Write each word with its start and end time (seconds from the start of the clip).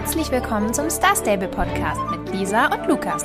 Herzlich 0.00 0.30
willkommen 0.30 0.72
zum 0.72 0.88
Star 0.90 1.16
Stable 1.16 1.48
Podcast 1.48 2.00
mit 2.12 2.32
Lisa 2.32 2.66
und 2.66 2.86
Lukas. 2.86 3.24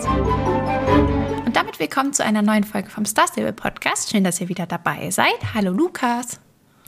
Und 1.46 1.56
damit 1.56 1.80
willkommen 1.80 2.14
zu 2.14 2.26
einer 2.26 2.42
neuen 2.42 2.64
Folge 2.64 2.90
vom 2.90 3.06
Star 3.06 3.28
Stable 3.28 3.54
Podcast. 3.54 4.10
Schön, 4.10 4.24
dass 4.24 4.42
ihr 4.42 4.50
wieder 4.50 4.66
dabei 4.66 5.12
seid. 5.12 5.36
Hallo 5.54 5.72
Lukas. 5.72 6.40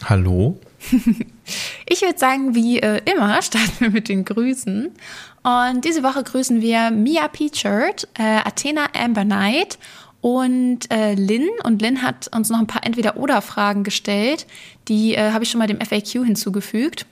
Hallo. 0.04 0.60
Ich 1.88 2.02
würde 2.02 2.18
sagen, 2.18 2.56
wie 2.56 2.80
äh, 2.80 3.00
immer 3.06 3.40
starten 3.44 3.80
wir 3.80 3.92
mit 3.92 4.10
den 4.10 4.26
Grüßen. 4.26 4.92
Und 5.44 5.86
diese 5.86 6.02
Woche 6.02 6.24
grüßen 6.24 6.62
wir 6.62 6.90
Mia 6.90 7.28
Peachard, 7.28 8.08
äh, 8.18 8.40
Athena 8.44 8.88
Amber 8.96 9.24
Knight 9.24 9.78
und 10.20 10.92
äh, 10.92 11.14
Lynn. 11.14 11.48
Und 11.64 11.84
Lynn 11.84 12.02
hat 12.02 12.36
uns 12.36 12.50
noch 12.50 12.58
ein 12.58 12.66
paar 12.66 12.84
Entweder-Oder-Fragen 12.84 13.84
gestellt. 13.84 14.48
Die 14.88 15.14
äh, 15.14 15.32
habe 15.32 15.44
ich 15.44 15.52
schon 15.52 15.60
mal 15.60 15.68
dem 15.68 15.80
FAQ 15.80 16.26
hinzugefügt. 16.26 17.06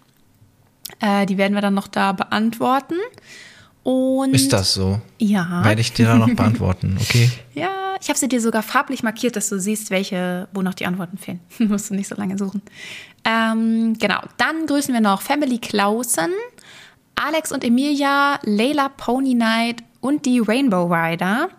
Äh, 1.00 1.26
die 1.26 1.38
werden 1.38 1.54
wir 1.54 1.62
dann 1.62 1.74
noch 1.74 1.88
da 1.88 2.12
beantworten. 2.12 2.96
Und 3.84 4.34
Ist 4.34 4.54
das 4.54 4.74
so? 4.74 5.02
Ja. 5.20 5.64
Werde 5.64 5.82
ich 5.82 5.92
dir 5.92 6.06
dann 6.06 6.20
noch 6.20 6.34
beantworten, 6.34 6.98
okay? 7.02 7.30
Ja, 7.54 7.96
ich 8.02 8.10
habe 8.10 8.18
sie 8.18 8.28
dir 8.28 8.40
sogar 8.42 8.64
farblich 8.64 9.04
markiert, 9.04 9.36
dass 9.36 9.50
du 9.50 9.60
siehst, 9.60 9.92
welche, 9.92 10.48
wo 10.54 10.62
noch 10.62 10.74
die 10.74 10.86
Antworten 10.86 11.18
fehlen. 11.18 11.42
Musst 11.60 11.90
du 11.90 11.94
nicht 11.94 12.08
so 12.08 12.16
lange 12.16 12.38
suchen. 12.38 12.62
Ähm, 13.26 13.98
genau, 14.00 14.20
dann 14.38 14.66
grüßen 14.68 14.94
wir 14.94 15.02
noch 15.02 15.22
Family 15.22 15.58
Clausen, 15.58 16.32
Alex 17.16 17.52
und 17.52 17.64
Emilia, 17.64 18.40
Layla 18.44 18.90
Pony 18.90 19.36
Knight 19.36 19.84
und 20.00 20.26
die 20.26 20.40
Rainbow 20.40 20.86
Rider. 20.86 21.50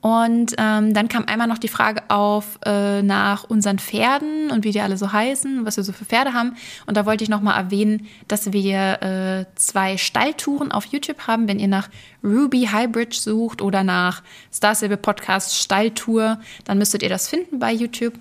Und 0.00 0.54
ähm, 0.58 0.94
dann 0.94 1.08
kam 1.08 1.24
einmal 1.24 1.48
noch 1.48 1.58
die 1.58 1.68
Frage 1.68 2.02
auf 2.08 2.60
äh, 2.64 3.02
nach 3.02 3.44
unseren 3.44 3.80
Pferden 3.80 4.50
und 4.52 4.64
wie 4.64 4.70
die 4.70 4.80
alle 4.80 4.96
so 4.96 5.12
heißen, 5.12 5.66
was 5.66 5.76
wir 5.76 5.82
so 5.82 5.92
für 5.92 6.04
Pferde 6.04 6.34
haben. 6.34 6.54
Und 6.86 6.96
da 6.96 7.04
wollte 7.04 7.24
ich 7.24 7.30
noch 7.30 7.40
mal 7.40 7.56
erwähnen, 7.56 8.06
dass 8.28 8.52
wir 8.52 9.02
äh, 9.02 9.46
zwei 9.56 9.96
Stalltouren 9.96 10.70
auf 10.70 10.84
YouTube 10.84 11.26
haben. 11.26 11.48
Wenn 11.48 11.58
ihr 11.58 11.66
nach 11.66 11.88
Ruby 12.22 12.68
Highbridge 12.70 13.18
sucht 13.18 13.60
oder 13.60 13.82
nach 13.82 14.22
Star 14.52 14.76
Stable 14.76 14.98
Podcast 14.98 15.56
Stalltour, 15.56 16.38
dann 16.64 16.78
müsstet 16.78 17.02
ihr 17.02 17.08
das 17.08 17.28
finden 17.28 17.58
bei 17.58 17.72
YouTube. 17.72 18.14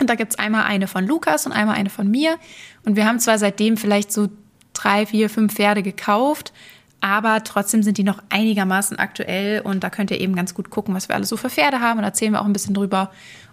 Und 0.00 0.10
da 0.10 0.14
gibt 0.14 0.32
es 0.32 0.38
einmal 0.38 0.64
eine 0.64 0.88
von 0.88 1.06
Lukas 1.06 1.46
und 1.46 1.52
einmal 1.52 1.76
eine 1.76 1.90
von 1.90 2.10
mir. 2.10 2.36
Und 2.84 2.96
wir 2.96 3.06
haben 3.06 3.18
zwar 3.18 3.38
seitdem 3.38 3.78
vielleicht 3.78 4.12
so 4.12 4.28
drei, 4.74 5.06
vier, 5.06 5.30
fünf 5.30 5.54
Pferde 5.54 5.82
gekauft, 5.82 6.52
aber 7.00 7.44
trotzdem 7.44 7.82
sind 7.82 7.98
die 7.98 8.04
noch 8.04 8.22
einigermaßen 8.28 8.98
aktuell 8.98 9.60
und 9.60 9.84
da 9.84 9.90
könnt 9.90 10.10
ihr 10.10 10.20
eben 10.20 10.34
ganz 10.34 10.54
gut 10.54 10.70
gucken, 10.70 10.94
was 10.94 11.08
wir 11.08 11.14
alles 11.14 11.28
so 11.28 11.36
für 11.36 11.50
Pferde 11.50 11.80
haben 11.80 11.98
und 11.98 12.04
erzählen 12.04 12.32
wir 12.32 12.40
auch 12.40 12.46
ein 12.46 12.52
bisschen 12.52 12.74
drüber. 12.74 13.10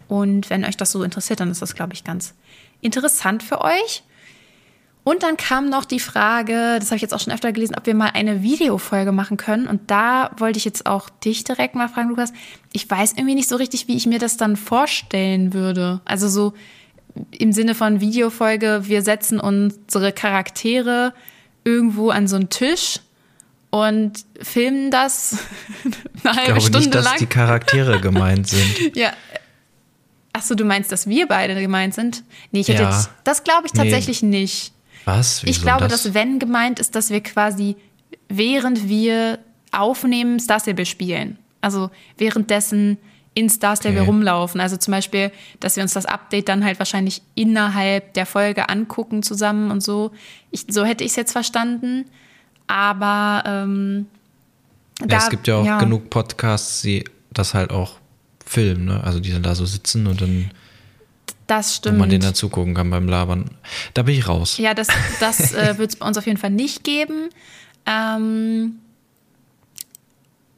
Und 0.08 0.50
wenn 0.50 0.66
euch 0.66 0.78
das 0.78 0.92
so 0.92 1.04
interessiert, 1.04 1.40
dann 1.40 1.52
ist 1.52 1.62
das, 1.62 1.76
glaube 1.76 1.94
ich, 1.94 2.04
ganz 2.04 2.34
interessant 2.82 3.44
für 3.44 3.62
euch. 3.62 4.04
Und 5.04 5.22
dann 5.22 5.38
kam 5.38 5.70
noch 5.70 5.86
die 5.86 6.00
Frage, 6.00 6.78
das 6.80 6.88
habe 6.88 6.96
ich 6.96 7.04
jetzt 7.04 7.14
auch 7.14 7.20
schon 7.20 7.32
öfter 7.32 7.52
gelesen, 7.52 7.76
ob 7.78 7.86
wir 7.86 7.94
mal 7.94 8.10
eine 8.16 8.42
Videofolge 8.42 9.12
machen 9.12 9.38
können. 9.38 9.68
Und 9.68 9.92
da 9.92 10.32
wollte 10.38 10.58
ich 10.58 10.66
jetzt 10.66 10.88
auch 10.88 11.12
dich 11.12 11.44
direkt 11.44 11.76
mal 11.76 11.88
fragen, 11.88 12.10
Lukas. 12.10 12.34
Ich 12.74 12.90
weiß 12.90 13.14
irgendwie 13.14 13.36
nicht 13.36 13.48
so 13.48 13.56
richtig, 13.56 13.88
wie 13.88 13.96
ich 13.96 14.08
mir 14.08 14.18
das 14.18 14.38
dann 14.38 14.56
vorstellen 14.56 15.54
würde. 15.54 16.02
Also 16.06 16.28
so 16.28 16.54
im 17.30 17.52
Sinne 17.52 17.76
von 17.76 18.02
Videofolge, 18.02 18.82
wir 18.86 19.04
setzen 19.04 19.40
unsere 19.40 20.12
Charaktere 20.12 21.14
irgendwo 21.64 22.10
an 22.10 22.28
so 22.28 22.36
einen 22.36 22.50
Tisch 22.50 23.00
und 23.76 24.14
filmen 24.42 24.90
das 24.90 25.38
eine 26.24 26.36
halbe 26.38 26.40
Ich 26.40 26.46
glaube 26.46 26.62
Stunde 26.62 26.80
nicht, 26.80 26.96
dass 26.96 27.06
lang. 27.06 27.18
die 27.20 27.26
Charaktere 27.26 28.00
gemeint 28.10 28.48
sind. 28.48 28.96
Ja. 28.96 29.12
Achso, 30.34 30.56
du 30.56 30.66
meinst, 30.66 30.92
dass 30.92 31.08
wir 31.08 31.28
beide 31.28 31.60
gemeint 31.60 31.94
sind? 31.94 32.24
Nee, 32.52 32.62
ich 32.62 32.68
hätte 32.68 32.84
Ja. 32.84 32.90
jetzt, 32.92 33.10
das 33.24 33.44
glaube 33.44 33.68
ich 33.68 33.74
Nee. 33.74 33.80
tatsächlich 33.84 34.22
nicht. 34.24 34.72
Was? 35.06 35.44
Wieso 35.44 35.52
Ich 35.52 35.62
glaube, 35.62 35.88
das? 35.88 36.04
dass 36.04 36.14
wenn 36.14 36.40
gemeint 36.40 36.80
ist, 36.80 36.96
dass 36.96 37.10
wir 37.10 37.22
quasi 37.22 37.76
während 38.30 38.88
wir 38.90 39.40
aufnehmen, 39.72 40.40
Star 40.40 40.60
Stable 40.60 40.86
spielen. 40.86 41.38
Also 41.62 41.90
währenddessen 42.18 42.98
in 43.34 43.50
Star 43.50 43.76
Stable 43.76 44.00
Okay. 44.00 44.08
rumlaufen. 44.08 44.62
Also 44.62 44.78
zum 44.78 44.92
Beispiel, 44.94 45.32
dass 45.60 45.76
wir 45.76 45.84
uns 45.84 45.94
das 45.94 46.06
Update 46.06 46.48
dann 46.48 46.64
halt 46.64 46.80
wahrscheinlich 46.80 47.22
innerhalb 47.36 48.14
der 48.14 48.26
Folge 48.26 48.70
angucken 48.70 49.24
zusammen 49.24 49.70
und 49.72 49.82
so. 49.82 50.12
Ich, 50.52 50.66
so 50.70 50.86
hätte 50.86 51.04
ich 51.04 51.12
es 51.12 51.16
jetzt 51.18 51.34
verstanden. 51.34 52.06
Aber 52.68 53.44
ähm, 53.46 54.08
ja, 55.02 55.08
da- 55.08 55.18
es 55.18 55.30
gibt 55.30 55.48
ja 55.48 55.56
auch 55.58 55.80
genug 55.80 56.10
Podcasts, 56.10 56.82
die 56.82 57.04
das 57.32 57.54
halt 57.54 57.72
auch 57.72 57.98
filmen, 58.46 58.86
ne? 58.86 59.04
Also 59.04 59.20
die 59.20 59.32
dann 59.32 59.44
da 59.44 59.56
so 59.56 59.66
sitzen 59.66 60.08
und 60.08 60.22
dann, 60.22 60.52
Das 61.48 61.72
wo 61.72 61.76
stimmt. 61.78 61.98
man 62.00 62.10
denen 62.10 62.24
dann 62.24 62.36
zugucken 62.36 62.74
kann 62.74 62.90
beim 62.90 63.08
Labern. 63.08 63.50
Da 63.94 64.04
bin 64.04 64.16
ich 64.18 64.28
raus. 64.28 64.58
Ja, 64.58 64.74
das, 64.74 64.88
das 65.20 65.54
äh, 65.54 65.78
wird 65.78 65.92
es 65.92 65.96
bei 65.98 66.08
uns 66.08 66.18
auf 66.18 66.26
jeden 66.26 66.38
Fall 66.38 66.52
nicht 66.52 66.84
geben. 66.84 67.30
Ähm, 67.86 68.76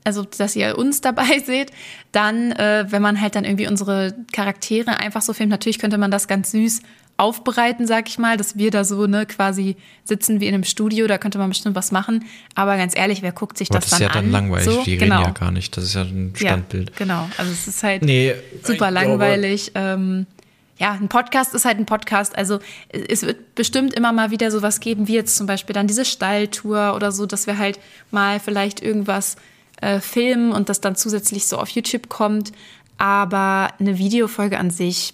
also, 0.07 0.23
dass 0.23 0.55
ihr 0.55 0.77
uns 0.77 1.01
dabei 1.09 1.39
seht. 1.45 1.71
Dann, 2.13 2.53
äh, 2.53 2.85
wenn 2.89 3.01
man 3.01 3.19
halt 3.21 3.35
dann 3.35 3.43
irgendwie 3.43 3.67
unsere 3.67 4.15
Charaktere 4.31 4.99
einfach 4.99 5.21
so 5.21 5.33
filmt, 5.33 5.51
natürlich 5.51 5.77
könnte 5.79 5.97
man 5.97 6.09
das 6.09 6.27
ganz 6.27 6.51
süß 6.51 6.81
aufbereiten, 7.17 7.87
sag 7.87 8.07
ich 8.07 8.19
mal, 8.19 8.37
dass 8.37 8.57
wir 8.57 8.69
da 8.69 8.83
so 8.83 9.07
ne 9.07 9.25
quasi 9.25 9.75
sitzen 10.03 10.39
wie 10.39 10.47
in 10.47 10.53
einem 10.53 10.63
Studio, 10.63 11.07
da 11.07 11.17
könnte 11.17 11.39
man 11.39 11.49
bestimmt 11.49 11.75
was 11.75 11.91
machen. 11.91 12.25
Aber 12.55 12.77
ganz 12.77 12.95
ehrlich, 12.95 13.21
wer 13.23 13.31
guckt 13.31 13.57
sich 13.57 13.69
Aber 13.71 13.79
das 13.79 13.89
das 13.89 13.93
ist 13.93 13.99
dann 13.99 14.07
ja 14.07 14.13
dann 14.13 14.25
an? 14.25 14.31
langweilig, 14.31 14.65
so, 14.65 14.83
die 14.83 14.97
genau. 14.97 15.17
reden 15.17 15.27
ja 15.27 15.33
gar 15.33 15.51
nicht. 15.51 15.75
Das 15.75 15.83
ist 15.83 15.95
ja 15.95 16.03
ein 16.03 16.33
Standbild. 16.35 16.91
Ja, 16.91 16.95
genau. 16.97 17.29
Also 17.37 17.51
es 17.51 17.67
ist 17.67 17.83
halt 17.83 18.03
Nee, 18.03 18.35
super 18.63 18.91
langweilig. 18.91 19.71
ähm, 19.75 20.27
ja, 20.79 20.91
ein 20.91 21.07
Podcast 21.09 21.55
ist 21.55 21.65
halt 21.65 21.79
ein 21.79 21.87
Podcast. 21.87 22.37
Also 22.37 22.59
es 22.89 23.23
wird 23.23 23.55
bestimmt 23.55 23.95
immer 23.95 24.11
mal 24.13 24.29
wieder 24.29 24.51
sowas 24.51 24.79
geben, 24.79 25.07
wie 25.07 25.15
jetzt 25.15 25.35
zum 25.35 25.47
Beispiel 25.47 25.73
dann 25.73 25.87
diese 25.87 26.05
Stalltour 26.05 26.93
oder 26.95 27.11
so, 27.11 27.25
dass 27.25 27.47
wir 27.47 27.57
halt 27.57 27.79
mal 28.11 28.39
vielleicht 28.39 28.83
irgendwas 28.83 29.37
äh, 29.81 29.99
filmen 29.99 30.51
und 30.51 30.69
das 30.69 30.81
dann 30.81 30.95
zusätzlich 30.95 31.47
so 31.47 31.57
auf 31.57 31.69
YouTube 31.69 32.09
kommt. 32.09 32.51
Aber 32.97 33.69
eine 33.79 33.97
Videofolge 33.97 34.57
an 34.57 34.71
sich, 34.71 35.13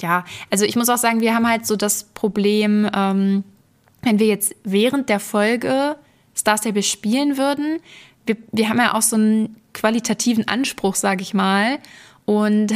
ja, 0.00 0.24
also 0.50 0.64
ich 0.64 0.76
muss 0.76 0.88
auch 0.88 0.98
sagen, 0.98 1.20
wir 1.20 1.34
haben 1.34 1.48
halt 1.48 1.66
so 1.66 1.76
das 1.76 2.04
Problem, 2.04 2.88
ähm, 2.94 3.44
wenn 4.02 4.18
wir 4.18 4.26
jetzt 4.26 4.54
während 4.64 5.08
der 5.08 5.20
Folge 5.20 5.96
Star 6.36 6.58
Stable 6.58 6.82
spielen 6.82 7.36
würden, 7.36 7.80
wir, 8.26 8.36
wir 8.52 8.68
haben 8.68 8.78
ja 8.78 8.94
auch 8.94 9.02
so 9.02 9.16
einen 9.16 9.56
qualitativen 9.72 10.48
Anspruch, 10.48 10.94
sage 10.94 11.22
ich 11.22 11.34
mal. 11.34 11.78
Und 12.24 12.72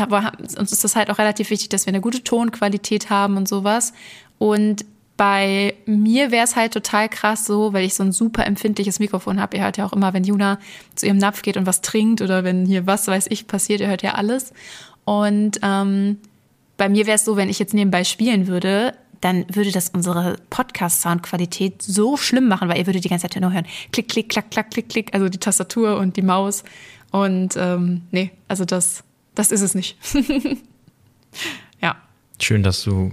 uns 0.59 0.73
ist 0.73 0.85
das 0.85 0.95
halt 0.95 1.11
auch 1.11 1.19
relativ 1.19 1.51
wichtig, 1.51 1.71
dass 1.71 1.87
wir 1.87 1.93
eine 1.93 2.03
gute 2.03 2.23
Tonqualität 2.23 3.09
haben 3.09 3.37
und 3.37 3.49
sowas. 3.49 3.95
Und 4.39 4.85
bei 5.19 5.75
mir 5.85 6.31
wäre 6.31 6.45
es 6.45 6.55
halt 6.55 6.73
total 6.73 7.09
krass 7.09 7.45
so, 7.45 7.73
weil 7.73 7.85
ich 7.85 7.95
so 7.95 8.05
ein 8.05 8.13
super 8.13 8.47
empfindliches 8.47 9.01
Mikrofon 9.01 9.41
habe. 9.41 9.57
Ihr 9.57 9.65
hört 9.65 9.77
ja 9.77 9.85
auch 9.85 9.93
immer, 9.93 10.15
wenn 10.15 10.23
Juna 10.23 10.61
zu 10.95 11.07
ihrem 11.07 11.19
Napf 11.19 11.43
geht 11.43 11.57
und 11.57 11.67
was 11.67 11.83
trinkt 11.83 12.23
oder 12.23 12.45
wenn 12.45 12.65
hier 12.65 12.87
was 12.87 13.09
weiß 13.09 13.27
ich 13.29 13.49
passiert, 13.49 13.81
ihr 13.81 13.89
hört 13.89 14.03
ja 14.03 14.15
alles. 14.15 14.53
Und 15.05 15.59
ähm, 15.63 16.19
bei 16.77 16.89
mir 16.89 17.07
wäre 17.07 17.17
es 17.17 17.25
so, 17.25 17.37
wenn 17.37 17.51
ich 17.51 17.59
jetzt 17.59 17.75
nebenbei 17.75 18.05
spielen 18.05 18.47
würde, 18.47 18.95
dann 19.21 19.45
würde 19.53 19.73
das 19.73 19.89
unsere 19.89 20.37
Podcast-Soundqualität 20.51 21.83
so 21.83 22.17
schlimm 22.17 22.47
machen, 22.47 22.69
weil 22.69 22.79
ihr 22.79 22.87
würdet 22.87 23.05
die 23.05 23.09
ganze 23.09 23.29
Zeit 23.29 23.43
nur 23.43 23.53
hören. 23.53 23.67
Klick, 23.91 24.09
klick, 24.09 24.29
klack, 24.29 24.53
klack, 24.53 24.71
klick, 24.71 24.89
klick, 24.89 25.13
also 25.15 25.29
die 25.29 25.39
Tastatur 25.39 25.99
und 25.99 26.17
die 26.17 26.23
Maus. 26.23 26.63
Und 27.11 27.57
ähm, 27.57 28.03
nee, 28.13 28.31
also 28.47 28.65
das, 28.65 29.03
das 29.35 29.51
ist 29.51 29.63
es 29.63 29.75
nicht. 29.75 29.97
ja. 31.83 31.97
Schön, 32.41 32.63
dass 32.63 32.85
du 32.85 33.11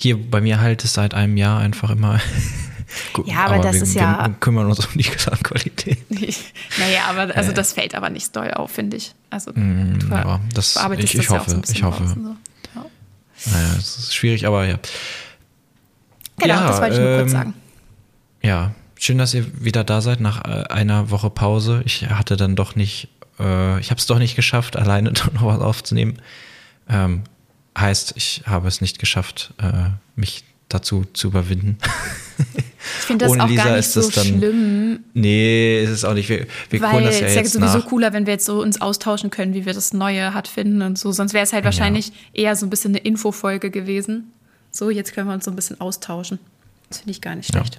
hier 0.00 0.16
bei 0.30 0.40
mir 0.40 0.60
haltest 0.60 0.94
seit 0.94 1.12
einem 1.12 1.36
Jahr 1.36 1.58
einfach 1.60 1.90
immer. 1.90 2.18
Gut, 3.12 3.28
Ja, 3.28 3.44
aber 3.46 3.58
das 3.58 3.74
wir, 3.74 3.82
ist 3.82 3.94
wir 3.96 4.00
ja- 4.02 4.28
kümmern 4.40 4.66
uns 4.66 4.78
um 4.78 4.92
die 4.94 5.02
Gesamtqualität. 5.02 5.98
naja, 6.78 7.00
aber 7.10 7.36
also 7.36 7.52
das 7.52 7.74
fällt 7.74 7.94
aber 7.94 8.08
nicht 8.08 8.34
doll 8.34 8.50
auf, 8.54 8.70
finde 8.70 8.96
ich. 8.96 9.12
Also 9.28 9.52
du 9.52 9.60
Mm, 9.60 9.98
ja, 10.10 10.40
das- 10.54 10.72
bearbeitest 10.74 11.12
ich- 11.14 11.20
ich 11.20 11.26
das 11.26 11.28
ja 11.28 11.34
auch 11.36 11.40
hoffe, 11.40 11.50
so 11.50 11.56
ein 11.56 11.60
bisschen 11.60 11.76
ich 11.76 11.82
hoffe. 11.82 12.06
so. 12.06 12.14
Ja. 12.74 12.86
Naja, 13.52 13.74
es 13.76 13.98
ist 13.98 14.14
schwierig, 14.14 14.46
aber 14.46 14.64
ja. 14.66 14.78
Genau, 16.38 16.54
Ja, 16.54 16.68
das 16.68 16.80
wollte 16.80 16.94
ich 16.94 17.00
nur 17.00 17.08
kurz 17.18 17.22
ähm, 17.22 17.28
sagen. 17.28 17.54
Ja, 18.42 18.74
schön, 18.98 19.18
dass 19.18 19.34
ihr 19.34 19.44
wieder 19.62 19.84
da 19.84 20.00
seid 20.00 20.20
nach 20.20 20.44
äh, 20.44 20.64
einer 20.72 21.10
Woche 21.10 21.28
Pause. 21.30 21.82
Ich 21.84 22.08
hatte 22.08 22.36
dann 22.38 22.56
doch 22.56 22.74
nicht, 22.76 23.08
äh, 23.38 23.78
ich 23.80 23.90
habe 23.90 23.98
es 23.98 24.06
doch 24.06 24.18
nicht 24.18 24.34
geschafft, 24.36 24.76
alleine 24.78 25.10
noch 25.12 25.44
was 25.44 25.60
aufzunehmen. 25.60 26.22
Ähm, 26.88 27.22
heißt, 27.80 28.14
ich 28.16 28.42
habe 28.46 28.68
es 28.68 28.80
nicht 28.80 28.98
geschafft, 28.98 29.52
äh, 29.58 29.90
mich 30.16 30.44
dazu 30.68 31.04
zu 31.12 31.28
überwinden. 31.28 31.78
Ich 32.38 33.04
finde 33.06 33.24
das 33.24 33.32
ohne 33.32 33.44
auch 33.44 33.48
Lisa 33.48 33.64
gar 33.64 33.70
nicht 33.76 33.78
ist 33.80 33.92
so 33.94 34.00
das 34.02 34.10
dann- 34.14 34.26
schlimm, 34.26 35.00
nee, 35.14 35.80
es 35.82 35.90
ist 35.90 36.04
auch 36.04 36.14
nicht. 36.14 36.28
Wir, 36.28 36.46
wir 36.70 36.80
weil 36.82 37.02
das 37.04 37.20
ja 37.20 37.26
es 37.26 37.32
ist 37.32 37.36
ja 37.36 37.60
sowieso 37.60 37.78
nach. 37.78 37.86
cooler, 37.86 38.12
wenn 38.12 38.26
wir 38.26 38.34
jetzt 38.34 38.46
so 38.46 38.60
uns 38.62 38.80
austauschen 38.80 39.30
können, 39.30 39.54
wie 39.54 39.66
wir 39.66 39.72
das 39.74 39.92
Neue 39.92 40.34
hat 40.34 40.46
finden 40.48 40.82
und 40.82 40.98
so. 40.98 41.10
Sonst 41.12 41.32
wäre 41.32 41.42
es 41.44 41.52
halt 41.52 41.64
wahrscheinlich 41.64 42.12
eher 42.32 42.54
so 42.54 42.66
ein 42.66 42.70
bisschen 42.70 42.92
eine 42.92 42.98
Infofolge 42.98 43.70
gewesen. 43.70 44.30
So, 44.70 44.90
jetzt 44.90 45.14
können 45.14 45.26
wir 45.28 45.34
uns 45.34 45.44
so 45.46 45.50
ein 45.50 45.56
bisschen 45.56 45.80
austauschen. 45.80 46.38
Das 46.88 46.98
finde 46.98 47.10
ich 47.12 47.20
gar 47.20 47.34
nicht 47.34 47.52
Ja. 47.54 47.60
schlecht. 47.60 47.78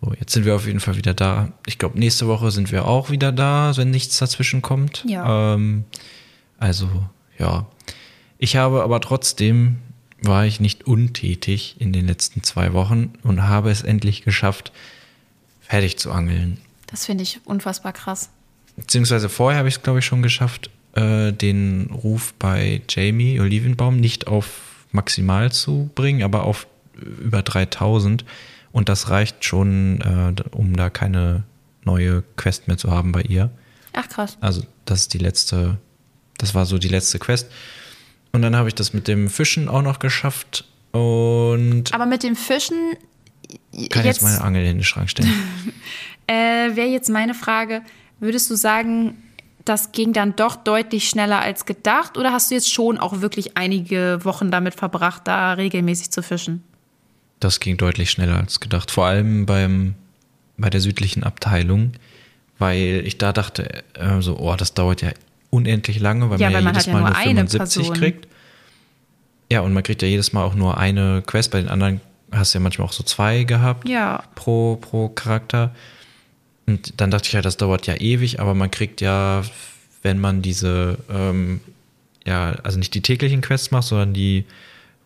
So, 0.00 0.12
jetzt 0.20 0.32
sind 0.32 0.44
wir 0.44 0.54
auf 0.54 0.66
jeden 0.66 0.80
Fall 0.80 0.96
wieder 0.96 1.14
da. 1.14 1.52
Ich 1.66 1.78
glaube, 1.78 1.98
nächste 1.98 2.26
Woche 2.28 2.50
sind 2.50 2.70
wir 2.70 2.86
auch 2.86 3.10
wieder 3.10 3.32
da, 3.32 3.72
wenn 3.76 3.90
nichts 3.90 4.18
dazwischen 4.18 4.60
kommt. 4.62 5.04
Ja. 5.08 5.54
Ähm, 5.54 5.84
also, 6.58 6.88
ja. 7.38 7.66
Ich 8.38 8.56
habe 8.56 8.82
aber 8.82 9.00
trotzdem, 9.00 9.76
war 10.22 10.46
ich 10.46 10.60
nicht 10.60 10.86
untätig 10.86 11.76
in 11.78 11.92
den 11.92 12.06
letzten 12.06 12.42
zwei 12.42 12.72
Wochen 12.72 13.12
und 13.22 13.42
habe 13.42 13.70
es 13.70 13.82
endlich 13.82 14.22
geschafft, 14.22 14.72
fertig 15.60 15.98
zu 15.98 16.12
angeln. 16.12 16.58
Das 16.86 17.06
finde 17.06 17.22
ich 17.22 17.40
unfassbar 17.44 17.92
krass. 17.92 18.30
Beziehungsweise 18.76 19.28
vorher 19.28 19.58
habe 19.58 19.68
ich 19.68 19.76
es, 19.76 19.82
glaube 19.82 20.00
ich, 20.00 20.04
schon 20.04 20.22
geschafft, 20.22 20.70
äh, 20.94 21.32
den 21.32 21.90
Ruf 21.92 22.34
bei 22.38 22.82
Jamie 22.88 23.40
Olivenbaum 23.40 23.96
nicht 23.96 24.26
auf 24.26 24.86
maximal 24.92 25.52
zu 25.52 25.90
bringen, 25.94 26.22
aber 26.22 26.44
auf 26.44 26.66
über 26.96 27.42
3000. 27.42 28.24
Und 28.72 28.88
das 28.88 29.10
reicht 29.10 29.44
schon, 29.44 30.00
äh, 30.00 30.34
um 30.50 30.76
da 30.76 30.90
keine 30.90 31.44
neue 31.84 32.22
Quest 32.36 32.68
mehr 32.68 32.78
zu 32.78 32.90
haben 32.90 33.12
bei 33.12 33.22
ihr. 33.22 33.50
Ach 33.92 34.08
krass. 34.08 34.36
Also 34.40 34.62
das 34.84 35.02
ist 35.02 35.14
die 35.14 35.18
letzte, 35.18 35.78
das 36.38 36.54
war 36.54 36.66
so 36.66 36.78
die 36.78 36.88
letzte 36.88 37.18
Quest. 37.18 37.48
Und 38.34 38.42
dann 38.42 38.56
habe 38.56 38.66
ich 38.68 38.74
das 38.74 38.92
mit 38.92 39.06
dem 39.06 39.30
Fischen 39.30 39.68
auch 39.68 39.82
noch 39.82 40.00
geschafft. 40.00 40.64
Und 40.90 41.94
Aber 41.94 42.04
mit 42.04 42.24
dem 42.24 42.34
Fischen. 42.34 42.76
kann 43.90 44.04
jetzt, 44.04 44.22
meine 44.22 44.40
Angel 44.40 44.64
in 44.64 44.78
den 44.78 44.84
Schrank 44.84 45.08
stellen. 45.08 45.30
äh, 46.26 46.74
Wäre 46.74 46.88
jetzt 46.88 47.08
meine 47.08 47.34
Frage, 47.34 47.82
würdest 48.18 48.50
du 48.50 48.56
sagen, 48.56 49.22
das 49.64 49.92
ging 49.92 50.12
dann 50.12 50.34
doch 50.34 50.56
deutlich 50.56 51.08
schneller 51.08 51.42
als 51.42 51.64
gedacht? 51.64 52.18
Oder 52.18 52.32
hast 52.32 52.50
du 52.50 52.56
jetzt 52.56 52.72
schon 52.72 52.98
auch 52.98 53.20
wirklich 53.20 53.56
einige 53.56 54.18
Wochen 54.24 54.50
damit 54.50 54.74
verbracht, 54.74 55.22
da 55.26 55.52
regelmäßig 55.52 56.10
zu 56.10 56.20
fischen? 56.20 56.64
Das 57.38 57.60
ging 57.60 57.76
deutlich 57.76 58.10
schneller 58.10 58.38
als 58.38 58.58
gedacht. 58.58 58.90
Vor 58.90 59.06
allem 59.06 59.46
beim, 59.46 59.94
bei 60.56 60.70
der 60.70 60.80
südlichen 60.80 61.22
Abteilung, 61.22 61.92
weil 62.58 63.04
ich 63.06 63.16
da 63.16 63.32
dachte, 63.32 63.84
äh, 63.94 64.20
so, 64.20 64.36
oh, 64.40 64.56
das 64.56 64.74
dauert 64.74 65.02
ja 65.02 65.10
unendlich 65.54 66.00
lange, 66.00 66.28
weil 66.30 66.40
Ja, 66.40 66.48
man 66.50 66.54
weil 66.54 66.60
ja 66.62 66.64
man 66.64 66.74
jedes 66.74 66.82
hat 66.82 66.86
ja 66.86 66.92
Mal 66.92 66.98
nur 67.00 67.08
nur 67.10 67.16
eine 67.18 67.26
75 67.48 67.76
Person. 67.82 67.96
kriegt. 67.96 68.28
Ja, 69.52 69.60
und 69.60 69.72
man 69.72 69.82
kriegt 69.82 70.02
ja 70.02 70.08
jedes 70.08 70.32
Mal 70.32 70.42
auch 70.44 70.54
nur 70.54 70.78
eine 70.78 71.22
Quest. 71.26 71.50
Bei 71.50 71.60
den 71.60 71.68
anderen 71.68 72.00
hast 72.32 72.54
du 72.54 72.58
ja 72.58 72.62
manchmal 72.62 72.88
auch 72.88 72.92
so 72.92 73.04
zwei 73.04 73.44
gehabt 73.44 73.88
Ja. 73.88 74.24
pro, 74.34 74.76
pro 74.76 75.08
Charakter. 75.10 75.74
Und 76.66 77.00
dann 77.00 77.10
dachte 77.10 77.26
ich 77.28 77.32
ja, 77.34 77.42
das 77.42 77.56
dauert 77.56 77.86
ja 77.86 77.94
ewig, 77.96 78.40
aber 78.40 78.54
man 78.54 78.70
kriegt 78.70 79.00
ja, 79.00 79.42
wenn 80.02 80.18
man 80.18 80.40
diese, 80.42 80.98
ähm, 81.10 81.60
ja, 82.26 82.52
also 82.62 82.78
nicht 82.78 82.94
die 82.94 83.02
täglichen 83.02 83.42
Quests 83.42 83.70
macht, 83.70 83.84
sondern 83.84 84.14
die 84.14 84.44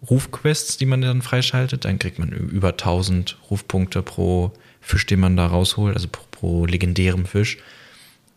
Rufquests, 0.08 0.76
die 0.76 0.86
man 0.86 1.00
dann 1.02 1.22
freischaltet, 1.22 1.84
dann 1.84 1.98
kriegt 1.98 2.18
man 2.20 2.28
über 2.30 2.68
1000 2.68 3.36
Rufpunkte 3.50 4.02
pro 4.02 4.52
Fisch, 4.80 5.04
den 5.06 5.18
man 5.20 5.36
da 5.36 5.46
rausholt, 5.48 5.96
also 5.96 6.06
pro, 6.10 6.22
pro 6.30 6.66
legendärem 6.66 7.26
Fisch. 7.26 7.58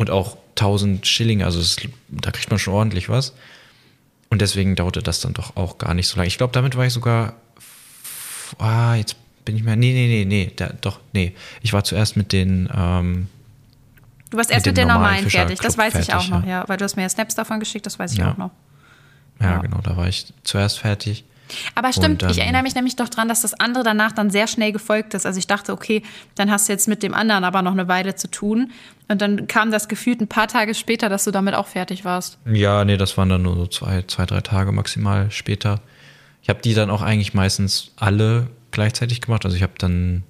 Und 0.01 0.09
auch 0.09 0.35
1000 0.55 1.05
Schilling, 1.05 1.43
also 1.43 1.59
es, 1.59 1.75
da 2.09 2.31
kriegt 2.31 2.49
man 2.49 2.57
schon 2.57 2.73
ordentlich 2.73 3.07
was. 3.07 3.35
Und 4.31 4.41
deswegen 4.41 4.75
dauerte 4.75 5.03
das 5.03 5.19
dann 5.19 5.33
doch 5.33 5.55
auch 5.55 5.77
gar 5.77 5.93
nicht 5.93 6.07
so 6.07 6.17
lange. 6.17 6.27
Ich 6.27 6.39
glaube, 6.39 6.53
damit 6.53 6.75
war 6.75 6.87
ich 6.87 6.93
sogar. 6.93 7.33
Ah, 8.57 8.95
jetzt 8.95 9.15
bin 9.45 9.55
ich 9.55 9.61
mir. 9.61 9.75
Nee, 9.75 9.93
nee, 9.93 10.07
nee, 10.07 10.25
nee. 10.25 10.51
Da, 10.55 10.69
doch, 10.81 10.99
nee. 11.13 11.35
Ich 11.61 11.71
war 11.71 11.83
zuerst 11.83 12.17
mit 12.17 12.31
den. 12.33 12.67
Ähm, 12.75 13.27
Du 14.31 14.37
warst 14.37 14.49
erst 14.49 14.65
Mit 14.65 14.75
mit, 14.75 14.77
den 14.77 14.87
normalen 14.87 15.25
normalen 15.25 15.29
fertig. 15.29 15.59
Das 15.59 15.77
weiß 15.77 15.93
Fischerclub 15.93 16.07
ich 16.07 16.13
auch 16.15 16.29
fertig, 16.29 16.45
noch, 16.45 16.49
ja. 16.51 16.63
Weil 16.67 16.77
du 16.77 16.85
hast 16.85 16.95
mir 16.95 17.03
ja 17.03 17.09
Snaps 17.09 17.35
davon 17.35 17.59
geschickt, 17.59 17.85
das 17.85 17.99
weiß 17.99 18.13
ich 18.13 18.17
Ja. 18.17 18.31
auch 18.31 18.37
noch. 18.37 18.51
ja, 19.39 19.51
Ja. 19.51 19.57
genau, 19.59 19.81
da 19.83 19.95
war 19.97 20.07
ich 20.07 20.33
zuerst 20.43 20.79
fertig. 20.79 21.25
Aber 21.75 21.91
stimmt, 21.93 22.23
Und, 22.23 22.31
ich 22.31 22.39
erinnere 22.39 22.63
mich 22.63 22.75
nämlich 22.75 22.95
doch 22.95 23.09
dran, 23.09 23.27
dass 23.27 23.41
das 23.41 23.53
andere 23.59 23.83
danach 23.83 24.11
dann 24.11 24.29
sehr 24.29 24.47
schnell 24.47 24.71
gefolgt 24.71 25.13
ist. 25.13 25.25
Also 25.25 25.39
ich 25.39 25.47
dachte, 25.47 25.73
okay, 25.73 26.03
dann 26.35 26.51
hast 26.51 26.67
du 26.67 26.73
jetzt 26.73 26.87
mit 26.87 27.03
dem 27.03 27.13
anderen 27.13 27.43
aber 27.43 27.61
noch 27.61 27.73
eine 27.73 27.87
Weile 27.87 28.15
zu 28.15 28.29
tun. 28.29 28.71
Und 29.07 29.21
dann 29.21 29.47
kam 29.47 29.71
das 29.71 29.87
gefühlt 29.87 30.21
ein 30.21 30.27
paar 30.27 30.47
Tage 30.47 30.73
später, 30.73 31.09
dass 31.09 31.25
du 31.25 31.31
damit 31.31 31.53
auch 31.53 31.67
fertig 31.67 32.05
warst. 32.05 32.37
Ja, 32.45 32.85
nee, 32.85 32.97
das 32.97 33.17
waren 33.17 33.29
dann 33.29 33.41
nur 33.41 33.55
so 33.55 33.67
zwei, 33.67 34.03
zwei 34.03 34.25
drei 34.25 34.41
Tage 34.41 34.71
maximal 34.71 35.29
später. 35.31 35.81
Ich 36.41 36.49
habe 36.49 36.61
die 36.61 36.73
dann 36.73 36.89
auch 36.89 37.01
eigentlich 37.01 37.33
meistens 37.33 37.91
alle 37.97 38.47
gleichzeitig 38.71 39.21
gemacht. 39.21 39.45
Also 39.45 39.55
ich 39.55 39.63
habe 39.63 39.73
dann 39.77 40.23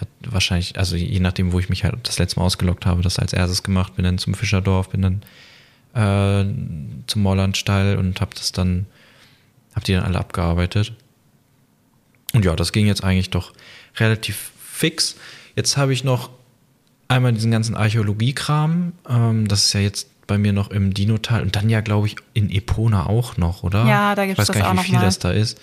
ja, 0.00 0.06
wahrscheinlich, 0.30 0.78
also 0.78 0.96
je 0.96 1.20
nachdem, 1.20 1.52
wo 1.52 1.58
ich 1.58 1.68
mich 1.68 1.84
halt 1.84 1.94
das 2.02 2.18
letzte 2.18 2.40
Mal 2.40 2.46
ausgeloggt 2.46 2.86
habe, 2.86 3.02
das 3.02 3.18
als 3.18 3.32
erstes 3.32 3.62
gemacht, 3.62 3.96
bin 3.96 4.04
dann 4.04 4.18
zum 4.18 4.34
Fischerdorf, 4.34 4.90
bin 4.90 5.02
dann 5.02 5.22
äh, 5.94 6.44
zum 7.06 7.22
Mollandstall 7.22 7.96
und 7.96 8.20
habe 8.20 8.34
das 8.34 8.52
dann, 8.52 8.86
habe 9.78 9.84
die 9.84 9.92
dann 9.92 10.02
alle 10.04 10.18
abgearbeitet. 10.18 10.92
Und 12.34 12.44
ja, 12.44 12.56
das 12.56 12.72
ging 12.72 12.86
jetzt 12.86 13.04
eigentlich 13.04 13.30
doch 13.30 13.52
relativ 13.96 14.50
fix. 14.60 15.14
Jetzt 15.54 15.76
habe 15.76 15.92
ich 15.92 16.02
noch 16.02 16.30
einmal 17.06 17.32
diesen 17.32 17.52
ganzen 17.52 17.76
Archäologie-Kram. 17.76 18.92
Ähm, 19.08 19.48
das 19.48 19.66
ist 19.66 19.72
ja 19.74 19.80
jetzt 19.80 20.08
bei 20.26 20.36
mir 20.36 20.52
noch 20.52 20.70
im 20.70 20.92
Dinotal 20.92 21.42
und 21.42 21.54
dann 21.56 21.70
ja, 21.70 21.80
glaube 21.80 22.08
ich, 22.08 22.16
in 22.34 22.50
Epona 22.50 23.06
auch 23.06 23.36
noch, 23.36 23.62
oder? 23.62 23.86
Ja, 23.86 24.14
da 24.14 24.26
gibt's 24.26 24.42
ich 24.42 24.48
weiß 24.48 24.54
das 24.54 24.56
gar 24.58 24.70
auch 24.70 24.74
nicht, 24.74 24.82
wie 24.84 24.86
viel 24.90 24.98
mal. 24.98 25.04
das 25.04 25.18
da 25.20 25.30
ist. 25.30 25.60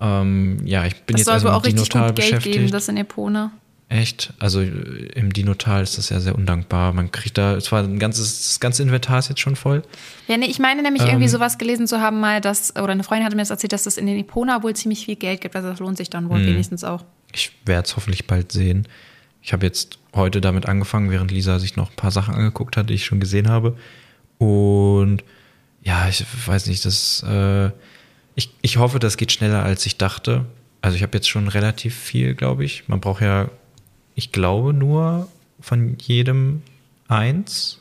Ähm, 0.00 0.58
ja, 0.64 0.84
ich 0.86 0.94
bin 1.02 1.14
Das 1.14 1.20
jetzt 1.20 1.26
soll 1.26 1.34
also 1.34 1.50
auch 1.50 1.64
richtig 1.64 1.88
Dinotal 1.88 2.08
gut 2.08 2.16
Geld 2.16 2.30
beschäftigt. 2.30 2.56
geben, 2.56 2.70
das 2.72 2.88
in 2.88 2.96
Epona. 2.96 3.52
Echt? 3.92 4.32
Also 4.38 4.62
im 4.62 5.34
Dinotal 5.34 5.82
ist 5.82 5.98
das 5.98 6.08
ja 6.08 6.18
sehr 6.18 6.34
undankbar. 6.34 6.94
Man 6.94 7.12
kriegt 7.12 7.36
da 7.36 7.60
zwar 7.60 7.82
ein 7.82 7.98
ganzes, 7.98 8.48
das 8.48 8.58
ganze 8.58 8.82
Inventar 8.82 9.18
ist 9.18 9.28
jetzt 9.28 9.40
schon 9.42 9.54
voll. 9.54 9.82
Ja, 10.28 10.38
nee, 10.38 10.46
ich 10.46 10.58
meine 10.58 10.80
nämlich 10.80 11.02
Ähm. 11.02 11.08
irgendwie 11.08 11.28
sowas 11.28 11.58
gelesen 11.58 11.86
zu 11.86 12.00
haben, 12.00 12.18
mal, 12.18 12.40
dass, 12.40 12.74
oder 12.74 12.88
eine 12.88 13.04
Freundin 13.04 13.26
hatte 13.26 13.36
mir 13.36 13.42
das 13.42 13.50
erzählt, 13.50 13.74
dass 13.74 13.84
es 13.84 13.98
in 13.98 14.06
den 14.06 14.18
Epona 14.18 14.62
wohl 14.62 14.74
ziemlich 14.74 15.04
viel 15.04 15.16
Geld 15.16 15.42
gibt. 15.42 15.54
Also 15.56 15.68
das 15.68 15.78
lohnt 15.78 15.98
sich 15.98 16.08
dann 16.08 16.30
wohl 16.30 16.40
wenigstens 16.40 16.84
auch. 16.84 17.04
Ich 17.34 17.52
werde 17.66 17.86
es 17.86 17.94
hoffentlich 17.94 18.26
bald 18.26 18.50
sehen. 18.50 18.88
Ich 19.42 19.52
habe 19.52 19.66
jetzt 19.66 19.98
heute 20.14 20.40
damit 20.40 20.64
angefangen, 20.64 21.10
während 21.10 21.30
Lisa 21.30 21.58
sich 21.58 21.76
noch 21.76 21.90
ein 21.90 21.96
paar 21.96 22.10
Sachen 22.12 22.34
angeguckt 22.34 22.78
hat, 22.78 22.88
die 22.88 22.94
ich 22.94 23.04
schon 23.04 23.20
gesehen 23.20 23.50
habe. 23.50 23.76
Und 24.38 25.22
ja, 25.82 26.08
ich 26.08 26.24
weiß 26.46 26.66
nicht, 26.68 26.84
das. 26.86 27.22
Äh, 27.28 27.70
ich, 28.36 28.54
ich 28.62 28.78
hoffe, 28.78 28.98
das 28.98 29.18
geht 29.18 29.32
schneller, 29.32 29.62
als 29.62 29.84
ich 29.84 29.98
dachte. 29.98 30.46
Also 30.80 30.96
ich 30.96 31.02
habe 31.02 31.18
jetzt 31.18 31.28
schon 31.28 31.48
relativ 31.48 31.94
viel, 31.94 32.34
glaube 32.34 32.64
ich. 32.64 32.88
Man 32.88 33.00
braucht 33.00 33.20
ja, 33.20 33.50
ich 34.14 34.32
glaube, 34.32 34.72
nur 34.72 35.28
von 35.60 35.96
jedem 35.98 36.62
eins. 37.08 37.78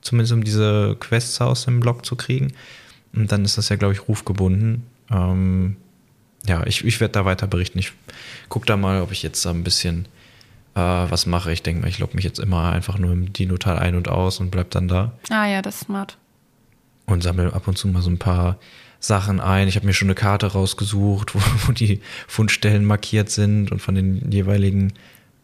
Zumindest 0.00 0.32
um 0.32 0.42
diese 0.42 0.96
Quests 0.98 1.40
aus 1.40 1.64
dem 1.64 1.80
Blog 1.80 2.04
zu 2.04 2.16
kriegen. 2.16 2.52
Und 3.14 3.30
dann 3.30 3.44
ist 3.44 3.56
das 3.58 3.68
ja, 3.68 3.76
glaube 3.76 3.94
ich, 3.94 4.08
rufgebunden. 4.08 4.84
Ähm, 5.10 5.76
ja, 6.46 6.66
ich, 6.66 6.84
ich 6.84 6.98
werde 7.00 7.12
da 7.12 7.24
weiter 7.24 7.46
berichten. 7.46 7.78
Ich 7.78 7.92
gucke 8.48 8.66
da 8.66 8.76
mal, 8.76 9.00
ob 9.02 9.12
ich 9.12 9.22
jetzt 9.22 9.44
da 9.44 9.50
ein 9.50 9.62
bisschen 9.62 10.06
äh, 10.74 10.80
was 10.80 11.26
mache. 11.26 11.52
Ich 11.52 11.62
denke 11.62 11.82
mal, 11.82 11.88
ich 11.88 12.00
logge 12.00 12.16
mich 12.16 12.24
jetzt 12.24 12.40
immer 12.40 12.72
einfach 12.72 12.98
nur 12.98 13.12
im 13.12 13.32
Dinotal 13.32 13.78
ein 13.78 13.94
und 13.94 14.08
aus 14.08 14.40
und 14.40 14.50
bleib 14.50 14.70
dann 14.70 14.88
da 14.88 15.12
Ah 15.30 15.46
ja, 15.46 15.62
das 15.62 15.76
ist 15.76 15.80
smart. 15.82 16.16
und 17.06 17.22
sammle 17.22 17.52
ab 17.52 17.68
und 17.68 17.78
zu 17.78 17.86
mal 17.86 18.02
so 18.02 18.10
ein 18.10 18.18
paar 18.18 18.58
Sachen 18.98 19.38
ein. 19.40 19.68
Ich 19.68 19.76
habe 19.76 19.86
mir 19.86 19.92
schon 19.94 20.08
eine 20.08 20.14
Karte 20.16 20.46
rausgesucht, 20.46 21.34
wo, 21.36 21.40
wo 21.66 21.72
die 21.72 22.00
Fundstellen 22.26 22.84
markiert 22.84 23.30
sind 23.30 23.70
und 23.70 23.80
von 23.80 23.94
den 23.94 24.32
jeweiligen 24.32 24.94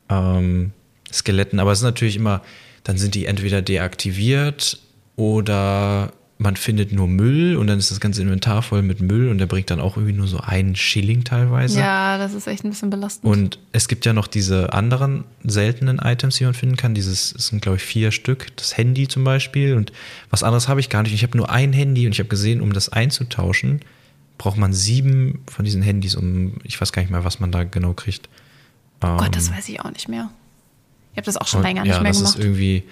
ähm, 0.08 0.72
Skeletten. 1.12 1.60
Aber 1.60 1.72
es 1.72 1.78
ist 1.78 1.84
natürlich 1.84 2.16
immer, 2.16 2.42
dann 2.84 2.98
sind 2.98 3.14
die 3.14 3.26
entweder 3.26 3.62
deaktiviert 3.62 4.78
oder 5.16 6.12
man 6.40 6.54
findet 6.54 6.92
nur 6.92 7.08
Müll 7.08 7.56
und 7.56 7.66
dann 7.66 7.80
ist 7.80 7.90
das 7.90 7.98
ganze 7.98 8.22
Inventar 8.22 8.62
voll 8.62 8.82
mit 8.82 9.00
Müll 9.00 9.28
und 9.28 9.38
der 9.38 9.46
bringt 9.46 9.70
dann 9.70 9.80
auch 9.80 9.96
irgendwie 9.96 10.14
nur 10.14 10.28
so 10.28 10.38
einen 10.38 10.76
Schilling 10.76 11.24
teilweise. 11.24 11.80
Ja, 11.80 12.16
das 12.16 12.32
ist 12.32 12.46
echt 12.46 12.64
ein 12.64 12.70
bisschen 12.70 12.90
belastend. 12.90 13.30
Und 13.30 13.58
es 13.72 13.88
gibt 13.88 14.06
ja 14.06 14.12
noch 14.12 14.28
diese 14.28 14.72
anderen 14.72 15.24
seltenen 15.42 15.98
Items, 15.98 16.36
die 16.36 16.44
man 16.44 16.54
finden 16.54 16.76
kann. 16.76 16.94
Dieses, 16.94 17.34
es 17.36 17.48
sind, 17.48 17.60
glaube 17.60 17.78
ich, 17.78 17.82
vier 17.82 18.12
Stück. 18.12 18.56
Das 18.56 18.76
Handy 18.76 19.08
zum 19.08 19.24
Beispiel. 19.24 19.74
Und 19.74 19.92
was 20.30 20.44
anderes 20.44 20.68
habe 20.68 20.78
ich 20.78 20.88
gar 20.88 21.02
nicht. 21.02 21.12
Ich 21.12 21.24
habe 21.24 21.36
nur 21.36 21.50
ein 21.50 21.72
Handy 21.72 22.06
und 22.06 22.12
ich 22.12 22.20
habe 22.20 22.28
gesehen, 22.28 22.60
um 22.60 22.72
das 22.72 22.88
einzutauschen, 22.88 23.80
braucht 24.38 24.56
man 24.56 24.72
sieben 24.72 25.40
von 25.50 25.64
diesen 25.64 25.82
Handys, 25.82 26.14
um, 26.14 26.54
ich 26.62 26.80
weiß 26.80 26.92
gar 26.92 27.02
nicht 27.02 27.10
mehr, 27.10 27.24
was 27.24 27.40
man 27.40 27.50
da 27.50 27.64
genau 27.64 27.94
kriegt. 27.94 28.28
Oh 29.02 29.16
Gott, 29.16 29.34
das 29.34 29.50
weiß 29.52 29.68
ich 29.68 29.80
auch 29.80 29.90
nicht 29.90 30.08
mehr. 30.08 30.30
Ich 31.12 31.18
habe 31.18 31.26
das 31.26 31.36
auch 31.36 31.46
schon 31.46 31.60
und 31.60 31.66
länger 31.66 31.84
ja, 31.84 31.94
nicht 31.94 32.02
mehr 32.02 32.12
das 32.12 32.18
gemacht. 32.18 32.38
ist 32.38 32.44
irgendwie 32.44 32.84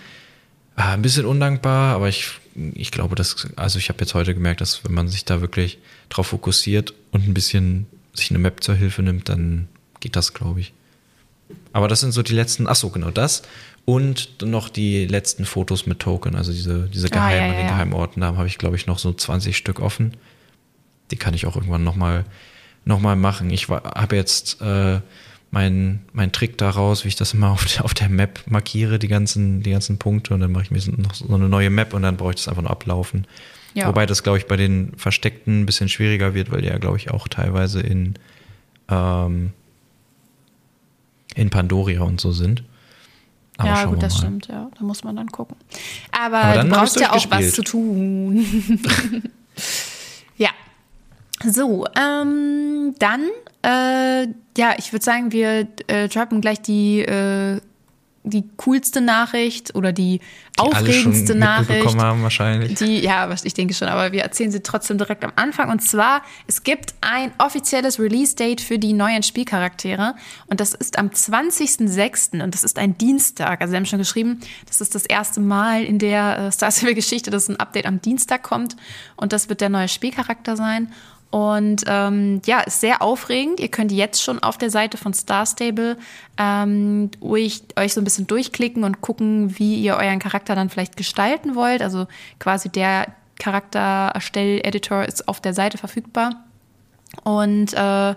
ah, 0.77 0.93
ein 0.93 1.03
bisschen 1.03 1.27
undankbar, 1.27 1.95
aber 1.95 2.09
ich, 2.09 2.31
ich 2.75 2.91
glaube, 2.91 3.15
dass, 3.15 3.49
also 3.57 3.79
ich 3.79 3.89
habe 3.89 4.01
jetzt 4.01 4.15
heute 4.15 4.35
gemerkt, 4.35 4.61
dass 4.61 4.85
wenn 4.85 4.95
man 4.95 5.09
sich 5.09 5.25
da 5.25 5.41
wirklich 5.41 5.79
drauf 6.09 6.29
fokussiert 6.29 6.95
und 7.11 7.27
ein 7.27 7.35
bisschen 7.35 7.87
sich 8.15 8.31
eine 8.31 8.39
Map 8.39 8.63
zur 8.63 8.75
Hilfe 8.75 9.03
nimmt, 9.03 9.29
dann 9.29 9.69
geht 10.01 10.17
das, 10.17 10.35
glaube 10.35 10.61
ich. 10.61 10.73
Aber 11.73 11.89
das 11.89 12.01
sind 12.01 12.13
so 12.13 12.23
die 12.23 12.35
letzten, 12.35 12.67
ach 12.67 12.77
so, 12.77 12.91
genau 12.91 13.11
das. 13.11 13.43
Und 13.85 14.43
noch 14.43 14.69
die 14.69 15.07
letzten 15.07 15.45
Fotos 15.45 15.87
mit 15.87 16.01
Token, 16.01 16.35
also 16.35 16.51
diese, 16.51 16.89
diese 16.89 17.07
Ah, 17.09 17.11
geheimen, 17.11 17.39
ja, 17.39 17.45
an 17.45 17.53
ja, 17.53 17.59
den 17.61 17.67
ja. 17.67 17.73
Geheimorten, 17.73 18.21
da 18.21 18.35
habe 18.35 18.49
ich, 18.49 18.59
glaube 18.59 18.77
ich, 18.77 18.87
noch 18.87 18.99
so 18.99 19.13
20 19.13 19.57
Stück 19.57 19.79
offen. 19.81 20.17
Die 21.11 21.17
kann 21.17 21.35
ich 21.35 21.47
auch 21.47 21.55
irgendwann 21.55 21.85
nochmal 21.85 22.25
noch 22.85 23.01
mal 23.01 23.17
machen. 23.17 23.51
Ich 23.51 23.69
habe 23.69 24.17
jetzt 24.17 24.61
äh, 24.61 25.01
mein, 25.57 26.01
mein 26.13 26.33
Trick 26.33 26.59
daraus, 26.59 27.05
wie 27.05 27.09
ich 27.09 27.17
das 27.17 27.33
immer 27.33 27.51
auf 27.53 27.65
der, 27.65 27.87
auf 27.87 27.95
der 27.95 28.11
Map 28.11 28.41
markiere, 28.47 28.99
die 28.99 29.09
ganzen, 29.09 29.63
die 29.63 29.71
ganzen 29.71 29.97
Punkte 29.97 30.35
und 30.35 30.41
dann 30.41 30.53
mache 30.53 30.65
ich 30.65 30.71
mir 30.71 30.81
so- 30.81 30.93
noch 30.93 31.15
so 31.15 31.35
eine 31.35 31.49
neue 31.49 31.71
Map 31.71 31.95
und 31.95 32.03
dann 32.03 32.19
brauche 32.19 32.31
ich 32.33 32.37
das 32.37 32.49
einfach 32.49 32.61
nur 32.61 32.71
ablaufen. 32.71 33.27
Ja. 33.73 33.89
Wobei 33.89 34.05
das, 34.05 34.23
glaube 34.23 34.37
ich, 34.37 34.47
bei 34.47 34.57
den 34.57 34.93
Versteckten 34.99 35.63
ein 35.63 35.67
bisschen 35.67 35.89
schwieriger 35.89 36.35
wird, 36.35 36.51
weil 36.51 36.61
die 36.61 36.69
ja, 36.69 36.77
glaube 36.77 36.99
ich, 36.99 37.11
auch 37.11 37.27
teilweise 37.27 37.81
in, 37.81 38.17
ähm, 38.91 39.53
in 41.35 41.49
Pandoria 41.49 42.03
und 42.03 42.21
so 42.21 42.33
sind. 42.33 42.63
Aber 43.57 43.69
ja, 43.71 43.85
gut, 43.87 44.03
das 44.03 44.19
stimmt, 44.19 44.49
ja. 44.49 44.71
Da 44.79 44.85
muss 44.85 45.05
man 45.05 45.17
dann 45.17 45.29
gucken. 45.29 45.57
Aber, 46.13 46.37
Aber 46.37 46.55
dann 46.57 46.69
du 46.69 46.75
brauchst 46.77 47.01
ja 47.01 47.13
auch 47.13 47.31
was 47.31 47.53
zu 47.53 47.63
tun. 47.63 48.45
So, 51.45 51.87
ähm, 51.99 52.95
dann, 52.99 53.23
äh, 53.63 54.27
ja, 54.57 54.75
ich 54.79 54.93
würde 54.93 55.05
sagen, 55.05 55.33
wir 55.33 55.69
äh, 55.87 56.09
droppen 56.09 56.41
gleich 56.41 56.61
die 56.63 57.01
äh, 57.01 57.61
die 58.29 58.43
coolste 58.57 59.01
Nachricht 59.01 59.77
oder 59.77 59.93
die, 59.93 60.19
Die 60.19 60.61
aufregendste 60.61 61.37
Nachricht. 61.37 61.87
haben 61.97 62.25
wahrscheinlich. 62.25 62.75
Die, 62.75 62.99
ja, 62.99 63.29
was- 63.29 63.45
ich 63.45 63.55
denke 63.55 63.73
schon, 63.73 63.87
aber 63.87 64.11
wir 64.11 64.23
erzählen 64.23 64.51
sie 64.51 64.65
trotzdem 64.65 64.99
direkt 64.99 65.23
am 65.25 65.31
Anfang. 65.37 65.71
Und 65.71 65.81
zwar, 65.81 66.23
es 66.49 66.65
gibt 66.65 66.95
ein 67.03 67.31
offizielles 67.39 68.01
Release-Date 68.01 68.61
für 68.61 68.81
die 68.81 68.95
neuen 68.95 69.23
Spielcharaktere. 69.23 70.17
Und 70.49 70.59
das 70.59 70.75
ist 70.75 70.99
am 70.99 71.11
20.06. 71.11 72.43
und 72.43 72.53
das 72.53 72.65
ist 72.65 72.81
ein 72.81 72.99
Dienstag. 72.99 73.61
Also, 73.61 73.71
wir 73.73 73.77
haben 73.79 73.87
schon 73.87 74.01
geschrieben, 74.01 74.41
das 74.67 74.81
ist 74.81 74.97
das 74.97 75.07
erste 75.07 75.39
Mal 75.39 75.85
in 75.85 76.01
der 76.01 76.39
äh, 76.39 76.51
Star 76.51 76.73
Stable-Geschichte, 76.73 77.31
dass 77.31 77.49
ein 77.49 77.61
Update 77.61 77.87
am 77.87 78.01
Dienstag 78.03 78.43
kommt. 78.43 78.75
Und 79.17 79.33
das 79.33 79.49
wird 79.49 79.61
der 79.61 79.69
neue 79.69 79.87
Spielcharakter 79.87 80.57
sein. 80.57 80.93
Und 81.31 81.83
ähm, 81.87 82.41
ja, 82.47 82.61
ist 82.61 82.81
sehr 82.81 83.03
aufregend. 83.03 83.61
Ihr 83.61 83.69
könnt 83.69 83.93
jetzt 83.93 84.23
schon 84.23 84.39
auf 84.39 84.59
der 84.59 84.71
Seite 84.71 84.97
von 84.97 85.13
Star 85.13 85.45
Stable 85.45 85.97
ähm, 86.39 87.11
euch, 87.21 87.63
euch 87.77 87.95
so 87.95 88.01
ein 88.01 88.05
bisschen 88.05 88.27
durchklicken 88.27 88.85
und 88.85 89.01
gucken, 89.01 89.59
wie 89.59 89.83
ihr 89.83 89.97
euren 89.97 90.19
Charakter 90.19 90.55
dann 90.55 90.71
vielleicht 90.71 90.97
gestalten 90.97 91.55
wollt. 91.55 91.83
Also 91.83 92.07
quasi 92.39 92.69
der 92.69 93.09
Charakter-Erstell-Editor 93.39 95.05
ist 95.05 95.29
auf 95.29 95.41
der 95.41 95.53
Seite 95.53 95.79
verfügbar. 95.79 96.45
Und 97.25 97.75
äh, 97.75 98.15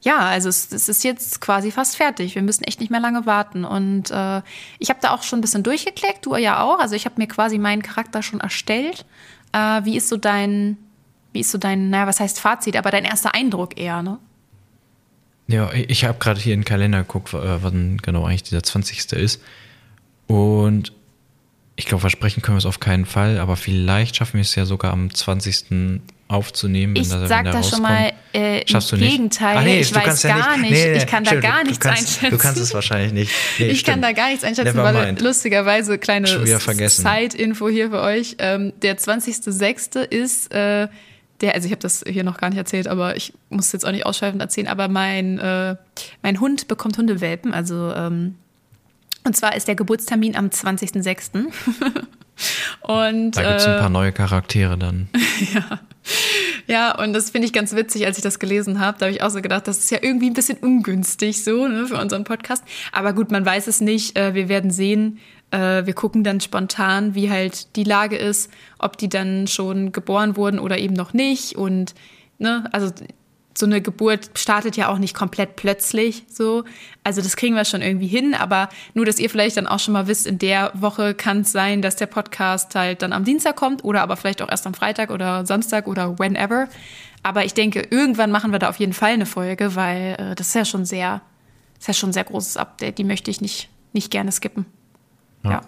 ja, 0.00 0.18
also 0.18 0.48
es, 0.48 0.72
es 0.72 0.88
ist 0.88 1.04
jetzt 1.04 1.40
quasi 1.40 1.70
fast 1.70 1.96
fertig. 1.96 2.34
Wir 2.34 2.42
müssen 2.42 2.64
echt 2.64 2.80
nicht 2.80 2.90
mehr 2.90 3.00
lange 3.00 3.26
warten. 3.26 3.64
Und 3.64 4.10
äh, 4.10 4.42
ich 4.78 4.90
habe 4.90 5.00
da 5.00 5.12
auch 5.12 5.22
schon 5.22 5.38
ein 5.38 5.42
bisschen 5.42 5.62
durchgeklickt, 5.62 6.26
du 6.26 6.36
ja 6.36 6.62
auch. 6.62 6.78
Also 6.78 6.94
ich 6.94 7.04
habe 7.04 7.16
mir 7.18 7.28
quasi 7.28 7.58
meinen 7.58 7.82
Charakter 7.82 8.22
schon 8.22 8.40
erstellt. 8.40 9.04
Äh, 9.52 9.84
wie 9.84 9.96
ist 9.96 10.08
so 10.08 10.16
dein, 10.16 10.76
wie 11.32 11.40
ist 11.40 11.50
so 11.50 11.58
dein, 11.58 11.90
naja, 11.90 12.06
was 12.06 12.20
heißt 12.20 12.40
Fazit, 12.40 12.76
aber 12.76 12.90
dein 12.90 13.04
erster 13.04 13.34
Eindruck 13.34 13.78
eher, 13.78 14.02
ne? 14.02 14.18
Ja, 15.46 15.70
ich 15.72 16.04
habe 16.04 16.18
gerade 16.18 16.40
hier 16.40 16.52
in 16.54 16.60
den 16.60 16.64
Kalender 16.66 16.98
geguckt, 16.98 17.32
äh, 17.32 17.62
wann 17.62 17.96
genau 18.02 18.24
eigentlich 18.26 18.42
dieser 18.42 18.62
20. 18.62 19.12
ist. 19.14 19.40
Und 20.26 20.92
ich 21.76 21.86
glaube, 21.86 22.02
versprechen 22.02 22.42
können 22.42 22.56
wir 22.56 22.58
es 22.58 22.66
auf 22.66 22.80
keinen 22.80 23.06
Fall, 23.06 23.38
aber 23.38 23.56
vielleicht 23.56 24.16
schaffen 24.16 24.34
wir 24.34 24.42
es 24.42 24.54
ja 24.56 24.66
sogar 24.66 24.92
am 24.92 25.14
20. 25.14 26.00
aufzunehmen. 26.26 26.94
Ich 26.96 27.08
das- 27.08 27.22
wenn 27.22 27.28
sag 27.28 27.44
da 27.46 27.52
schon 27.52 27.62
rauskommt. 27.62 27.82
mal 27.84 28.12
äh, 28.34 28.62
Schaffst 28.66 28.92
du 28.92 28.96
im 28.96 29.00
nicht? 29.02 29.12
Gegenteil. 29.12 29.56
Ah, 29.56 29.62
nee, 29.62 29.80
ich 29.80 29.90
du 29.90 29.94
weiß 29.98 30.22
ja 30.24 30.36
gar 30.36 30.58
nicht. 30.58 30.70
Nee, 30.70 30.90
nee, 30.90 30.96
ich 30.98 31.06
kann 31.06 31.24
da 31.24 31.34
gar 31.36 31.60
du 31.62 31.68
nichts 31.68 31.80
kannst, 31.80 32.02
einschätzen. 32.02 32.30
Du 32.30 32.36
kannst 32.36 32.60
es 32.60 32.74
wahrscheinlich 32.74 33.12
nicht. 33.14 33.32
Nee, 33.58 33.68
ich 33.68 33.84
kann 33.84 33.92
stimmt. 34.00 34.04
da 34.04 34.12
gar 34.12 34.28
nichts 34.28 34.44
einschätzen, 34.44 34.76
weil 34.76 35.16
lustigerweise 35.22 35.96
kleine 35.96 36.26
Schon. 36.26 36.46
Zeitinfo 36.88 37.70
hier 37.70 37.88
für 37.88 38.02
euch. 38.02 38.36
Ähm, 38.40 38.74
der 38.82 38.98
20.06. 38.98 40.00
ist 40.00 40.52
äh, 40.52 40.88
der, 41.40 41.54
also 41.54 41.66
ich 41.66 41.72
habe 41.72 41.80
das 41.80 42.04
hier 42.06 42.24
noch 42.24 42.38
gar 42.38 42.50
nicht 42.50 42.58
erzählt, 42.58 42.88
aber 42.88 43.16
ich 43.16 43.32
muss 43.50 43.72
jetzt 43.72 43.86
auch 43.86 43.92
nicht 43.92 44.06
ausschweifend 44.06 44.42
erzählen, 44.42 44.68
aber 44.68 44.88
mein, 44.88 45.38
äh, 45.38 45.76
mein 46.22 46.40
Hund 46.40 46.68
bekommt 46.68 46.98
Hundewelpen, 46.98 47.54
also 47.54 47.92
ähm, 47.94 48.34
und 49.24 49.36
zwar 49.36 49.54
ist 49.54 49.68
der 49.68 49.74
Geburtstermin 49.74 50.36
am 50.36 50.46
20.06. 50.46 51.34
und 52.82 53.32
Da 53.32 53.42
gibt 53.42 53.60
es 53.60 53.66
ein 53.66 53.74
äh, 53.74 53.78
paar 53.78 53.90
neue 53.90 54.12
Charaktere 54.12 54.78
dann. 54.78 55.08
ja, 56.66 56.98
und 56.98 57.12
das 57.12 57.30
finde 57.30 57.46
ich 57.46 57.52
ganz 57.52 57.74
witzig, 57.74 58.06
als 58.06 58.16
ich 58.16 58.22
das 58.22 58.38
gelesen 58.38 58.80
habe. 58.80 58.98
Da 58.98 59.06
habe 59.06 59.14
ich 59.14 59.22
auch 59.22 59.30
so 59.30 59.42
gedacht, 59.42 59.68
das 59.68 59.80
ist 59.80 59.90
ja 59.90 59.98
irgendwie 60.00 60.30
ein 60.30 60.34
bisschen 60.34 60.58
ungünstig 60.58 61.44
so 61.44 61.68
ne, 61.68 61.86
für 61.86 61.98
unseren 61.98 62.24
Podcast. 62.24 62.64
Aber 62.92 63.12
gut, 63.12 63.30
man 63.30 63.44
weiß 63.44 63.66
es 63.66 63.80
nicht. 63.82 64.16
Äh, 64.16 64.34
wir 64.34 64.48
werden 64.48 64.70
sehen. 64.70 65.18
Äh, 65.50 65.86
wir 65.86 65.94
gucken 65.94 66.24
dann 66.24 66.40
spontan, 66.40 67.14
wie 67.14 67.30
halt 67.30 67.74
die 67.76 67.84
Lage 67.84 68.16
ist, 68.16 68.50
ob 68.78 68.98
die 68.98 69.08
dann 69.08 69.46
schon 69.46 69.92
geboren 69.92 70.36
wurden 70.36 70.58
oder 70.58 70.78
eben 70.78 70.94
noch 70.94 71.12
nicht. 71.12 71.56
Und 71.56 71.94
ne, 72.38 72.68
also 72.72 72.90
so 73.58 73.66
eine 73.66 73.82
Geburt 73.82 74.30
startet 74.34 74.76
ja 74.76 74.88
auch 74.88 74.98
nicht 74.98 75.14
komplett 75.14 75.56
plötzlich 75.56 76.24
so. 76.28 76.64
Also 77.02 77.20
das 77.20 77.36
kriegen 77.36 77.56
wir 77.56 77.64
schon 77.64 77.82
irgendwie 77.82 78.06
hin, 78.06 78.34
aber 78.34 78.68
nur, 78.94 79.04
dass 79.04 79.18
ihr 79.18 79.28
vielleicht 79.28 79.56
dann 79.56 79.66
auch 79.66 79.80
schon 79.80 79.94
mal 79.94 80.06
wisst, 80.06 80.26
in 80.26 80.38
der 80.38 80.70
Woche 80.74 81.14
kann 81.14 81.40
es 81.40 81.52
sein, 81.52 81.82
dass 81.82 81.96
der 81.96 82.06
Podcast 82.06 82.74
halt 82.74 83.02
dann 83.02 83.12
am 83.12 83.24
Dienstag 83.24 83.56
kommt 83.56 83.82
oder 83.84 84.02
aber 84.02 84.16
vielleicht 84.16 84.42
auch 84.42 84.48
erst 84.48 84.66
am 84.66 84.74
Freitag 84.74 85.10
oder 85.10 85.44
Samstag 85.44 85.88
oder 85.88 86.18
whenever. 86.18 86.68
Aber 87.22 87.44
ich 87.44 87.52
denke, 87.52 87.80
irgendwann 87.90 88.30
machen 88.30 88.52
wir 88.52 88.60
da 88.60 88.68
auf 88.68 88.76
jeden 88.76 88.92
Fall 88.92 89.12
eine 89.12 89.26
Folge, 89.26 89.74
weil 89.74 90.14
äh, 90.18 90.34
das 90.36 90.48
ist 90.48 90.54
ja 90.54 90.64
schon 90.64 90.84
sehr, 90.84 91.20
das 91.74 91.82
ist 91.82 91.88
ja 91.88 91.94
schon 91.94 92.10
ein 92.10 92.14
sehr 92.14 92.24
großes 92.24 92.56
Update. 92.56 92.98
Die 92.98 93.04
möchte 93.04 93.30
ich 93.30 93.40
nicht, 93.40 93.68
nicht 93.92 94.12
gerne 94.12 94.30
skippen. 94.30 94.66
Ja, 95.44 95.62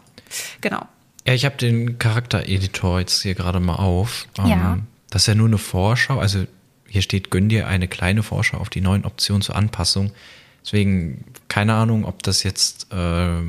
genau. 0.60 0.82
Ja, 1.26 1.34
ich 1.34 1.44
habe 1.44 1.56
den 1.56 1.98
Charaktereditor 1.98 3.00
jetzt 3.00 3.22
hier 3.22 3.34
gerade 3.34 3.60
mal 3.60 3.76
auf. 3.76 4.26
Ähm, 4.38 4.46
Ja. 4.46 4.78
Das 5.10 5.22
ist 5.22 5.26
ja 5.26 5.34
nur 5.34 5.48
eine 5.48 5.58
Vorschau. 5.58 6.18
Also 6.18 6.44
hier 6.86 7.02
steht, 7.02 7.30
gönn 7.30 7.48
dir 7.48 7.66
eine 7.66 7.88
kleine 7.88 8.22
Vorschau 8.22 8.58
auf 8.58 8.70
die 8.70 8.80
neuen 8.80 9.04
Optionen 9.04 9.42
zur 9.42 9.56
Anpassung. 9.56 10.12
Deswegen 10.64 11.24
keine 11.48 11.74
Ahnung, 11.74 12.04
ob 12.04 12.22
das 12.22 12.42
jetzt 12.42 12.92
äh, 12.92 13.40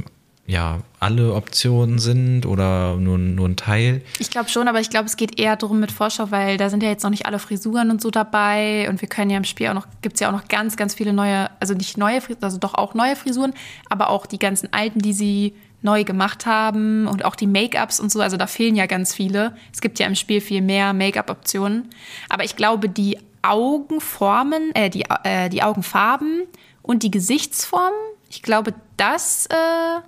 ja 0.47 0.79
alle 0.99 1.33
Optionen 1.33 1.99
sind 1.99 2.45
oder 2.45 2.97
nur, 2.97 3.17
nur 3.17 3.47
ein 3.47 3.55
Teil. 3.55 4.01
Ich 4.19 4.29
glaube 4.29 4.49
schon, 4.49 4.67
aber 4.67 4.79
ich 4.79 4.89
glaube, 4.89 5.05
es 5.05 5.17
geht 5.17 5.39
eher 5.39 5.55
darum 5.55 5.79
mit 5.79 5.91
Vorschau, 5.91 6.31
weil 6.31 6.57
da 6.57 6.69
sind 6.69 6.83
ja 6.83 6.89
jetzt 6.89 7.03
noch 7.03 7.09
nicht 7.09 7.25
alle 7.25 7.39
Frisuren 7.39 7.91
und 7.91 8.01
so 8.01 8.11
dabei 8.11 8.89
und 8.89 9.01
wir 9.01 9.07
können 9.07 9.29
ja 9.29 9.37
im 9.37 9.43
Spiel 9.43 9.67
auch 9.67 9.73
noch, 9.73 9.87
gibt 10.01 10.15
es 10.15 10.19
ja 10.19 10.27
auch 10.29 10.33
noch 10.33 10.47
ganz, 10.47 10.77
ganz 10.77 10.95
viele 10.95 11.13
neue, 11.13 11.49
also 11.59 11.73
nicht 11.73 11.97
neue, 11.97 12.21
Frisuren, 12.21 12.43
also 12.43 12.57
doch 12.57 12.73
auch 12.73 12.93
neue 12.93 13.15
Frisuren, 13.15 13.53
aber 13.89 14.09
auch 14.09 14.25
die 14.25 14.39
ganzen 14.39 14.71
alten, 14.73 14.99
die 14.99 15.13
sie 15.13 15.53
neu 15.81 16.03
gemacht 16.03 16.45
haben 16.45 17.07
und 17.07 17.25
auch 17.25 17.35
die 17.35 17.47
Make-ups 17.47 17.99
und 17.99 18.11
so, 18.11 18.21
also 18.21 18.37
da 18.37 18.47
fehlen 18.47 18.75
ja 18.75 18.85
ganz 18.85 19.13
viele. 19.13 19.55
Es 19.73 19.81
gibt 19.81 19.97
ja 19.99 20.05
im 20.07 20.15
Spiel 20.15 20.39
viel 20.41 20.61
mehr 20.61 20.93
Make-up-Optionen, 20.93 21.89
aber 22.29 22.43
ich 22.43 22.55
glaube, 22.55 22.87
die 22.89 23.17
Augenformen, 23.41 24.73
äh, 24.75 24.89
die, 24.89 25.05
äh, 25.23 25.49
die 25.49 25.63
Augenfarben 25.63 26.43
und 26.83 27.03
die 27.03 27.09
Gesichtsformen, 27.11 27.97
ich 28.29 28.43
glaube, 28.43 28.73
das 28.97 29.47
äh, 29.47 29.99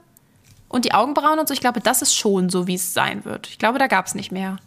und 0.69 0.85
die 0.85 0.93
Augenbrauen 0.93 1.39
und 1.39 1.47
so, 1.47 1.53
ich 1.53 1.59
glaube, 1.59 1.79
das 1.79 2.01
ist 2.01 2.15
schon 2.15 2.49
so, 2.49 2.67
wie 2.67 2.75
es 2.75 2.93
sein 2.93 3.25
wird. 3.25 3.47
Ich 3.47 3.57
glaube, 3.59 3.79
da 3.79 3.87
gab 3.87 4.05
es 4.05 4.15
nicht 4.15 4.31
mehr. 4.31 4.57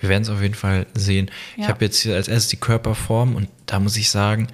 Wir 0.00 0.08
werden 0.08 0.22
es 0.22 0.30
auf 0.30 0.40
jeden 0.40 0.54
Fall 0.54 0.86
sehen. 0.94 1.30
Ich 1.56 1.64
Ja. 1.64 1.68
habe 1.68 1.84
jetzt 1.84 1.98
hier 2.00 2.14
als 2.14 2.28
erstes 2.28 2.48
die 2.48 2.56
Körperform 2.56 3.36
und 3.36 3.48
da 3.66 3.78
muss 3.80 3.96
ich 3.98 4.10
sagen, 4.10 4.48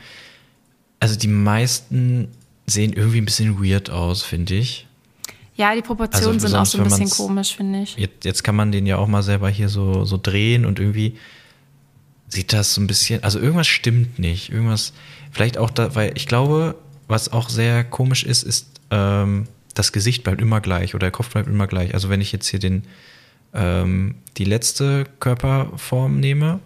also 0.99 1.17
die 1.17 1.29
meisten 1.29 2.29
sehen 2.67 2.93
irgendwie 2.93 3.21
ein 3.21 3.25
bisschen 3.25 3.63
weird 3.65 3.91
aus, 3.91 4.23
finde 4.25 4.55
ich. 4.55 4.89
Ja, 5.57 5.75
die 5.75 5.83
Proportionen 5.83 6.35
Also 6.35 6.49
sind 6.49 6.57
auch 6.57 6.67
so 6.67 6.79
ein 6.79 6.85
bisschen 6.85 7.09
komisch, 7.11 7.57
finde 7.57 7.83
ich. 7.83 7.97
Jetzt, 7.97 8.25
jetzt 8.25 8.45
kann 8.45 8.55
man 8.57 8.73
den 8.73 8.85
ja 8.87 8.99
auch 8.99 9.07
mal 9.09 9.23
selber 9.23 9.49
hier 9.49 9.69
so, 9.69 10.05
so 10.05 10.19
drehen 10.23 10.67
und 10.67 10.79
irgendwie 10.79 11.17
sieht 12.29 12.53
das 12.53 12.75
so 12.75 12.81
ein 12.81 12.87
bisschen, 12.87 13.23
also 13.25 13.39
irgendwas 13.39 13.67
stimmt 13.67 14.19
nicht. 14.19 14.51
Irgendwas, 14.51 14.93
vielleicht 15.31 15.59
auch 15.59 15.71
da, 15.71 15.95
weil 15.95 16.13
ich 16.17 16.27
glaube, 16.27 16.75
was 17.09 17.33
auch 17.33 17.49
sehr 17.49 17.85
komisch 17.85 18.25
ist, 18.25 18.43
ist, 18.43 18.69
ähm, 18.91 19.47
das 19.75 19.93
Gesicht 19.93 20.25
bleibt 20.25 20.41
immer 20.41 20.61
gleich 20.61 20.95
oder 20.95 21.07
der 21.07 21.11
Kopf 21.13 21.31
bleibt 21.31 21.49
immer 21.49 21.67
gleich. 21.67 21.95
Also 21.95 22.09
wenn 22.09 22.21
ich 22.21 22.33
jetzt 22.33 22.49
hier 22.49 22.59
den, 22.61 22.83
ähm, 23.55 24.17
die 24.37 24.45
letzte 24.45 25.05
Körperform 25.21 26.19
nehme, 26.21 26.61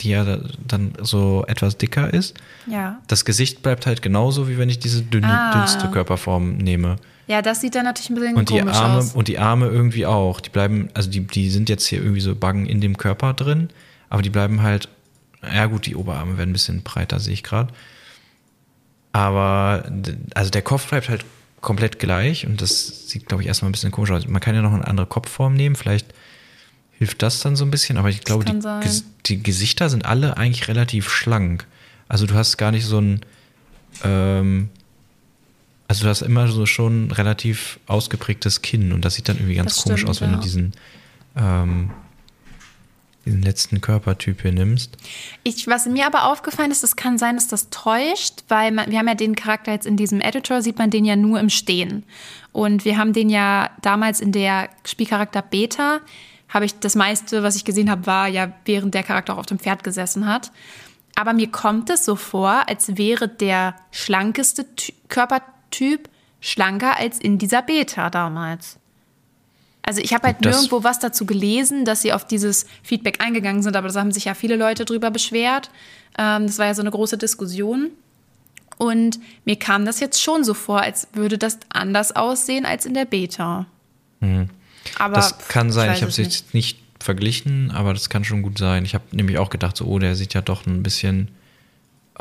die 0.00 0.10
ja 0.10 0.24
da- 0.24 0.40
dann 0.66 0.92
so 1.02 1.44
etwas 1.46 1.76
dicker 1.78 2.12
ist, 2.12 2.34
Ja. 2.66 2.98
das 3.06 3.24
Gesicht 3.24 3.62
bleibt 3.62 3.86
halt 3.86 4.02
genauso, 4.02 4.48
wie 4.48 4.58
wenn 4.58 4.68
ich 4.70 4.78
diese 4.78 5.02
dünne, 5.02 5.28
Ah. 5.28 5.52
dünnste 5.52 5.88
Körperform 5.90 6.56
nehme. 6.56 6.96
Ja, 7.30 7.42
das 7.42 7.60
sieht 7.60 7.76
dann 7.76 7.84
natürlich 7.84 8.10
ein 8.10 8.16
bisschen 8.16 8.36
Und 8.36 8.50
die 8.50 8.58
komisch 8.58 8.76
Arme 8.76 8.98
aus. 8.98 9.14
und 9.14 9.28
die 9.28 9.38
Arme 9.38 9.68
irgendwie 9.68 10.04
auch. 10.04 10.40
Die 10.40 10.50
bleiben, 10.50 10.88
also 10.94 11.08
die, 11.08 11.20
die 11.20 11.48
sind 11.48 11.68
jetzt 11.68 11.86
hier 11.86 12.00
irgendwie 12.00 12.20
so 12.20 12.34
Baggen 12.34 12.66
in 12.66 12.80
dem 12.80 12.96
Körper 12.96 13.34
drin, 13.34 13.68
aber 14.08 14.20
die 14.20 14.30
bleiben 14.30 14.62
halt, 14.62 14.88
ja 15.40 15.66
gut, 15.66 15.86
die 15.86 15.94
Oberarme 15.94 16.38
werden 16.38 16.50
ein 16.50 16.54
bisschen 16.54 16.82
breiter, 16.82 17.20
sehe 17.20 17.32
ich 17.34 17.44
gerade. 17.44 17.72
Aber 19.12 19.84
also 20.34 20.50
der 20.50 20.62
Kopf 20.62 20.88
bleibt 20.88 21.08
halt 21.08 21.24
komplett 21.60 22.00
gleich 22.00 22.48
und 22.48 22.60
das 22.60 23.08
sieht, 23.08 23.26
glaube 23.26 23.44
ich, 23.44 23.46
erstmal 23.46 23.68
ein 23.68 23.72
bisschen 23.72 23.92
komisch 23.92 24.10
aus. 24.10 24.26
Man 24.26 24.40
kann 24.40 24.56
ja 24.56 24.62
noch 24.62 24.72
eine 24.72 24.88
andere 24.88 25.06
Kopfform 25.06 25.54
nehmen, 25.54 25.76
vielleicht 25.76 26.12
hilft 26.98 27.22
das 27.22 27.38
dann 27.38 27.54
so 27.54 27.64
ein 27.64 27.70
bisschen, 27.70 27.96
aber 27.96 28.08
ich 28.08 28.22
glaube, 28.22 28.44
die, 28.44 29.02
die 29.26 29.40
Gesichter 29.40 29.88
sind 29.88 30.04
alle 30.04 30.36
eigentlich 30.36 30.66
relativ 30.66 31.08
schlank. 31.08 31.64
Also 32.08 32.26
du 32.26 32.34
hast 32.34 32.56
gar 32.56 32.72
nicht 32.72 32.86
so 32.86 33.00
ein, 33.00 33.20
ähm, 34.02 34.68
also 35.90 36.04
du 36.04 36.08
hast 36.08 36.22
immer 36.22 36.46
so 36.46 36.66
schon 36.66 37.10
relativ 37.10 37.80
ausgeprägtes 37.88 38.62
Kinn 38.62 38.92
und 38.92 39.04
das 39.04 39.16
sieht 39.16 39.28
dann 39.28 39.38
irgendwie 39.38 39.56
ganz 39.56 39.74
Das 39.74 39.82
komisch 39.82 40.02
stimmt, 40.02 40.10
aus, 40.10 40.20
wenn 40.20 40.30
ja. 40.30 40.36
du 40.36 40.42
diesen, 40.42 40.72
ähm, 41.36 41.90
diesen 43.26 43.42
letzten 43.42 43.80
Körpertyp 43.80 44.42
hier 44.42 44.52
nimmst. 44.52 44.96
Ich, 45.42 45.66
was 45.66 45.86
mir 45.86 46.06
aber 46.06 46.26
aufgefallen 46.26 46.70
ist, 46.70 46.84
es 46.84 46.94
kann 46.94 47.18
sein, 47.18 47.34
dass 47.34 47.48
das 47.48 47.70
täuscht, 47.70 48.44
weil 48.46 48.70
man, 48.70 48.88
wir 48.88 49.00
haben 49.00 49.08
ja 49.08 49.16
den 49.16 49.34
Charakter 49.34 49.72
jetzt 49.72 49.84
in 49.84 49.96
diesem 49.96 50.20
Editor, 50.20 50.62
sieht 50.62 50.78
man 50.78 50.90
den 50.90 51.04
ja 51.04 51.16
nur 51.16 51.40
im 51.40 51.50
Stehen. 51.50 52.04
Und 52.52 52.84
wir 52.84 52.96
haben 52.96 53.12
den 53.12 53.28
ja 53.28 53.70
damals 53.82 54.20
in 54.20 54.30
der 54.30 54.68
Spielcharakter 54.84 55.42
Beta, 55.42 55.98
habe 56.48 56.66
ich 56.66 56.78
das 56.78 56.94
meiste, 56.94 57.42
was 57.42 57.56
ich 57.56 57.64
gesehen 57.64 57.90
habe, 57.90 58.06
war 58.06 58.28
ja, 58.28 58.52
während 58.64 58.94
der 58.94 59.02
Charakter 59.02 59.34
auch 59.34 59.38
auf 59.38 59.46
dem 59.46 59.58
Pferd 59.58 59.82
gesessen 59.82 60.28
hat. 60.28 60.52
Aber 61.16 61.32
mir 61.32 61.50
kommt 61.50 61.90
es 61.90 62.04
so 62.04 62.14
vor, 62.14 62.68
als 62.68 62.96
wäre 62.96 63.26
der 63.26 63.74
schlankeste 63.90 64.72
Ty 64.76 64.94
Körpertyp 65.08 65.59
schlanker 66.40 66.96
als 66.98 67.18
in 67.18 67.38
dieser 67.38 67.62
Beta 67.62 68.10
damals. 68.10 68.78
Also 69.82 70.00
ich 70.02 70.12
habe 70.12 70.28
halt 70.28 70.36
Das- 70.44 70.54
nirgendwo 70.54 70.84
was 70.84 70.98
dazu 70.98 71.26
gelesen, 71.26 71.84
dass 71.84 72.02
sie 72.02 72.12
auf 72.12 72.26
dieses 72.26 72.66
Feedback 72.82 73.22
eingegangen 73.24 73.62
sind, 73.62 73.76
aber 73.76 73.88
da 73.88 74.00
haben 74.00 74.12
sich 74.12 74.26
ja 74.26 74.34
viele 74.34 74.56
Leute 74.56 74.84
drüber 74.84 75.10
beschwert. 75.10 75.70
Ähm, 76.18 76.46
das 76.46 76.58
war 76.58 76.66
ja 76.66 76.74
so 76.74 76.82
eine 76.82 76.90
große 76.90 77.18
Diskussion. 77.18 77.90
Und 78.78 79.18
mir 79.44 79.56
kam 79.56 79.84
das 79.84 80.00
jetzt 80.00 80.22
schon 80.22 80.42
so 80.44 80.54
vor, 80.54 80.80
als 80.80 81.08
würde 81.12 81.36
das 81.38 81.58
anders 81.68 82.16
aussehen 82.16 82.64
als 82.64 82.86
in 82.86 82.94
der 82.94 83.04
Beta. 83.04 83.66
Aber 84.98 85.14
Das 85.14 85.36
kann 85.48 85.70
sein, 85.70 85.90
weiß 85.90 85.96
ich 85.98 86.02
habe 86.02 86.10
es 86.10 86.18
es 86.18 86.24
jetzt 86.24 86.54
nicht 86.54 86.78
verglichen, 86.98 87.70
aber 87.70 87.92
das 87.92 88.08
kann 88.10 88.24
schon 88.24 88.42
gut 88.42 88.58
sein. 88.58 88.84
Ich 88.84 88.94
habe 88.94 89.04
nämlich 89.12 89.38
auch 89.38 89.50
gedacht, 89.50 89.76
so, 89.76 89.86
oh, 89.86 89.98
der 89.98 90.14
sieht 90.16 90.32
ja 90.34 90.40
doch 90.42 90.66
ein 90.66 90.82
bisschen, 90.82 91.28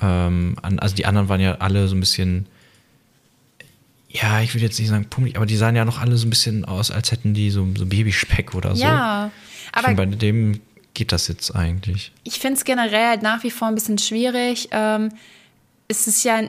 ähm, 0.01 0.56
an, 0.62 0.79
also 0.79 0.96
die 0.96 1.06
anderen 1.06 1.29
waren 1.29 1.41
ja 1.41 1.56
alle 1.60 1.88
so 1.88 1.96
ein 1.96 2.00
bisschen, 2.00 2.46
ja, 4.10 4.42
ich 4.42 4.54
will 4.56 4.62
jetzt 4.62 4.80
nicht 4.80 4.89
sagen 4.89 5.06
pummelig, 5.10 5.36
aber 5.38 5.46
die 5.46 5.56
sahen 5.56 5.75
ja 5.75 5.86
noch 5.86 6.00
alle 6.01 6.18
so 6.18 6.25
ein 6.25 6.30
bisschen 6.32 6.66
aus, 6.66 6.89
als 6.92 7.12
hätten 7.12 7.34
die 7.34 7.51
so, 7.51 7.68
so 7.78 7.86
Babyspeck 7.86 8.56
oder 8.56 8.75
so. 8.75 8.84
Ja, 8.84 9.32
Ich 9.72 9.78
aber 9.78 9.88
finde, 9.89 10.06
bei 10.08 10.16
dem 10.18 10.60
geht 10.96 11.12
das 11.12 11.28
jetzt 11.28 11.56
eigentlich. 11.56 12.12
ich 12.24 12.39
finde 12.39 12.58
es 12.58 12.66
generell 12.66 13.08
halt 13.08 13.22
nach 13.22 13.44
wie 13.44 13.51
vor 13.51 13.68
ein 13.68 13.75
bisschen 13.75 13.98
schwierig. 14.00 14.70
Ähm, 14.72 15.10
es 15.88 16.08
ist 16.08 16.24
ja, 16.24 16.42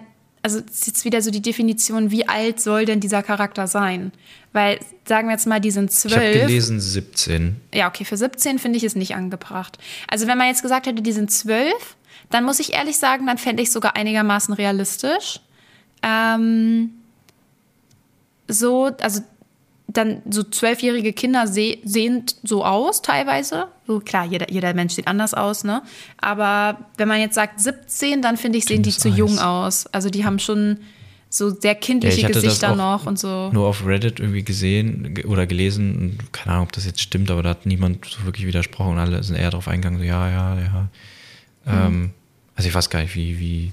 also 0.42 0.58
es 0.60 0.80
ist 0.80 0.86
jetzt 0.86 1.04
wieder 1.04 1.20
so 1.22 1.30
die 1.30 1.42
Definition, 1.42 2.10
wie 2.10 2.26
alt 2.26 2.60
soll 2.60 2.86
denn 2.86 2.98
dieser 3.00 3.22
Charakter 3.22 3.66
sein? 3.66 4.10
Weil, 4.52 4.80
sagen 5.06 5.28
wir 5.28 5.32
jetzt 5.32 5.46
mal, 5.46 5.60
die 5.60 5.70
sind 5.70 5.90
Ich 5.92 6.04
habe 6.12 6.24
zwölf. 6.24 6.40
gelesen 6.46 6.80
17. 6.80 7.60
Ja, 7.74 7.88
okay, 7.88 8.04
für 8.04 8.16
17 8.16 8.58
finde 8.58 8.78
ich 8.78 8.84
es 8.84 8.96
nicht 8.96 9.14
angebracht. 9.14 9.78
Also 10.08 10.26
wenn 10.26 10.38
man 10.38 10.48
jetzt 10.48 10.62
gesagt 10.62 10.86
hätte, 10.86 11.02
die 11.02 11.12
sind 11.12 11.30
zwölf, 11.30 11.96
dann 12.30 12.44
muss 12.44 12.58
ich 12.58 12.72
ehrlich 12.72 12.96
sagen, 12.96 13.26
dann 13.26 13.38
fände 13.38 13.62
ich 13.62 13.68
es 13.68 13.72
sogar 13.74 13.96
einigermaßen 13.96 14.54
realistisch. 14.54 15.40
Ähm, 16.02 16.90
so, 18.50 18.90
also 19.00 19.20
dann 19.88 20.22
so 20.30 20.42
zwölfjährige 20.44 21.12
Kinder 21.12 21.46
seh, 21.48 21.78
sehen 21.84 22.24
so 22.44 22.64
aus 22.64 23.02
teilweise. 23.02 23.66
So 23.86 23.98
klar, 24.00 24.24
jeder, 24.24 24.50
jeder 24.50 24.72
Mensch 24.74 24.94
sieht 24.94 25.08
anders 25.08 25.34
aus, 25.34 25.64
ne? 25.64 25.82
Aber 26.18 26.78
wenn 26.96 27.08
man 27.08 27.18
jetzt 27.20 27.34
sagt 27.34 27.60
17, 27.60 28.22
dann 28.22 28.36
finde 28.36 28.58
ich, 28.58 28.66
sehen 28.66 28.82
die 28.82 28.90
Dünnes 28.90 28.98
zu 28.98 29.08
jung 29.08 29.32
Eis. 29.38 29.42
aus. 29.42 29.86
Also 29.88 30.10
die 30.10 30.24
haben 30.24 30.38
schon 30.38 30.78
so 31.28 31.50
sehr 31.50 31.74
kindliche 31.76 32.22
Ja, 32.22 32.28
Gesichter 32.28 32.74
noch 32.74 33.06
und 33.06 33.18
so. 33.18 33.50
Nur 33.52 33.66
auf 33.66 33.86
Reddit 33.86 34.18
irgendwie 34.20 34.42
gesehen 34.42 35.14
ge- 35.14 35.26
oder 35.26 35.46
gelesen, 35.46 36.18
keine 36.32 36.54
Ahnung, 36.54 36.66
ob 36.66 36.72
das 36.72 36.86
jetzt 36.86 37.00
stimmt, 37.00 37.30
aber 37.30 37.42
da 37.42 37.50
hat 37.50 37.66
niemand 37.66 38.04
so 38.04 38.24
wirklich 38.24 38.46
widersprochen. 38.46 38.98
Alle 38.98 39.22
sind 39.22 39.36
eher 39.36 39.50
darauf 39.50 39.68
eingegangen, 39.68 39.98
so 40.00 40.04
ja, 40.04 40.28
ja, 40.28 40.58
ja. 40.60 40.88
Ähm, 41.66 42.10
also 42.56 42.68
ich 42.68 42.74
weiß 42.74 42.90
gar 42.90 43.00
nicht, 43.02 43.14
wie, 43.14 43.38
wie 43.38 43.72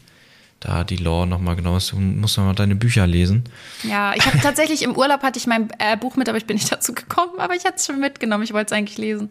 da 0.60 0.84
die 0.84 0.98
Lore 0.98 1.28
nochmal 1.28 1.56
genau 1.56 1.78
ist. 1.78 1.92
Du 1.92 1.98
musst 1.98 2.38
mal 2.38 2.54
deine 2.54 2.76
Bücher 2.76 3.06
lesen. 3.06 3.44
Ja, 3.84 4.14
ich 4.16 4.26
habe 4.26 4.40
tatsächlich 4.40 4.82
im 4.82 4.96
Urlaub 4.96 5.22
hatte 5.22 5.38
ich 5.38 5.46
mein 5.48 5.70
äh, 5.80 5.96
Buch 5.98 6.16
mit, 6.16 6.28
aber 6.30 6.38
ich 6.38 6.46
bin 6.46 6.56
nicht 6.58 6.72
dazu 6.72 6.94
gekommen. 6.94 7.34
Aber 7.40 7.56
ich 7.56 7.64
hatte 7.66 7.76
es 7.78 7.86
schon 7.86 8.00
mitgenommen. 8.00 8.44
Ich 8.44 8.54
wollte 8.54 8.74
es 8.74 8.78
eigentlich 8.78 8.98
lesen. 8.98 9.30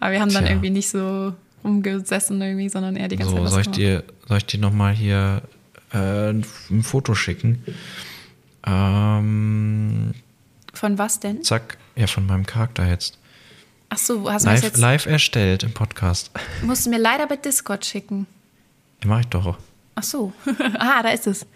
Aber 0.00 0.12
wir 0.12 0.20
haben 0.20 0.32
dann 0.32 0.44
Tja. 0.44 0.52
irgendwie 0.52 0.70
nicht 0.70 0.88
so 0.88 1.34
rumgesessen 1.64 2.40
irgendwie, 2.40 2.68
sondern 2.68 2.96
eher 2.96 3.08
die 3.08 3.16
ganze 3.16 3.34
So, 3.34 3.42
Zeit 3.42 3.50
soll 3.50 3.60
ich 3.62 3.68
dir, 3.68 4.04
soll 4.28 4.38
ich 4.38 4.46
dir 4.46 4.60
nochmal 4.60 4.94
hier 4.94 5.42
äh, 5.92 6.30
ein 6.30 6.44
Foto 6.82 7.14
schicken? 7.14 7.64
Ähm, 8.66 10.14
Von 10.74 10.98
was 10.98 11.20
denn? 11.20 11.42
zack, 11.42 11.78
ja, 11.96 12.06
von 12.06 12.26
meinem 12.26 12.46
Charakter 12.46 12.86
jetzt. 12.86 13.18
Ach 13.90 13.98
so, 13.98 14.30
hast 14.30 14.44
du 14.44 14.50
mir 14.50 14.54
das 14.56 14.62
Live, 14.62 14.70
jetzt? 14.72 14.76
live 14.78 15.06
erstellt 15.06 15.62
im 15.62 15.72
Podcast. 15.72 16.30
Musst 16.62 16.86
du 16.86 16.90
mir 16.90 16.98
leider 16.98 17.26
bei 17.26 17.36
Discord 17.36 17.86
schicken. 17.86 18.26
Ja, 19.02 19.08
mach 19.08 19.20
ich 19.20 19.28
doch. 19.28 19.56
Ach 19.98 20.02
so. 20.02 20.32
ah, 20.78 21.02
da 21.02 21.08
ist 21.10 21.26
es. 21.26 21.46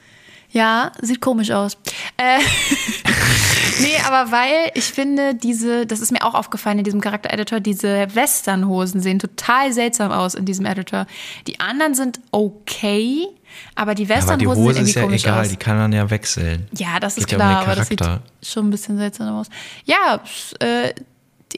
Ja, 0.51 0.93
sieht 1.01 1.21
komisch 1.21 1.51
aus. 1.51 1.79
Äh, 2.17 2.39
nee, 3.81 3.97
aber 4.07 4.33
weil 4.33 4.71
ich 4.75 4.85
finde, 4.85 5.35
diese, 5.35 5.87
das 5.87 6.01
ist 6.01 6.13
mir 6.13 6.23
auch 6.25 6.35
aufgefallen 6.35 6.79
in 6.79 6.85
diesem 6.85 7.01
Charakter-Editor, 7.01 7.61
diese 7.61 8.09
Westernhosen 8.15 9.01
sehen 9.01 9.19
total 9.19 9.73
seltsam 9.73 10.11
aus 10.11 10.35
in 10.35 10.45
diesem 10.45 10.67
Editor. 10.67 11.07
Die 11.47 11.61
anderen 11.61 11.95
sind 11.95 12.21
okay, 12.33 13.29
aber 13.75 13.95
die 13.95 14.05
Aber 14.05 14.07
die 14.07 14.09
Westernhosen 14.09 14.63
Hose 14.63 14.75
sehen 14.75 14.85
ist 15.13 15.25
ja 15.25 15.31
egal, 15.31 15.41
aus. 15.43 15.49
die 15.49 15.57
kann 15.57 15.77
man 15.77 15.93
ja 15.93 16.11
wechseln. 16.11 16.67
Ja, 16.77 17.01
das 17.01 17.17
ist 17.17 17.29
Geht 17.29 17.39
ja 17.39 17.45
um 17.45 17.51
klar, 17.51 17.63
aber 17.63 17.77
das 17.77 17.89
sieht 17.89 18.03
schon 18.43 18.67
ein 18.67 18.71
bisschen 18.71 18.99
seltsam 18.99 19.35
aus. 19.35 19.49
Ja, 19.85 20.21
äh, 20.59 20.93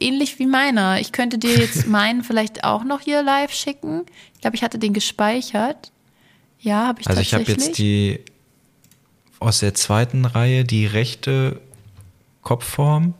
ähnlich 0.01 0.39
wie 0.39 0.47
meiner. 0.47 1.01
Ich 1.01 1.13
könnte 1.13 1.39
dir 1.39 1.57
jetzt 1.57 1.87
meinen 1.89 2.23
vielleicht 2.23 2.65
auch 2.65 2.85
noch 2.85 3.01
hier 3.01 3.23
live 3.23 3.53
schicken. 3.53 4.03
Ich 4.35 4.41
glaube, 4.41 4.57
ich 4.57 4.63
hatte 4.63 4.79
den 4.79 4.93
gespeichert. 4.93 5.91
Ja, 6.61 6.87
habe 6.89 7.01
ich 7.01 7.09
Also 7.09 7.21
ich 7.21 7.35
habe 7.35 7.45
tatsächlich. 7.45 7.67
jetzt 7.69 7.79
die 7.79 8.21
aus 9.41 9.59
der 9.61 9.75
zweiten 9.75 10.25
Reihe 10.25 10.65
die 10.65 10.87
rechte 10.87 11.61
Kopfform, 12.43 13.15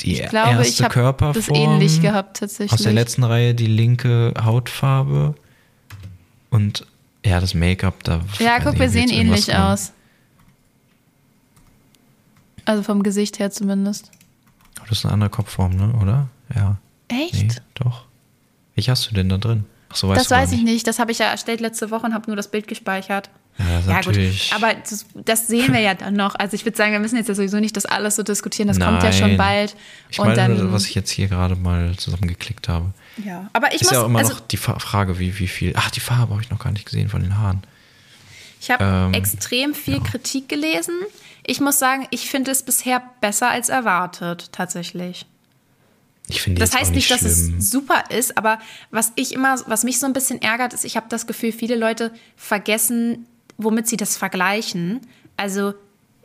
die 0.00 0.20
ich 0.20 0.28
glaube, 0.28 0.50
erste 0.50 0.68
ich 0.68 0.82
habe 0.82 0.92
Körperform, 0.94 1.34
das 1.34 1.48
ähnlich 1.48 2.00
gehabt 2.02 2.36
tatsächlich. 2.38 2.72
aus 2.72 2.82
der 2.82 2.92
letzten 2.92 3.24
Reihe 3.24 3.54
die 3.54 3.66
linke 3.66 4.34
Hautfarbe 4.42 5.34
und 6.50 6.86
ja, 7.24 7.40
das 7.40 7.54
Make-up 7.54 8.04
da. 8.04 8.20
ja, 8.38 8.60
guck, 8.60 8.78
wir 8.78 8.88
sehen 8.90 9.08
ähnlich 9.10 9.46
dran- 9.46 9.72
aus. 9.72 9.92
Also 12.64 12.82
vom 12.82 13.02
Gesicht 13.02 13.38
her 13.38 13.50
zumindest. 13.50 14.10
Oh, 14.80 14.84
Das 14.88 14.98
ist 14.98 15.04
eine 15.04 15.14
andere 15.14 15.30
Kopfform, 15.30 15.74
ne? 15.76 15.92
Oder? 16.00 16.28
Ja. 16.54 16.76
Echt? 17.08 17.34
Nee, 17.34 17.48
doch. 17.74 18.04
Welche 18.74 18.90
hast 18.90 19.10
du 19.10 19.14
denn 19.14 19.28
da 19.28 19.38
drin? 19.38 19.64
Ach 19.88 19.96
so, 19.96 20.08
weißt 20.08 20.20
Das 20.20 20.30
weiß 20.30 20.52
ich 20.52 20.62
nicht. 20.62 20.86
Das 20.86 20.98
habe 20.98 21.12
ich 21.12 21.18
ja 21.18 21.26
erstellt 21.26 21.60
letzte 21.60 21.90
Woche 21.90 22.06
und 22.06 22.14
habe 22.14 22.26
nur 22.26 22.36
das 22.36 22.50
Bild 22.50 22.68
gespeichert. 22.68 23.30
Ja, 23.58 23.78
ist 23.78 23.88
Ja, 23.88 24.00
gut. 24.00 24.18
Aber 24.54 24.74
das, 24.74 25.06
das 25.14 25.46
sehen 25.46 25.72
wir 25.72 25.80
ja 25.80 25.94
dann 25.94 26.14
noch. 26.14 26.34
Also 26.34 26.54
ich 26.54 26.64
würde 26.64 26.76
sagen, 26.76 26.92
wir 26.92 26.98
müssen 26.98 27.16
jetzt 27.16 27.28
ja 27.28 27.34
sowieso 27.34 27.58
nicht 27.58 27.76
das 27.76 27.86
alles 27.86 28.16
so 28.16 28.22
diskutieren. 28.22 28.68
Das 28.68 28.78
kommt 28.78 29.02
ja 29.02 29.12
schon 29.12 29.28
Nein. 29.28 29.36
bald. 29.36 29.76
Ich 30.10 30.18
und 30.18 30.26
meine, 30.28 30.36
dann, 30.36 30.72
was 30.72 30.86
ich 30.86 30.94
jetzt 30.94 31.10
hier 31.10 31.28
gerade 31.28 31.56
mal 31.56 31.94
zusammengeklickt 31.96 32.68
habe. 32.68 32.92
ja. 33.24 33.48
Aber 33.52 33.68
ich 33.68 33.82
ist 33.82 33.84
muss, 33.84 33.92
ja 33.92 34.02
auch 34.02 34.06
immer 34.06 34.18
also 34.18 34.34
noch 34.34 34.40
die 34.40 34.56
Frage, 34.56 35.18
wie, 35.18 35.38
wie 35.38 35.48
viel. 35.48 35.72
Ach, 35.76 35.90
die 35.90 36.00
Farbe 36.00 36.32
habe 36.32 36.42
ich 36.42 36.50
noch 36.50 36.58
gar 36.58 36.72
nicht 36.72 36.86
gesehen 36.86 37.08
von 37.08 37.22
den 37.22 37.38
Haaren. 37.38 37.62
ich 38.60 38.70
habe 38.70 38.84
ähm, 38.84 39.14
extrem 39.14 39.74
viel 39.74 40.00
Kritik 40.00 40.48
gelesen. 40.48 40.94
Ich 41.46 41.60
muss 41.60 41.78
sagen, 41.78 42.08
ich 42.10 42.28
finde 42.28 42.50
es 42.50 42.64
bisher 42.64 43.00
besser 43.20 43.48
als 43.48 43.68
erwartet, 43.68 44.50
tatsächlich. 44.50 45.26
Ich 46.28 46.42
finde 46.42 46.60
Das 46.60 46.74
heißt 46.74 46.92
nicht, 46.92 47.10
nicht 47.10 47.10
dass 47.10 47.22
es 47.22 47.70
super 47.70 48.04
ist, 48.10 48.36
aber 48.36 48.58
was 48.90 49.12
ich 49.14 49.32
immer, 49.32 49.56
was 49.66 49.84
mich 49.84 49.98
so 49.98 50.06
ein 50.06 50.12
bisschen 50.12 50.42
ärgert, 50.42 50.72
ist, 50.72 50.84
ich 50.84 50.96
habe 50.96 51.06
das 51.08 51.26
Gefühl, 51.26 51.52
viele 51.52 51.76
Leute 51.76 52.12
vergessen, 52.36 53.26
womit 53.58 53.86
sie 53.86 53.96
das 53.96 54.16
vergleichen. 54.16 55.00
Also, 55.36 55.74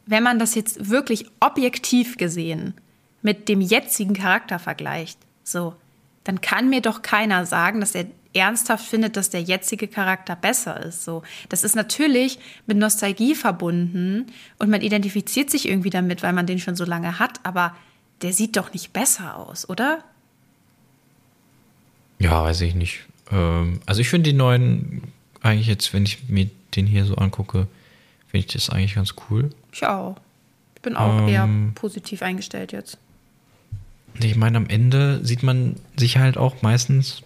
wenn 0.05 0.23
man 0.23 0.39
das 0.39 0.55
jetzt 0.55 0.89
wirklich 0.89 1.25
objektiv 1.39 2.17
gesehen 2.17 2.73
mit 3.21 3.47
dem 3.47 3.61
jetzigen 3.61 4.13
Charakter 4.13 4.57
vergleicht, 4.57 5.19
so, 5.43 5.75
dann 6.23 6.41
kann 6.41 6.69
mir 6.69 6.81
doch 6.81 7.01
keiner 7.01 7.45
sagen, 7.45 7.79
dass 7.79 7.95
er 7.95 8.05
ernsthaft 8.33 8.85
findet, 8.85 9.17
dass 9.17 9.29
der 9.29 9.41
jetzige 9.41 9.87
Charakter 9.87 10.35
besser 10.35 10.83
ist. 10.83 11.03
So, 11.03 11.23
das 11.49 11.63
ist 11.63 11.75
natürlich 11.75 12.39
mit 12.65 12.77
Nostalgie 12.77 13.35
verbunden 13.35 14.27
und 14.57 14.69
man 14.69 14.81
identifiziert 14.81 15.49
sich 15.49 15.67
irgendwie 15.67 15.89
damit, 15.89 16.23
weil 16.23 16.33
man 16.33 16.45
den 16.45 16.59
schon 16.59 16.75
so 16.75 16.85
lange 16.85 17.19
hat, 17.19 17.39
aber 17.43 17.75
der 18.21 18.33
sieht 18.33 18.57
doch 18.57 18.73
nicht 18.73 18.93
besser 18.93 19.37
aus, 19.37 19.67
oder? 19.69 20.03
Ja, 22.19 22.43
weiß 22.43 22.61
ich 22.61 22.75
nicht. 22.75 23.01
Ähm, 23.31 23.79
also 23.85 24.01
ich 24.01 24.09
finde 24.09 24.29
die 24.29 24.37
neuen 24.37 25.03
eigentlich 25.41 25.67
jetzt, 25.67 25.93
wenn 25.93 26.03
ich 26.03 26.29
mir 26.29 26.49
den 26.75 26.85
hier 26.85 27.05
so 27.05 27.15
angucke, 27.15 27.67
finde 28.27 28.45
ich 28.45 28.53
das 28.53 28.69
eigentlich 28.69 28.95
ganz 28.95 29.15
cool. 29.29 29.49
Ich 29.71 29.85
auch. 29.85 30.17
Ich 30.75 30.81
bin 30.81 30.95
auch 30.95 31.27
eher 31.27 31.43
Ähm. 31.43 31.71
positiv 31.75 32.21
eingestellt 32.21 32.71
jetzt. 32.71 32.97
Ich 34.19 34.35
meine, 34.35 34.57
am 34.57 34.67
Ende 34.67 35.23
sieht 35.25 35.41
man 35.41 35.75
sich 35.95 36.17
halt 36.17 36.37
auch 36.37 36.61
meistens, 36.61 37.21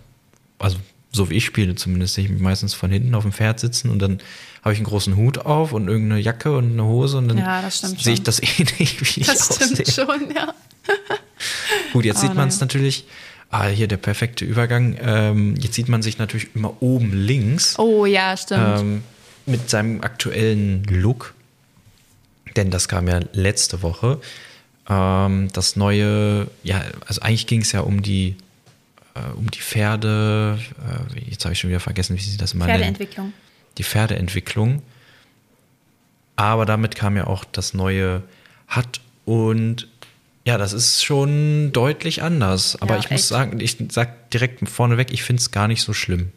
also 0.59 0.77
so 1.15 1.29
wie 1.29 1.35
ich 1.35 1.45
spiele 1.45 1.75
zumindest, 1.75 2.15
sehe 2.15 2.25
ich 2.25 2.31
meistens 2.31 2.73
von 2.73 2.91
hinten 2.91 3.15
auf 3.15 3.23
dem 3.23 3.31
Pferd 3.31 3.59
sitzen 3.59 3.89
und 3.89 3.99
dann 3.99 4.19
habe 4.63 4.73
ich 4.73 4.79
einen 4.79 4.85
großen 4.87 5.15
Hut 5.15 5.37
auf 5.39 5.73
und 5.73 5.87
irgendeine 5.87 6.19
Jacke 6.21 6.55
und 6.57 6.71
eine 6.73 6.83
Hose 6.85 7.17
und 7.17 7.27
dann 7.27 7.37
Ja, 7.37 7.61
das 7.61 7.79
sehe 7.81 8.13
ich 8.13 8.23
das 8.23 8.41
ähnlich, 8.41 8.99
wie 9.01 9.21
ich 9.21 9.27
Das 9.27 9.45
stimmt 9.55 9.79
aussehe. 9.81 10.05
schon, 10.07 10.35
ja. 10.35 10.53
Gut, 11.93 12.05
jetzt 12.05 12.17
Ah, 12.17 12.21
sieht 12.21 12.35
man 12.35 12.47
es 12.49 12.59
natürlich, 12.59 13.05
ah, 13.51 13.67
hier 13.67 13.87
der 13.87 13.97
perfekte 13.97 14.45
Übergang, 14.45 14.97
ähm, 15.01 15.55
jetzt 15.59 15.75
sieht 15.75 15.87
man 15.89 16.01
sich 16.01 16.17
natürlich 16.17 16.49
immer 16.55 16.81
oben 16.81 17.13
links. 17.13 17.77
Oh 17.79 18.05
ja, 18.05 18.35
stimmt. 18.35 18.79
ähm, 18.79 19.03
mit 19.45 19.69
seinem 19.69 20.01
aktuellen 20.01 20.83
Look. 20.85 21.33
Denn 22.55 22.71
das 22.71 22.87
kam 22.87 23.07
ja 23.07 23.19
letzte 23.33 23.81
Woche. 23.81 24.19
Ähm, 24.89 25.49
das 25.53 25.75
neue, 25.75 26.47
ja, 26.63 26.83
also 27.05 27.21
eigentlich 27.21 27.47
ging 27.47 27.61
es 27.61 27.71
ja 27.71 27.81
um 27.81 28.01
die, 28.01 28.35
um 29.35 29.49
die 29.49 29.59
Pferde, 29.59 30.59
äh, 31.15 31.29
jetzt 31.29 31.45
habe 31.45 31.53
ich 31.53 31.59
schon 31.59 31.69
wieder 31.69 31.79
vergessen, 31.79 32.15
wie 32.17 32.21
sie 32.21 32.37
das 32.37 32.53
nennen. 32.53 32.69
Pferdeentwicklung. 32.69 33.33
Die 33.77 33.83
Pferdeentwicklung. 33.83 34.81
Aber 36.35 36.65
damit 36.65 36.95
kam 36.95 37.15
ja 37.15 37.27
auch 37.27 37.45
das 37.45 37.73
neue 37.73 38.23
Hut 38.75 38.99
und 39.25 39.87
ja, 40.45 40.57
das 40.57 40.73
ist 40.73 41.03
schon 41.03 41.71
deutlich 41.71 42.21
anders. 42.21 42.79
Aber 42.81 42.95
Ja, 42.95 42.99
ich 42.99 43.09
muss 43.09 43.21
echt. 43.21 43.27
sagen, 43.29 43.59
ich 43.59 43.77
sag 43.89 44.29
direkt 44.29 44.67
vorneweg, 44.69 45.11
ich 45.11 45.23
finde 45.23 45.41
es 45.41 45.51
gar 45.51 45.67
nicht 45.67 45.81
so 45.81 45.93
schlimm. 45.93 46.31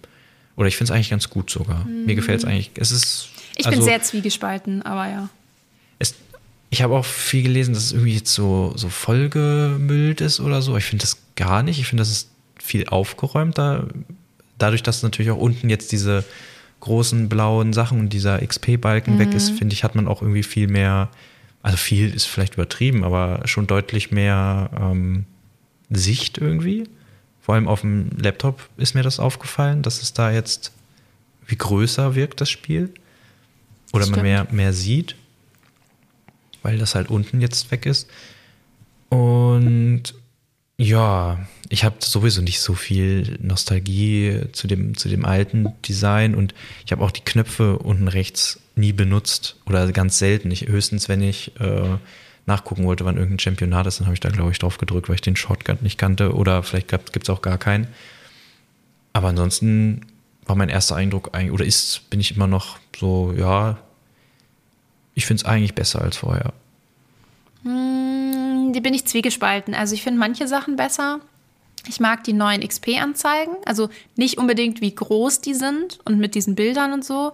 Oder 0.57 0.69
ich 0.69 0.77
finde 0.77 0.93
es 0.93 0.95
eigentlich 0.95 1.11
ganz 1.11 1.31
gut 1.31 1.51
sogar. 1.51 1.85
Mir 1.85 2.15
gefällt 2.15 2.41
es 2.41 2.45
eigentlich. 2.45 2.71
Es 2.77 2.91
ist. 2.91 3.29
Mhm. 3.29 3.39
Ich 3.59 3.67
also, 3.67 3.79
bin 3.79 3.85
sehr 3.85 4.03
zwiegespalten, 4.03 4.83
aber 4.83 5.09
ja. 5.09 5.29
Es, 5.99 6.15
ich 6.71 6.83
habe 6.83 6.97
auch 6.97 7.05
viel 7.05 7.43
gelesen, 7.43 7.75
dass 7.75 7.85
es 7.85 7.93
irgendwie 7.93 8.15
jetzt 8.15 8.33
so, 8.33 8.73
so 8.77 8.89
vollgemüllt 8.89 10.21
ist 10.21 10.41
oder 10.41 10.63
so. 10.63 10.77
Ich 10.77 10.85
finde 10.85 11.03
das 11.03 11.19
gar 11.37 11.63
nicht. 11.63 11.79
Ich 11.79 11.87
finde, 11.87 12.01
das 12.01 12.11
ist 12.11 12.31
viel 12.59 12.89
aufgeräumter. 12.89 13.89
Dadurch, 14.59 14.83
dass 14.83 15.03
natürlich 15.03 15.31
auch 15.31 15.39
unten 15.39 15.71
jetzt 15.71 15.93
diese 15.93 16.25
großen 16.81 17.29
blauen 17.29 17.73
Sachen 17.73 18.01
und 18.01 18.13
dieser 18.13 18.45
XP-Balken 18.45 19.15
mhm. 19.15 19.19
weg 19.19 19.35
ist, 19.35 19.51
finde 19.51 19.75
ich, 19.75 19.85
hat 19.85 19.95
man 19.95 20.09
auch 20.09 20.23
irgendwie 20.23 20.43
viel 20.43 20.69
mehr, 20.69 21.11
also 21.63 21.77
viel 21.77 22.13
ist 22.15 22.27
vielleicht 22.27 22.55
übertrieben, 22.55 23.05
aber 23.05 23.43
schon 23.47 23.67
deutlich 23.67 24.11
mehr 24.11 24.71
ähm, 24.81 25.25
Sicht 25.91 26.39
irgendwie. 26.39 26.85
Vor 27.41 27.55
allem 27.55 27.69
auf 27.69 27.81
dem 27.81 28.11
Laptop 28.19 28.69
ist 28.77 28.95
mir 28.95 29.03
das 29.03 29.19
aufgefallen, 29.19 29.83
dass 29.83 30.03
es 30.03 30.13
da 30.13 30.31
jetzt 30.31 30.73
wie 31.47 31.57
größer 31.57 32.15
wirkt, 32.15 32.41
das 32.41 32.51
Spiel. 32.51 32.93
Oder 33.93 34.07
man 34.07 34.23
mehr, 34.23 34.47
mehr 34.51 34.73
sieht, 34.75 35.17
weil 36.63 36.79
das 36.79 36.95
halt 36.95 37.09
unten 37.09 37.41
jetzt 37.41 37.71
weg 37.71 37.87
ist. 37.87 38.09
Und 39.09 40.15
ja, 40.79 41.39
ich 41.69 41.85
habe 41.85 41.97
sowieso 41.99 42.41
nicht 42.41 42.61
so 42.61 42.75
viel 42.75 43.37
Nostalgie 43.43 44.43
zu 44.53 44.69
dem, 44.69 44.97
zu 44.97 45.09
dem 45.09 45.25
alten 45.25 45.75
Design 45.87 46.35
und 46.35 46.55
ich 46.87 46.93
habe 46.93 47.05
auch 47.05 47.11
die 47.11 47.25
Knöpfe 47.25 47.79
unten 47.79 48.09
rechts 48.09 48.61
nie 48.77 48.93
benutzt 48.93 49.57
oder 49.67 49.91
ganz 49.93 50.19
selten. 50.19 50.51
Ich, 50.53 50.69
höchstens, 50.69 51.09
wenn 51.09 51.21
ich 51.21 51.61
äh, 51.61 51.99
nachgucken 52.47 52.85
wollte, 52.85 53.05
wann 53.05 53.17
irgendein 53.17 53.41
Championat 53.41 53.89
ist, 53.89 53.99
dann 53.99 54.07
habe 54.07 54.15
ich 54.15 54.21
da, 54.21 54.31
glaube 54.31 54.53
ich, 54.53 54.59
drauf 54.59 54.79
gedrückt, 54.79 55.09
weil 55.09 55.17
ich 55.17 55.21
den 55.21 55.37
Shortcut 55.37 55.83
nicht 55.83 55.99
kannte 55.99 56.35
oder 56.35 56.63
vielleicht 56.63 56.89
gibt 56.89 57.25
es 57.25 57.31
auch 57.31 57.43
gar 57.43 57.59
keinen. 57.59 57.89
Aber 59.13 59.29
ansonsten 59.29 60.07
war 60.47 60.55
mein 60.55 60.69
erster 60.69 60.95
Eindruck 60.95 61.31
eigentlich, 61.33 61.53
oder 61.53 61.65
ist, 61.65 62.09
bin 62.09 62.21
ich 62.21 62.37
immer 62.37 62.47
noch 62.47 62.79
so, 62.97 63.35
ja, 63.37 63.79
ich 65.15 65.27
finde 65.27 65.43
es 65.43 65.45
eigentlich 65.45 65.75
besser 65.75 66.01
als 66.01 66.19
vorher. 66.19 66.53
Hm, 67.65 67.98
die 68.73 68.81
bin 68.81 68.95
ich 68.95 69.07
zwiegespalten. 69.07 69.75
Also 69.75 69.95
ich 69.95 70.03
finde 70.03 70.19
manche 70.19 70.49
Sachen 70.49 70.77
besser. 70.77 71.21
Ich 71.87 72.01
mag 72.01 72.25
die 72.25 72.33
neuen 72.33 72.67
XP-Anzeigen, 72.67 73.55
also 73.65 73.89
nicht 74.17 74.37
unbedingt, 74.37 74.81
wie 74.81 74.95
groß 74.95 75.41
die 75.41 75.55
sind 75.55 75.99
und 76.05 76.19
mit 76.19 76.35
diesen 76.35 76.55
Bildern 76.55 76.93
und 76.93 77.05
so. 77.05 77.33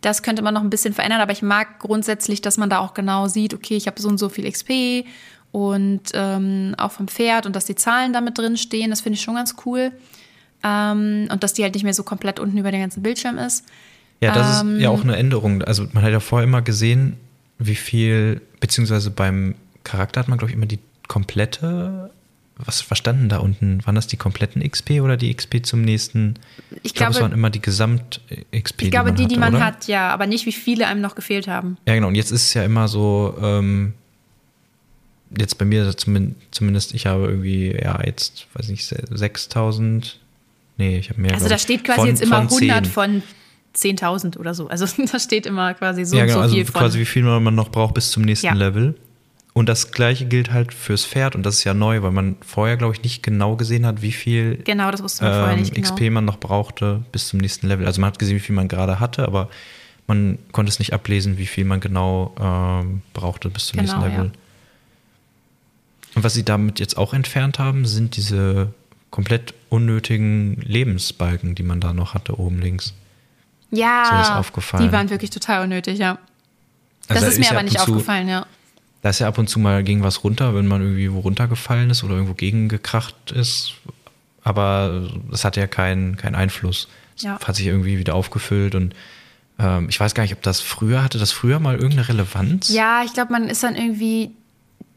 Das 0.00 0.22
könnte 0.22 0.42
man 0.42 0.54
noch 0.54 0.62
ein 0.62 0.70
bisschen 0.70 0.94
verändern, 0.94 1.20
aber 1.20 1.32
ich 1.32 1.42
mag 1.42 1.78
grundsätzlich, 1.80 2.40
dass 2.40 2.56
man 2.56 2.70
da 2.70 2.78
auch 2.78 2.94
genau 2.94 3.28
sieht, 3.28 3.52
okay, 3.52 3.76
ich 3.76 3.86
habe 3.86 4.00
so 4.00 4.08
und 4.08 4.18
so 4.18 4.28
viel 4.28 4.50
XP 4.50 5.06
und 5.52 6.02
ähm, 6.14 6.74
auch 6.78 6.92
vom 6.92 7.08
Pferd 7.08 7.46
und 7.46 7.56
dass 7.56 7.64
die 7.64 7.74
Zahlen 7.74 8.12
damit 8.12 8.38
drin 8.38 8.56
stehen. 8.56 8.90
Das 8.90 9.00
finde 9.00 9.16
ich 9.16 9.22
schon 9.22 9.34
ganz 9.34 9.56
cool. 9.66 9.92
Ähm, 10.62 11.28
und 11.30 11.42
dass 11.42 11.54
die 11.54 11.62
halt 11.62 11.74
nicht 11.74 11.84
mehr 11.84 11.94
so 11.94 12.02
komplett 12.02 12.38
unten 12.38 12.58
über 12.58 12.70
den 12.70 12.80
ganzen 12.80 13.02
Bildschirm 13.02 13.38
ist. 13.38 13.64
Ja, 14.20 14.32
das 14.32 14.60
ähm, 14.60 14.76
ist 14.76 14.82
ja 14.82 14.90
auch 14.90 15.02
eine 15.02 15.16
Änderung. 15.16 15.62
Also 15.62 15.86
man 15.92 16.02
hat 16.02 16.12
ja 16.12 16.20
vorher 16.20 16.46
immer 16.46 16.62
gesehen, 16.62 17.16
wie 17.58 17.74
viel, 17.74 18.40
beziehungsweise 18.60 19.10
beim 19.10 19.54
Charakter 19.84 20.20
hat 20.20 20.28
man, 20.28 20.38
glaube 20.38 20.50
ich, 20.50 20.56
immer 20.56 20.66
die 20.66 20.78
komplette 21.08 22.10
was 22.66 22.80
verstanden 22.80 23.28
da 23.28 23.38
unten? 23.38 23.84
Waren 23.86 23.94
das 23.94 24.06
die 24.06 24.16
kompletten 24.16 24.62
XP 24.68 25.00
oder 25.00 25.16
die 25.16 25.34
XP 25.34 25.64
zum 25.64 25.82
nächsten? 25.82 26.34
Ich, 26.70 26.78
ich 26.82 26.94
glaube, 26.94 27.12
es 27.12 27.20
waren 27.20 27.32
immer 27.32 27.50
die 27.50 27.60
Gesamt-XP. 27.60 28.82
Ich 28.82 28.90
glaube, 28.90 29.12
die, 29.12 29.26
die 29.26 29.36
man, 29.36 29.44
hatte, 29.44 29.52
die 29.52 29.58
man 29.58 29.64
hat, 29.64 29.86
ja, 29.88 30.10
aber 30.10 30.26
nicht, 30.26 30.46
wie 30.46 30.52
viele 30.52 30.86
einem 30.86 31.00
noch 31.00 31.14
gefehlt 31.14 31.48
haben. 31.48 31.78
Ja, 31.86 31.94
genau. 31.94 32.08
Und 32.08 32.14
jetzt 32.14 32.30
ist 32.30 32.42
es 32.42 32.54
ja 32.54 32.64
immer 32.64 32.88
so, 32.88 33.36
ähm, 33.40 33.94
jetzt 35.38 35.58
bei 35.58 35.64
mir 35.64 35.94
zumindest, 35.96 36.94
ich 36.94 37.06
habe 37.06 37.28
irgendwie, 37.28 37.72
ja, 37.72 38.00
jetzt, 38.04 38.46
weiß 38.54 38.68
nicht, 38.68 38.84
6000. 38.86 40.18
Nee, 40.76 40.98
ich 40.98 41.10
habe 41.10 41.20
mehr. 41.20 41.34
Also 41.34 41.48
da 41.48 41.58
steht 41.58 41.84
quasi 41.84 42.00
von, 42.00 42.08
jetzt 42.08 42.22
immer 42.22 42.38
100 42.38 42.86
von 42.86 43.22
10.000 43.76 44.38
oder 44.38 44.54
so. 44.54 44.68
Also 44.68 44.86
da 45.12 45.18
steht 45.18 45.46
immer 45.46 45.74
quasi 45.74 46.04
so, 46.04 46.16
ja, 46.16 46.24
genau, 46.24 46.38
so 46.38 46.40
also 46.42 46.54
viel 46.54 46.62
also 46.62 46.72
quasi 46.72 46.98
wie 46.98 47.04
viel 47.04 47.22
man 47.22 47.54
noch 47.54 47.70
braucht 47.70 47.94
bis 47.94 48.10
zum 48.10 48.24
nächsten 48.24 48.46
ja. 48.46 48.54
Level. 48.54 48.96
Und 49.52 49.68
das 49.68 49.90
gleiche 49.90 50.26
gilt 50.26 50.52
halt 50.52 50.72
fürs 50.72 51.04
Pferd 51.04 51.34
und 51.34 51.44
das 51.44 51.56
ist 51.56 51.64
ja 51.64 51.74
neu, 51.74 52.02
weil 52.02 52.12
man 52.12 52.36
vorher, 52.40 52.76
glaube 52.76 52.94
ich, 52.94 53.02
nicht 53.02 53.22
genau 53.22 53.56
gesehen 53.56 53.84
hat, 53.84 54.00
wie 54.00 54.12
viel 54.12 54.58
genau, 54.64 54.90
das 54.92 55.02
wusste 55.02 55.24
man 55.24 55.32
ähm, 55.32 55.38
vorher 55.40 55.56
nicht 55.56 55.74
genau. 55.74 55.88
XP 55.88 56.10
man 56.10 56.24
noch 56.24 56.38
brauchte 56.38 57.02
bis 57.10 57.28
zum 57.28 57.40
nächsten 57.40 57.66
Level. 57.66 57.86
Also 57.86 58.00
man 58.00 58.08
hat 58.08 58.18
gesehen, 58.18 58.36
wie 58.36 58.40
viel 58.40 58.54
man 58.54 58.68
gerade 58.68 59.00
hatte, 59.00 59.26
aber 59.26 59.50
man 60.06 60.38
konnte 60.52 60.70
es 60.70 60.78
nicht 60.78 60.92
ablesen, 60.92 61.36
wie 61.36 61.46
viel 61.46 61.64
man 61.64 61.80
genau 61.80 62.34
ähm, 62.40 63.02
brauchte 63.12 63.50
bis 63.50 63.66
zum 63.66 63.80
genau, 63.80 63.92
nächsten 63.92 64.10
Level. 64.10 64.26
Ja. 64.26 64.32
Und 66.14 66.24
was 66.24 66.34
sie 66.34 66.44
damit 66.44 66.78
jetzt 66.80 66.96
auch 66.96 67.12
entfernt 67.12 67.58
haben, 67.58 67.86
sind 67.86 68.16
diese 68.16 68.72
komplett 69.10 69.54
unnötigen 69.68 70.60
Lebensbalken, 70.62 71.54
die 71.54 71.62
man 71.62 71.80
da 71.80 71.92
noch 71.92 72.14
hatte 72.14 72.38
oben 72.38 72.60
links. 72.60 72.94
Ja, 73.72 74.42
die 74.78 74.92
waren 74.92 75.10
wirklich 75.10 75.30
total 75.30 75.64
unnötig, 75.64 75.98
ja. 75.98 76.18
Also 77.08 77.24
das 77.24 77.34
ist 77.34 77.40
mir 77.40 77.50
aber 77.50 77.62
nicht 77.62 77.80
aufgefallen, 77.80 78.28
ja. 78.28 78.46
Da 79.02 79.10
ist 79.10 79.18
ja 79.18 79.28
ab 79.28 79.38
und 79.38 79.48
zu 79.48 79.58
mal 79.58 79.82
gegen 79.82 80.02
was 80.02 80.24
runter, 80.24 80.54
wenn 80.54 80.66
man 80.66 80.82
irgendwie 80.82 81.12
wo 81.12 81.20
runtergefallen 81.20 81.90
ist 81.90 82.04
oder 82.04 82.14
irgendwo 82.14 82.34
gegengekracht 82.34 83.32
ist. 83.32 83.74
Aber 84.42 85.08
das 85.30 85.44
hat 85.44 85.56
ja 85.56 85.66
keinen 85.66 86.16
keinen 86.16 86.34
Einfluss. 86.34 86.88
Es 87.16 87.22
ja. 87.22 87.38
hat 87.40 87.56
sich 87.56 87.66
irgendwie 87.66 87.98
wieder 87.98 88.14
aufgefüllt 88.14 88.74
und 88.74 88.94
ähm, 89.60 89.86
ich 89.88 90.00
weiß 90.00 90.14
gar 90.14 90.22
nicht, 90.22 90.32
ob 90.32 90.42
das 90.42 90.60
früher, 90.60 91.04
hatte 91.04 91.18
das 91.18 91.32
früher 91.32 91.58
mal 91.58 91.74
irgendeine 91.74 92.08
Relevanz? 92.08 92.70
Ja, 92.70 93.02
ich 93.04 93.12
glaube, 93.12 93.32
man 93.32 93.44
ist 93.44 93.62
dann 93.62 93.76
irgendwie, 93.76 94.30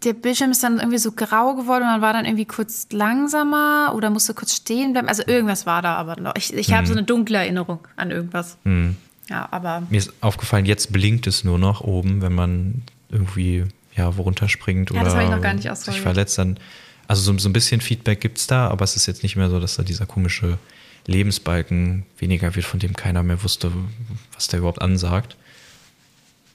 der 0.04 0.14
Bildschirm 0.14 0.52
ist 0.52 0.64
dann 0.64 0.80
irgendwie 0.80 0.98
so 0.98 1.12
grau 1.12 1.56
geworden 1.56 1.84
und 1.84 1.90
man 1.90 2.02
war 2.02 2.14
dann 2.14 2.26
irgendwie 2.26 2.46
kurz 2.46 2.88
langsamer 2.92 3.94
oder 3.96 4.10
musste 4.10 4.34
kurz 4.34 4.56
stehen 4.56 4.94
bleiben. 4.94 5.10
Also 5.10 5.24
irgendwas 5.26 5.66
war 5.66 5.82
da 5.82 5.96
aber 5.96 6.20
noch. 6.20 6.36
Ich, 6.38 6.54
ich 6.54 6.68
hm. 6.68 6.76
habe 6.76 6.88
so 6.88 6.94
eine 6.94 7.04
dunkle 7.04 7.38
Erinnerung 7.40 7.80
an 7.98 8.12
irgendwas. 8.12 8.58
Hm. 8.64 8.96
Ja, 9.30 9.48
aber. 9.52 9.84
Mir 9.90 9.98
ist 9.98 10.14
aufgefallen, 10.22 10.66
jetzt 10.66 10.94
blinkt 10.94 11.28
es 11.28 11.44
nur 11.44 11.60
noch 11.60 11.82
oben, 11.82 12.22
wenn 12.22 12.34
man 12.34 12.84
irgendwie 13.10 13.66
ja, 13.96 14.18
worunter 14.18 14.50
springt 14.50 14.92
ja, 14.92 15.02
oder 15.02 15.12
sich 15.76 16.02
verletzt, 16.02 16.38
dann. 16.38 16.58
Also 17.08 17.22
so, 17.22 17.38
so 17.38 17.50
ein 17.50 17.54
bisschen 17.54 17.82
Feedback 17.82 18.22
gibt 18.22 18.38
es 18.38 18.48
da, 18.48 18.70
aber 18.70 18.84
es 18.86 18.96
ist 18.96 19.08
jetzt 19.08 19.24
nicht 19.24 19.36
mehr 19.36 19.50
so, 19.50 19.60
dass 19.60 19.76
da 19.76 19.84
dieser 19.84 20.06
komische 20.06 20.58
Lebensbalken 21.06 22.06
weniger 22.18 22.56
wird, 22.56 22.66
von 22.66 22.80
dem 22.80 22.96
keiner 22.96 23.24
mehr 23.24 23.44
wusste, 23.44 23.72
was 24.34 24.48
der 24.48 24.60
überhaupt 24.60 24.82
ansagt. 24.82 25.36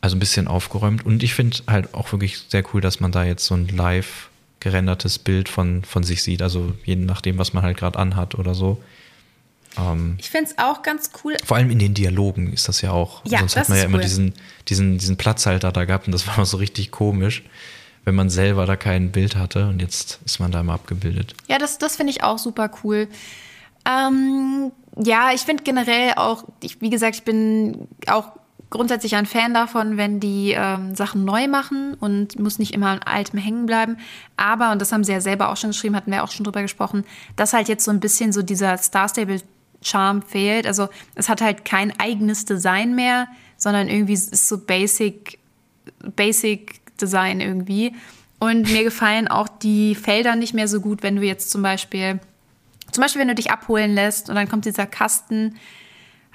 Also 0.01 0.16
ein 0.16 0.20
bisschen 0.20 0.48
aufgeräumt. 0.48 1.05
Und 1.05 1.22
ich 1.22 1.35
finde 1.35 1.59
halt 1.66 1.92
auch 1.92 2.12
wirklich 2.12 2.38
sehr 2.48 2.64
cool, 2.72 2.81
dass 2.81 3.01
man 3.01 3.12
da 3.12 3.24
jetzt 3.24 3.44
so 3.44 3.55
ein 3.55 3.68
live 3.68 4.31
gerendertes 4.61 5.18
Bild 5.18 5.48
von, 5.48 5.85
von 5.85 6.03
sich 6.03 6.22
sieht. 6.22 6.40
Also 6.40 6.72
je 6.85 6.96
nachdem, 6.96 7.38
was 7.38 7.53
man 7.53 7.62
halt 7.62 7.77
gerade 7.77 7.98
anhat 7.98 8.35
oder 8.37 8.55
so. 8.55 8.83
Ähm, 9.79 10.17
ich 10.19 10.31
finde 10.31 10.51
es 10.51 10.59
auch 10.59 10.83
ganz 10.83 11.11
cool. 11.23 11.37
Vor 11.45 11.57
allem 11.57 11.71
in 11.71 11.79
den 11.79 11.95
Dialogen 11.95 12.53
ist 12.53 12.69
das 12.69 12.81
ja 12.83 12.93
auch. 12.93 13.23
Ja, 13.25 13.41
Sonst 13.41 13.57
hat 13.57 13.69
man 13.69 13.79
ja 13.79 13.85
immer 13.85 13.99
cool. 13.99 14.03
diesen, 14.03 14.35
diesen, 14.69 14.99
diesen 14.99 15.17
Platzhalter 15.17 15.73
da 15.73 15.85
gehabt 15.85 16.07
und 16.07 16.12
das 16.12 16.27
war 16.27 16.37
immer 16.37 16.47
so 16.47 16.57
richtig 16.57 16.91
komisch, 16.91 17.45
wenn 18.05 18.14
man 18.14 18.31
selber 18.31 18.67
da 18.67 18.77
kein 18.77 19.12
Bild 19.12 19.37
hatte 19.37 19.69
und 19.69 19.81
jetzt 19.81 20.21
ist 20.25 20.41
man 20.41 20.51
da 20.51 20.61
immer 20.61 20.75
abgebildet. 20.75 21.35
Ja, 21.47 21.59
das, 21.59 21.79
das 21.79 21.97
finde 21.97 22.11
ich 22.11 22.23
auch 22.23 22.38
super 22.38 22.71
cool. 22.83 23.09
Ähm, 23.87 24.73
ja, 24.97 25.31
ich 25.33 25.43
finde 25.43 25.62
generell 25.62 26.14
auch, 26.17 26.45
ich, 26.62 26.81
wie 26.81 26.91
gesagt, 26.91 27.17
ich 27.17 27.23
bin 27.23 27.88
auch 28.07 28.33
grundsätzlich 28.71 29.17
ein 29.17 29.27
Fan 29.27 29.55
davon, 29.55 29.97
wenn 29.97 30.21
die 30.21 30.53
ähm, 30.57 30.95
Sachen 30.95 31.25
neu 31.25 31.49
machen 31.49 31.95
und 31.95 32.38
muss 32.38 32.59
nicht 32.59 32.75
immer 32.75 32.88
an 32.88 32.99
altem 32.99 33.38
hängen 33.38 33.64
bleiben. 33.67 33.97
Aber, 34.37 34.73
und 34.73 34.83
das 34.83 34.93
haben 34.93 35.05
sie 35.05 35.12
ja 35.12 35.21
selber 35.21 35.51
auch 35.51 35.57
schon 35.57 35.71
geschrieben, 35.71 35.97
hatten 35.97 36.11
wir 36.11 36.23
auch 36.23 36.31
schon 36.31 36.45
drüber 36.45 36.62
gesprochen, 36.62 37.05
dass 37.37 37.55
halt 37.55 37.69
jetzt 37.69 37.85
so 37.85 37.91
ein 37.91 38.01
bisschen 38.01 38.33
so 38.33 38.43
dieser 38.43 38.77
Star 38.77 39.09
Stable 39.09 39.41
Charme 39.83 40.23
fehlt. 40.23 40.67
Also 40.67 40.88
es 41.14 41.29
hat 41.29 41.41
halt 41.41 41.64
kein 41.64 41.99
eigenes 41.99 42.45
Design 42.45 42.95
mehr, 42.95 43.29
sondern 43.57 43.88
irgendwie 43.88 44.14
ist 44.14 44.49
so 44.49 44.59
Basic, 44.59 45.38
Basic 46.17 46.81
Design 46.99 47.41
irgendwie. 47.41 47.95
Und 48.38 48.71
mir 48.71 48.85
gefallen 48.85 49.29
auch 49.29 49.49
die 49.49 49.95
Felder 49.95 50.37
nicht 50.37 50.55
mehr 50.55 50.69
so 50.69 50.81
gut, 50.81 51.03
wenn 51.03 51.17
du 51.17 51.23
jetzt 51.23 51.51
zum 51.51 51.62
Beispiel, 51.62 52.21
zum 52.93 53.03
Beispiel, 53.03 53.21
wenn 53.21 53.29
du 53.29 53.35
dich 53.35 53.51
abholen 53.51 53.95
lässt 53.95 54.29
und 54.29 54.37
dann 54.37 54.49
kommt 54.49 54.64
dieser 54.64 54.87
Kasten, 54.87 55.57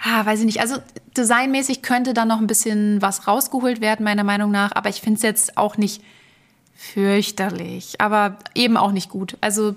ah, 0.03 0.25
weiß 0.25 0.39
ich 0.39 0.45
nicht. 0.45 0.59
Also 0.59 0.77
designmäßig 1.15 1.81
könnte 1.81 2.13
da 2.13 2.25
noch 2.25 2.39
ein 2.39 2.47
bisschen 2.47 3.01
was 3.01 3.27
rausgeholt 3.27 3.79
werden, 3.79 4.03
meiner 4.03 4.23
Meinung 4.23 4.51
nach. 4.51 4.71
Aber 4.73 4.89
ich 4.89 5.01
finde 5.01 5.17
es 5.17 5.23
jetzt 5.23 5.57
auch 5.57 5.77
nicht 5.77 6.01
fürchterlich, 6.75 8.01
aber 8.01 8.37
eben 8.53 8.75
auch 8.75 8.91
nicht 8.91 9.09
gut. 9.09 9.37
Also 9.39 9.75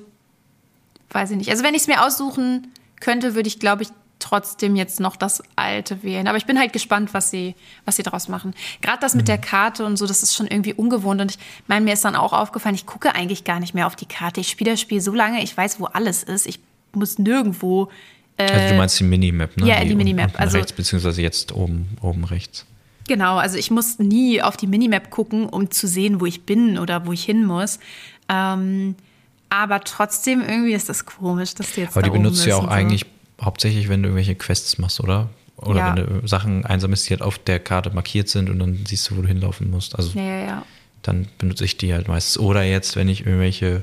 weiß 1.11 1.31
ich 1.31 1.37
nicht. 1.37 1.51
Also 1.51 1.63
wenn 1.63 1.75
ich 1.75 1.83
es 1.83 1.89
mir 1.89 2.05
aussuchen 2.05 2.73
könnte, 3.01 3.35
würde 3.35 3.49
ich, 3.49 3.59
glaube 3.59 3.83
ich, 3.83 3.89
trotzdem 4.19 4.77
jetzt 4.77 4.99
noch 4.99 5.17
das 5.17 5.43
alte 5.57 6.03
wählen. 6.03 6.27
Aber 6.27 6.39
ich 6.39 6.47
bin 6.47 6.59
halt 6.59 6.73
gespannt, 6.73 7.15
was 7.15 7.31
sie, 7.31 7.55
was 7.85 7.97
sie 7.97 8.03
daraus 8.03 8.29
machen. 8.29 8.55
Gerade 8.81 8.99
das 9.01 9.15
mit 9.15 9.25
mhm. 9.25 9.27
der 9.27 9.39
Karte 9.39 9.85
und 9.85 9.97
so, 9.97 10.07
das 10.07 10.23
ist 10.23 10.35
schon 10.35 10.47
irgendwie 10.47 10.75
ungewohnt. 10.75 11.21
Und 11.21 11.33
ich 11.33 11.39
meine, 11.67 11.85
mir 11.85 11.93
ist 11.93 12.05
dann 12.05 12.17
auch 12.17 12.33
aufgefallen, 12.33 12.75
ich 12.75 12.87
gucke 12.87 13.15
eigentlich 13.15 13.45
gar 13.45 13.61
nicht 13.61 13.75
mehr 13.75 13.87
auf 13.87 13.97
die 13.97 14.07
Karte. 14.07 14.41
Ich 14.41 14.49
spiele 14.49 14.73
das 14.73 14.81
Spiel 14.81 15.01
so 15.01 15.15
lange, 15.15 15.43
ich 15.43 15.57
weiß, 15.57 15.81
wo 15.81 15.85
alles 15.87 16.23
ist. 16.23 16.47
Ich 16.47 16.61
muss 16.93 17.19
nirgendwo. 17.19 17.91
Äh, 18.37 18.51
also 18.51 18.69
du 18.71 18.79
meinst 18.79 18.99
die 18.99 19.05
Minimap, 19.05 19.57
ne? 19.57 19.67
Ja, 19.67 19.81
die, 19.81 19.89
die 19.89 19.95
Minimap. 19.95 20.39
Also 20.41 20.57
rechts, 20.57 20.73
beziehungsweise 20.73 21.23
jetzt 21.23 21.53
oben, 21.53 21.97
oben 22.01 22.25
rechts. 22.25 22.67
Genau, 23.09 23.37
also 23.37 23.57
ich 23.57 23.71
muss 23.71 23.99
nie 23.99 24.43
auf 24.43 24.57
die 24.57 24.67
Minimap 24.67 25.11
gucken, 25.11 25.49
um 25.49 25.71
zu 25.71 25.87
sehen, 25.87 26.21
wo 26.21 26.27
ich 26.27 26.43
bin 26.43 26.79
oder 26.79 27.07
wo 27.07 27.13
ich 27.13 27.25
hin 27.25 27.45
muss. 27.45 27.79
Ähm, 28.29 28.97
aber 29.49 29.81
trotzdem 29.81 30.41
irgendwie 30.41 30.73
ist 30.73 30.89
das 30.89 31.07
komisch, 31.07 31.55
dass 31.55 31.73
die 31.73 31.83
jetzt 31.83 31.97
Aber 31.97 32.03
die 32.03 32.11
benutzt 32.11 32.45
du 32.45 32.51
ja 32.51 32.57
auch 32.57 32.65
so. 32.65 32.69
eigentlich 32.69 33.07
hauptsächlich, 33.41 33.89
wenn 33.89 34.03
du 34.03 34.09
irgendwelche 34.09 34.35
Quests 34.35 34.79
machst, 34.79 35.01
oder? 35.01 35.29
Oder 35.57 35.79
ja. 35.79 35.97
wenn 35.97 36.21
du 36.21 36.29
Sachen 36.29 36.67
einsammelst, 36.67 37.09
die 37.09 37.15
halt 37.15 37.23
auf 37.23 37.39
der 37.39 37.61
Karte 37.61 37.91
markiert 37.91 38.29
sind 38.29 38.51
und 38.51 38.59
dann 38.59 38.85
siehst 38.87 39.11
du, 39.11 39.17
wo 39.17 39.23
du 39.23 39.29
hinlaufen 39.29 39.71
musst. 39.71 39.97
Also 39.97 40.19
ja, 40.19 40.45
ja, 40.45 40.63
dann 41.03 41.29
benutze 41.39 41.65
ich 41.65 41.77
die 41.77 41.95
halt 41.95 42.09
meistens. 42.09 42.39
Oder 42.39 42.63
jetzt, 42.63 42.97
wenn 42.97 43.09
ich 43.09 43.25
irgendwelche 43.25 43.83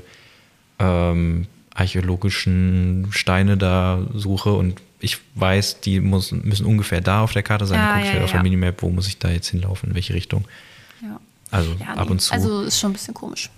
ähm, 0.78 1.46
archäologischen 1.74 3.08
Steine 3.10 3.56
da 3.56 4.02
suche 4.14 4.52
und 4.52 4.80
ich 5.00 5.18
weiß, 5.34 5.80
die 5.80 6.00
muss, 6.00 6.32
müssen 6.32 6.64
ungefähr 6.64 7.00
da 7.00 7.22
auf 7.22 7.32
der 7.32 7.42
Karte 7.42 7.66
sein. 7.66 7.78
Dann 7.78 7.94
gucke 7.94 8.06
ich 8.06 8.12
halt 8.12 8.24
auf 8.24 8.30
der. 8.30 8.42
Minimap, 8.42 8.80
wo 8.82 8.90
muss 8.90 9.08
ich 9.08 9.18
da 9.18 9.30
jetzt 9.30 9.48
hinlaufen, 9.48 9.90
in 9.90 9.94
welche 9.94 10.14
Richtung. 10.14 10.44
Ja. 11.02 11.20
Also 11.50 11.76
ab 11.94 12.08
und 12.08 12.20
zu. 12.20 12.32
Also 12.32 12.62
ist 12.62 12.78
schon 12.78 12.90
ein 12.90 12.94
bisschen 12.94 13.14
komisch. 13.14 13.50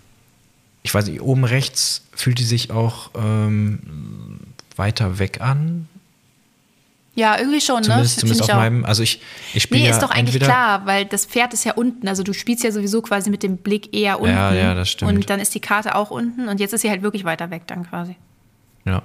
Ich 0.87 0.95
weiß 0.95 1.07
nicht, 1.07 1.21
oben 1.21 1.45
rechts 1.45 2.03
fühlt 2.15 2.39
die 2.39 2.45
sich 2.45 2.71
auch 2.71 3.11
ähm, 3.17 3.81
weiter 4.77 5.19
weg 5.19 5.41
an. 5.41 5.89
Ja, 7.17 7.39
irgendwie 7.39 7.63
schon, 7.63 7.83
Zumindest, 7.83 8.19
ne? 8.19 8.21
zumindest 8.21 8.51
auf 8.51 8.57
meinem, 8.57 8.85
also 8.85 9.03
ich, 9.03 9.21
ich 9.55 9.63
spiele 9.63 9.81
Nee, 9.81 9.89
ja 9.89 9.95
ist 9.95 10.03
doch 10.03 10.11
eigentlich 10.11 10.39
klar, 10.41 10.85
weil 10.85 11.07
das 11.07 11.25
Pferd 11.25 11.55
ist 11.55 11.65
ja 11.65 11.73
unten. 11.73 12.07
Also 12.09 12.23
du 12.23 12.35
spielst 12.35 12.63
ja 12.63 12.71
sowieso 12.71 13.01
quasi 13.01 13.31
mit 13.31 13.43
dem 13.43 13.57
Blick 13.57 13.95
eher 13.95 14.21
unten. 14.21 14.35
Ja, 14.35 14.53
ja, 14.53 14.75
das 14.75 14.91
stimmt. 14.91 15.13
Und 15.13 15.31
dann 15.31 15.41
ist 15.41 15.55
die 15.55 15.61
Karte 15.61 15.95
auch 15.95 16.11
unten 16.11 16.47
und 16.49 16.61
jetzt 16.61 16.75
ist 16.75 16.83
sie 16.83 16.91
halt 16.91 17.03
wirklich 17.03 17.25
weiter 17.25 17.51
weg 17.51 17.63
dann 17.67 17.89
quasi. 17.89 18.17
Ja. 18.85 19.03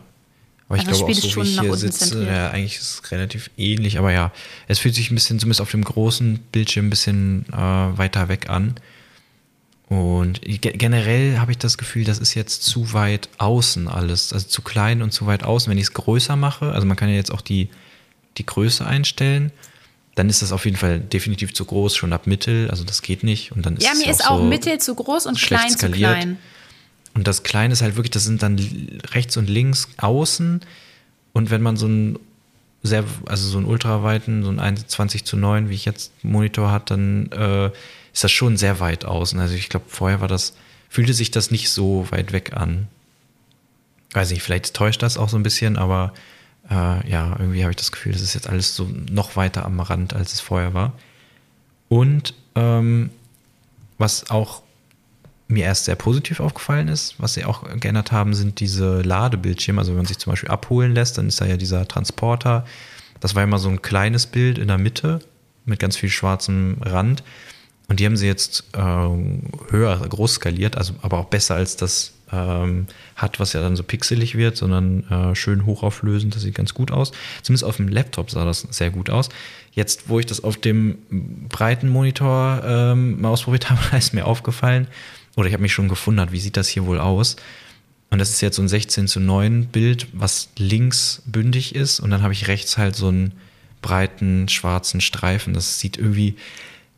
Aber 0.68 0.78
ich 0.78 0.88
Also 0.88 1.06
glaube 1.06 1.12
auch 1.12 1.22
so, 1.22 1.44
wie 1.44 1.48
ich 1.48 1.60
hier 1.60 1.76
sitze, 1.76 2.26
ja, 2.26 2.50
eigentlich 2.50 2.78
ist 2.78 2.94
es 3.04 3.12
relativ 3.12 3.50
ähnlich, 3.58 3.98
aber 3.98 4.12
ja, 4.12 4.32
es 4.68 4.80
fühlt 4.80 4.94
sich 4.94 5.10
ein 5.10 5.16
bisschen, 5.16 5.40
zumindest 5.40 5.62
auf 5.62 5.72
dem 5.72 5.84
großen 5.84 6.40
Bildschirm, 6.52 6.88
ein 6.88 6.90
bisschen 6.90 7.46
äh, 7.52 7.58
weiter 7.58 8.28
weg 8.28 8.50
an. 8.50 8.76
Und 9.92 10.42
ge- 10.42 10.72
generell 10.78 11.40
habe 11.40 11.52
ich 11.52 11.58
das 11.58 11.78
Gefühl, 11.78 12.06
das 12.06 12.18
ist 12.20 12.34
jetzt 12.34 12.64
zu 12.64 12.94
weit 12.94 13.28
außen 13.40 13.90
alles, 13.90 14.32
also 14.32 14.48
zu 14.48 14.62
klein 14.62 15.02
und 15.02 15.12
zu 15.12 15.26
weit 15.26 15.44
außen. 15.44 15.70
Wenn 15.70 15.78
ich 15.78 15.84
es 15.84 15.94
größer 15.94 16.38
mache, 16.38 16.72
also 16.72 16.88
man 16.88 16.96
kann 16.96 17.10
ja 17.10 17.16
jetzt 17.16 17.30
auch 17.32 17.42
die, 17.42 17.68
die 18.38 18.46
Größe 18.46 18.86
einstellen, 18.86 19.52
dann 20.16 20.30
ist 20.30 20.42
das 20.42 20.54
auf 20.54 20.64
jeden 20.64 20.78
Fall 20.78 21.02
definitiv 21.02 21.54
zu 21.54 21.66
groß, 21.66 21.98
schon 21.98 22.14
ab 22.14 22.26
Mittel, 22.26 22.70
also 22.70 22.86
das 22.86 23.02
geht 23.02 23.24
nicht. 23.26 23.52
Und 23.52 23.66
dann 23.66 23.76
ist 23.76 23.84
Ja, 23.84 23.94
mir 23.96 24.10
ist 24.10 24.26
auch 24.26 24.32
auch 24.32 24.38
so 24.38 24.44
Mittel 24.46 24.78
zu 24.80 24.96
groß 24.96 25.26
und 25.26 25.38
klein 25.38 25.70
zu 25.72 25.78
skaliert. 25.80 26.14
klein. 26.16 26.38
Und 27.14 27.28
das 27.28 27.44
Kleine 27.44 27.74
ist 27.74 27.82
halt 27.82 27.98
wirklich, 27.98 28.12
das 28.12 28.24
sind 28.24 28.42
dann 28.42 28.58
rechts 29.14 29.36
und 29.36 29.50
links 29.50 29.90
außen. 29.98 30.62
Und 31.34 31.50
wenn 31.50 31.62
man 31.62 31.76
so 31.76 31.86
einen 31.88 32.18
sehr, 32.82 33.04
also 33.26 33.50
so 33.50 33.58
einen 33.58 33.68
ultraweiten, 33.68 34.44
so 34.44 34.50
einen 34.50 34.60
21 34.62 35.26
zu 35.26 35.36
9, 35.36 35.68
wie 35.70 35.74
ich 35.76 35.84
jetzt 35.84 36.14
Monitor 36.24 36.72
hat, 36.72 36.92
dann 36.92 37.30
äh, 37.34 37.72
ist 38.14 38.24
das 38.24 38.32
schon 38.32 38.58
sehr 38.58 38.80
weit 38.80 39.06
außen. 39.06 39.40
Also 39.40 39.56
ich 39.56 39.70
glaube, 39.70 39.86
vorher 39.88 40.22
war 40.22 40.28
das, 40.28 40.54
fühlte 40.90 41.14
sich 41.14 41.32
das 41.32 41.52
nicht 41.52 41.70
so 41.70 42.08
weit 42.12 42.32
weg 42.32 42.54
an. 42.54 42.88
Weiß 44.14 44.32
nicht, 44.32 44.44
vielleicht 44.44 44.74
täuscht 44.74 45.02
das 45.02 45.18
auch 45.18 45.30
so 45.30 45.38
ein 45.38 45.44
bisschen, 45.44 45.78
aber 45.78 46.14
äh, 46.70 47.10
ja, 47.10 47.36
irgendwie 47.40 47.64
habe 47.64 47.72
ich 47.72 47.78
das 47.78 47.92
Gefühl, 47.92 48.12
das 48.12 48.22
ist 48.22 48.34
jetzt 48.34 48.50
alles 48.50 48.76
so 48.76 48.90
noch 49.10 49.36
weiter 49.36 49.66
am 49.66 49.80
Rand, 49.80 50.14
als 50.14 50.34
es 50.34 50.42
vorher 50.42 50.74
war. 50.74 50.94
Und 51.88 52.34
ähm, 52.56 53.10
was 53.98 54.30
auch 54.30 54.64
mir 55.48 55.66
erst 55.66 55.86
sehr 55.86 55.96
positiv 55.96 56.40
aufgefallen 56.40 56.88
ist, 56.88 57.16
was 57.18 57.34
sie 57.34 57.46
auch 57.46 57.64
geändert 57.80 58.12
haben, 58.12 58.34
sind 58.34 58.60
diese 58.60 59.02
Ladebildschirme. 59.02 59.80
Also 59.80 59.92
wenn 59.92 59.98
man 59.98 60.06
sich 60.06 60.18
zum 60.18 60.32
Beispiel 60.32 60.50
abholen 60.50 60.94
lässt, 60.96 61.18
dann 61.18 61.28
ist 61.28 61.42
da 61.42 61.46
ja 61.46 61.58
dieser 61.58 61.88
Transporter. 61.88 62.66
Das 63.20 63.36
war 63.36 63.44
immer 63.44 63.60
so 63.60 63.70
ein 63.70 63.82
kleines 63.82 64.28
Bild 64.28 64.58
in 64.58 64.70
der 64.70 64.78
Mitte 64.78 65.20
mit 65.66 65.80
ganz 65.80 65.98
viel 65.98 66.10
schwarzem 66.10 66.78
Rand. 66.82 67.24
Und 67.92 68.00
die 68.00 68.06
haben 68.06 68.16
sie 68.16 68.26
jetzt 68.26 68.64
äh, 68.72 68.80
höher, 68.80 69.98
groß 69.98 70.36
skaliert, 70.36 70.78
also 70.78 70.94
aber 71.02 71.18
auch 71.18 71.26
besser 71.26 71.56
als 71.56 71.76
das 71.76 72.14
ähm, 72.32 72.88
hat, 73.18 73.38
was 73.42 73.52
ja 73.52 73.60
dann 73.60 73.76
so 73.76 73.84
pixelig 73.84 74.38
wird, 74.38 74.56
sondern 74.56 75.04
äh, 75.10 75.36
schön 75.36 75.66
hochauflösend. 75.66 76.34
Das 76.34 76.44
sieht 76.44 76.56
ganz 76.56 76.74
gut 76.74 76.90
aus. 76.90 77.12
Zumindest 77.42 77.66
auf 77.66 77.76
dem 77.76 77.90
Laptop 77.90 78.32
sah 78.32 78.46
das 78.46 78.62
sehr 78.70 78.92
gut 78.92 79.10
aus. 79.10 79.28
Jetzt, 79.74 80.08
wo 80.08 80.20
ich 80.20 80.26
das 80.26 80.42
auf 80.42 80.56
dem 80.56 81.00
breiten 81.50 81.90
Monitor 81.90 82.62
ähm, 82.66 83.20
mal 83.20 83.28
ausprobiert 83.28 83.70
habe, 83.70 83.98
ist 83.98 84.14
mir 84.14 84.26
aufgefallen, 84.26 84.88
oder 85.36 85.48
ich 85.48 85.54
habe 85.54 85.64
mich 85.64 85.74
schon 85.74 85.90
gewundert, 85.90 86.32
wie 86.32 86.40
sieht 86.40 86.56
das 86.56 86.70
hier 86.70 86.86
wohl 86.86 87.02
aus? 87.02 87.36
Und 88.10 88.20
das 88.20 88.30
ist 88.30 88.40
jetzt 88.40 88.56
so 88.56 88.62
ein 88.62 88.70
16 88.70 89.10
zu 89.10 89.20
9 89.20 89.66
Bild, 89.66 90.08
was 90.14 90.48
links 90.58 91.24
bündig 91.26 91.76
ist. 91.76 92.00
Und 92.00 92.12
dann 92.12 92.24
habe 92.24 92.32
ich 92.32 92.48
rechts 92.48 92.78
halt 92.78 92.96
so 92.96 93.10
einen 93.10 93.34
breiten 93.82 94.48
schwarzen 94.48 95.02
Streifen. 95.02 95.54
Das 95.54 95.80
sieht 95.80 95.98
irgendwie 95.98 96.38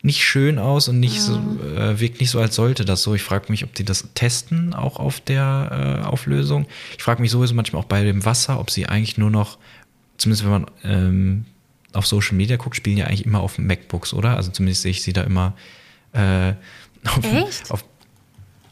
nicht 0.04 0.22
schön 0.22 0.58
aus 0.58 0.88
und 0.88 1.00
nicht 1.00 1.18
so, 1.22 1.34
äh, 1.76 1.98
wirkt 1.98 2.20
nicht 2.20 2.28
so, 2.28 2.38
als 2.38 2.54
sollte 2.54 2.84
das 2.84 3.02
so. 3.02 3.14
Ich 3.14 3.22
frage 3.22 3.46
mich, 3.50 3.64
ob 3.64 3.74
die 3.74 3.84
das 3.84 4.06
testen, 4.14 4.74
auch 4.74 4.98
auf 5.00 5.18
der 5.20 6.02
äh, 6.02 6.06
Auflösung. 6.06 6.66
Ich 6.98 7.02
frage 7.02 7.22
mich 7.22 7.30
sowieso 7.30 7.54
manchmal 7.54 7.80
auch 7.80 7.86
bei 7.86 8.04
dem 8.04 8.22
Wasser, 8.26 8.60
ob 8.60 8.70
sie 8.70 8.86
eigentlich 8.86 9.16
nur 9.16 9.30
noch, 9.30 9.56
zumindest 10.18 10.44
wenn 10.44 10.50
man 10.50 10.66
ähm, 10.84 11.44
auf 11.94 12.06
Social 12.06 12.36
Media 12.36 12.58
guckt, 12.58 12.76
spielen 12.76 12.98
ja 12.98 13.06
eigentlich 13.06 13.24
immer 13.24 13.40
auf 13.40 13.56
MacBooks, 13.56 14.12
oder? 14.12 14.36
Also 14.36 14.50
zumindest 14.50 14.82
sehe 14.82 14.90
ich 14.90 15.02
sie 15.02 15.14
da 15.14 15.22
immer 15.22 15.54
äh, 16.12 16.52
auf, 17.08 17.24
Echt? 17.24 17.70
auf 17.70 17.82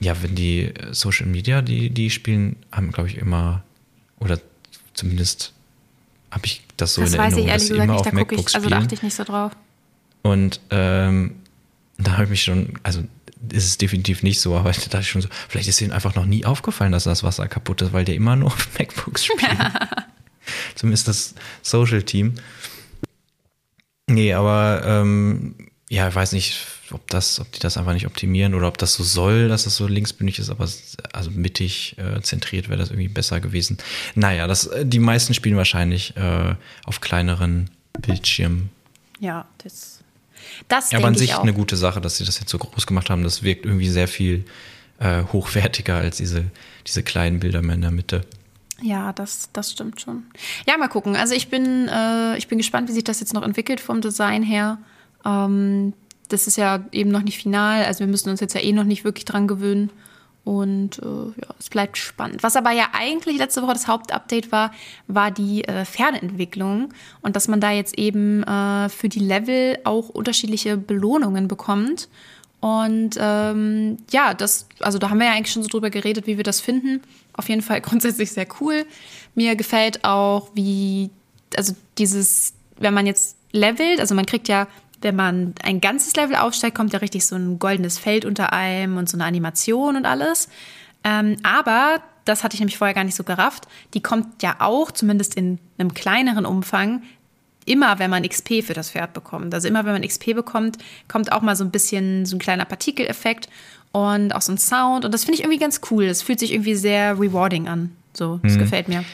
ja, 0.01 0.23
wenn 0.23 0.35
die 0.35 0.65
äh, 0.65 0.93
Social 0.93 1.27
Media, 1.27 1.63
die, 1.63 1.89
die 1.89 2.11
spielen, 2.11 2.57
haben, 2.71 2.93
glaube 2.93 3.09
ich, 3.09 3.17
immer, 3.17 3.63
oder 4.19 4.39
zumindest 4.93 5.55
habe 6.31 6.45
ich 6.45 6.63
das 6.77 6.93
so 6.93 7.01
Das 7.01 7.15
in 7.15 7.19
weiß 7.19 7.33
Erinnerung, 7.33 7.47
ich 7.47 7.53
dass 7.53 7.53
ehrlich 7.53 7.67
sie 7.69 7.73
gesagt 7.73 7.85
immer 7.85 7.93
nicht, 7.95 8.01
auf 8.01 8.05
da 8.05 8.11
gucke 8.11 8.35
MacBooks 8.35 8.53
ich, 8.53 8.57
also 8.57 8.69
da 8.69 8.77
spielen. 8.77 8.85
achte 8.85 8.95
ich 8.97 9.03
nicht 9.03 9.15
so 9.15 9.25
drauf. 9.25 9.53
Und 10.23 10.61
ähm, 10.71 11.37
da 11.99 12.13
habe 12.13 12.25
ich 12.25 12.31
mich 12.31 12.43
schon, 12.43 12.79
also 12.83 13.03
ist 13.51 13.67
es 13.67 13.79
definitiv 13.79 14.23
nicht 14.23 14.41
so, 14.41 14.57
aber 14.57 14.73
da 14.73 14.81
dachte 14.81 15.01
ich 15.01 15.11
schon 15.11 15.23
so, 15.23 15.29
vielleicht 15.49 15.69
ist 15.69 15.81
ihnen 15.81 15.93
einfach 15.93 16.15
noch 16.15 16.27
nie 16.27 16.45
aufgefallen, 16.45 16.93
dass 16.93 17.05
das 17.05 17.23
Wasser 17.23 17.49
kaputt 17.49 17.83
ist, 17.83 17.93
weil 17.93 18.05
der 18.05 18.15
immer 18.15 18.37
nur 18.37 18.49
auf 18.49 18.69
MacBooks 18.79 19.25
spielt. 19.27 19.59
Zumindest 20.75 21.09
das 21.09 21.35
Social-Team. 21.63 22.35
Nee, 24.09 24.33
aber 24.33 24.83
ähm, 24.85 25.55
ja, 25.89 26.09
ich 26.09 26.15
weiß 26.15 26.33
nicht, 26.33 26.67
ob 26.91 27.07
das, 27.09 27.41
ob 27.41 27.53
die 27.53 27.61
das 27.61 27.77
einfach 27.77 27.93
nicht 27.93 28.07
optimieren 28.07 28.55
oder 28.55 28.69
ob 28.69 28.79
das 28.79 28.95
so 28.95 29.05
soll, 29.05 29.49
dass 29.49 29.67
es 29.67 29.77
so 29.77 29.87
linksbündig 29.87 30.39
ist, 30.39 30.51
aber 30.51 30.69
also 31.13 31.31
mittig 31.31 31.97
äh, 31.99 32.21
zentriert 32.23 32.69
wäre 32.69 32.79
das 32.79 32.91
irgendwie 32.91 33.09
besser 33.09 33.41
gewesen. 33.41 33.79
Naja, 34.15 34.47
das, 34.47 34.71
die 34.83 34.99
meisten 34.99 35.35
spielen 35.35 35.57
wahrscheinlich 35.57 36.17
äh, 36.17 36.55
auf 36.85 37.01
kleineren 37.01 37.71
Bildschirmen. 38.01 38.71
Ja, 39.21 39.47
das, 39.59 40.02
das 40.69 40.91
Ja, 40.91 40.99
aber 40.99 41.09
an 41.09 41.15
sich 41.15 41.35
eine 41.35 41.53
gute 41.53 41.77
Sache, 41.77 42.01
dass 42.01 42.19
sie 42.19 42.25
das 42.25 42.41
jetzt 42.41 42.51
so 42.51 42.59
groß 42.59 42.87
gemacht 42.87 43.11
haben. 43.11 43.23
Das 43.23 43.43
wirkt 43.43 43.67
irgendwie 43.67 43.89
sehr 43.89 44.09
viel 44.09 44.45
äh, 44.99 45.25
hochwertiger 45.33 45.97
als 45.97 46.19
diese, 46.19 46.45
diese 46.87 47.03
kleinen 47.03 47.41
Bilder 47.41 47.63
mehr 47.63 47.75
in 47.75 47.83
der 47.83 47.91
Mitte. 47.91 48.23
Ja, 48.83 49.13
das, 49.13 49.49
das 49.53 49.73
stimmt 49.73 50.01
schon. 50.01 50.25
Ja, 50.67 50.77
mal 50.77 50.89
gucken. 50.89 51.17
Also 51.17 51.35
ich 51.35 51.49
bin, 51.49 51.89
äh, 51.89 52.37
ich 52.37 52.49
bin 52.49 52.59
gespannt, 52.59 52.89
wie 52.89 52.93
sich 52.93 53.05
das 53.05 53.21
jetzt 53.21 53.33
noch 53.33 53.43
entwickelt 53.43 53.81
vom 53.81 54.01
Design 54.01 54.43
her. 54.43 54.79
Ähm, 55.25 55.93
das 56.29 56.47
ist 56.47 56.57
ja 56.57 56.85
eben 56.91 57.11
noch 57.11 57.23
nicht 57.23 57.39
final. 57.39 57.85
Also 57.85 58.01
wir 58.01 58.09
müssen 58.09 58.31
uns 58.31 58.41
jetzt 58.41 58.55
ja 58.55 58.61
eh 58.61 58.73
noch 58.73 58.85
nicht 58.85 59.05
wirklich 59.05 59.25
dran 59.25 59.47
gewöhnen. 59.47 59.91
Und 60.45 60.99
äh, 60.99 61.41
ja, 61.41 61.55
es 61.59 61.71
bleibt 61.71 61.97
spannend. 61.99 62.43
Was 62.43 62.57
aber 62.57 62.73
ja 62.73 62.89
eigentlich 62.93 63.39
letzte 63.39 63.63
Woche 63.63 63.75
das 63.75 63.87
Hauptupdate 63.87 64.51
war, 64.51 64.73
war 65.07 65.31
die 65.31 65.65
äh, 65.65 65.85
Fernentwicklung 65.85 66.93
und 67.21 67.37
dass 67.37 67.47
man 67.47 67.61
da 67.61 67.71
jetzt 67.71 67.97
eben 67.97 68.43
äh, 68.43 68.89
für 68.89 69.09
die 69.09 69.21
Level 69.21 69.79
auch 69.85 70.09
unterschiedliche 70.09 70.77
Belohnungen 70.77 71.47
bekommt. 71.47 72.09
Und 72.59 73.17
ähm, 73.21 73.97
ja, 74.11 74.35
das, 74.35 74.67
also 74.81 74.99
da 74.99 75.11
haben 75.11 75.19
wir 75.19 75.27
ja 75.27 75.33
eigentlich 75.33 75.53
schon 75.53 75.63
so 75.63 75.69
drüber 75.69 75.91
geredet, 75.91 76.27
wie 76.27 76.37
wir 76.37 76.45
das 76.45 76.61
finden. 76.61 77.03
Auf 77.35 77.49
jeden 77.49 77.63
Fall 77.63 77.81
grundsätzlich 77.83 78.33
sehr 78.33 78.47
cool. 78.61 78.85
Mir 79.35 79.55
gefällt 79.55 80.05
auch, 80.05 80.49
wie, 80.55 81.11
also 81.57 81.75
dieses, 81.99 82.55
wenn 82.79 82.95
man 82.95 83.07
jetzt 83.07 83.37
levelt, 83.53 84.01
also 84.01 84.15
man 84.15 84.27
kriegt 84.27 84.49
ja, 84.49 84.67
wenn 85.03 85.17
man 85.17 85.55
ein 85.63 85.81
ganzes 85.81 86.15
Level 86.17 86.37
aufsteigt, 86.37 86.77
kommt 86.77 86.93
ja 86.93 86.99
richtig 87.01 87.27
so 87.27 87.37
ein 87.37 87.59
goldenes 87.59 87.99
Feld 87.99 88.25
unter 88.25 88.53
einem 88.53 88.97
und 88.97 89.09
so 89.09 89.17
eine 89.17 89.25
Animation 89.25 89.97
und 89.97 90.07
alles. 90.07 90.49
Ähm, 91.05 91.37
aber, 91.43 92.01
das 92.25 92.45
hatte 92.45 92.55
ich 92.55 92.61
nämlich 92.61 92.79
vorher 92.79 92.95
gar 92.95 93.05
nicht 93.05 93.17
so 93.17 93.25
gerafft, 93.25 93.67
die 93.95 94.03
kommt 94.03 94.43
ja 94.43 94.57
auch, 94.61 94.91
zumindest 94.91 95.35
in 95.35 95.59
einem 95.79 95.95
kleineren 95.95 96.47
Umfang, 96.47 97.03
immer, 97.65 97.99
wenn 97.99 98.11
man 98.11 98.29
XP 98.29 98.63
für 98.65 98.75
das 98.75 98.91
Pferd 98.91 99.13
bekommt. 99.13 99.55
Also 99.55 99.69
immer, 99.69 99.85
wenn 99.85 99.93
man 99.93 100.03
XP 100.03 100.35
bekommt, 100.35 100.79
kommt 101.09 101.33
auch 101.33 101.43
mal 101.43 101.57
so 101.57 101.65
ein 101.65 101.71
bisschen 101.71 102.27
so 102.27 102.37
ein 102.37 102.39
kleiner 102.39 102.65
Partikeleffekt 102.65 103.49
und 103.93 104.35
auch 104.35 104.43
so 104.43 104.53
ein 104.53 104.59
Sound. 104.59 105.05
Und 105.05 105.13
das 105.13 105.25
finde 105.25 105.39
ich 105.39 105.45
irgendwie 105.45 105.59
ganz 105.59 105.81
cool. 105.91 106.09
Das 106.09 106.23
fühlt 106.23 106.41
sich 106.41 106.53
irgendwie 106.53 106.75
sehr 106.75 107.19
rewarding 107.19 107.69
an. 107.69 107.93
So, 108.15 108.41
das 108.43 108.59
gefällt 108.59 108.89
mir. 108.89 109.05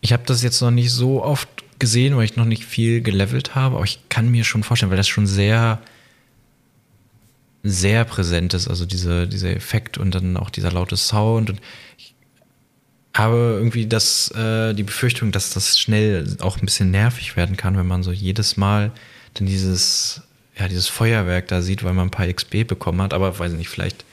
Ich 0.00 0.12
habe 0.12 0.24
das 0.26 0.42
jetzt 0.42 0.60
noch 0.60 0.70
nicht 0.70 0.90
so 0.90 1.22
oft 1.22 1.48
gesehen, 1.82 2.16
weil 2.16 2.24
ich 2.24 2.36
noch 2.36 2.44
nicht 2.44 2.64
viel 2.64 3.02
gelevelt 3.02 3.56
habe, 3.56 3.74
aber 3.74 3.84
ich 3.84 3.98
kann 4.08 4.30
mir 4.30 4.44
schon 4.44 4.62
vorstellen, 4.62 4.90
weil 4.90 4.96
das 4.96 5.08
schon 5.08 5.26
sehr, 5.26 5.82
sehr 7.64 8.04
präsent 8.04 8.54
ist, 8.54 8.68
also 8.68 8.86
diese, 8.86 9.26
dieser 9.26 9.50
Effekt 9.50 9.98
und 9.98 10.14
dann 10.14 10.36
auch 10.36 10.48
dieser 10.48 10.70
laute 10.70 10.96
Sound. 10.96 11.50
Und 11.50 11.60
ich 11.98 12.14
habe 13.14 13.56
irgendwie 13.58 13.88
das, 13.88 14.30
äh, 14.30 14.74
die 14.74 14.84
Befürchtung, 14.84 15.32
dass 15.32 15.50
das 15.50 15.76
schnell 15.76 16.36
auch 16.38 16.56
ein 16.58 16.66
bisschen 16.66 16.92
nervig 16.92 17.36
werden 17.36 17.56
kann, 17.56 17.76
wenn 17.76 17.88
man 17.88 18.04
so 18.04 18.12
jedes 18.12 18.56
Mal 18.56 18.92
dann 19.34 19.48
dieses, 19.48 20.22
ja, 20.56 20.68
dieses 20.68 20.86
Feuerwerk 20.86 21.48
da 21.48 21.62
sieht, 21.62 21.82
weil 21.82 21.94
man 21.94 22.06
ein 22.06 22.12
paar 22.12 22.32
XP 22.32 22.64
bekommen 22.64 23.02
hat. 23.02 23.12
Aber 23.12 23.36
weiß 23.36 23.50
ich 23.50 23.58
nicht, 23.58 23.70
vielleicht. 23.70 24.04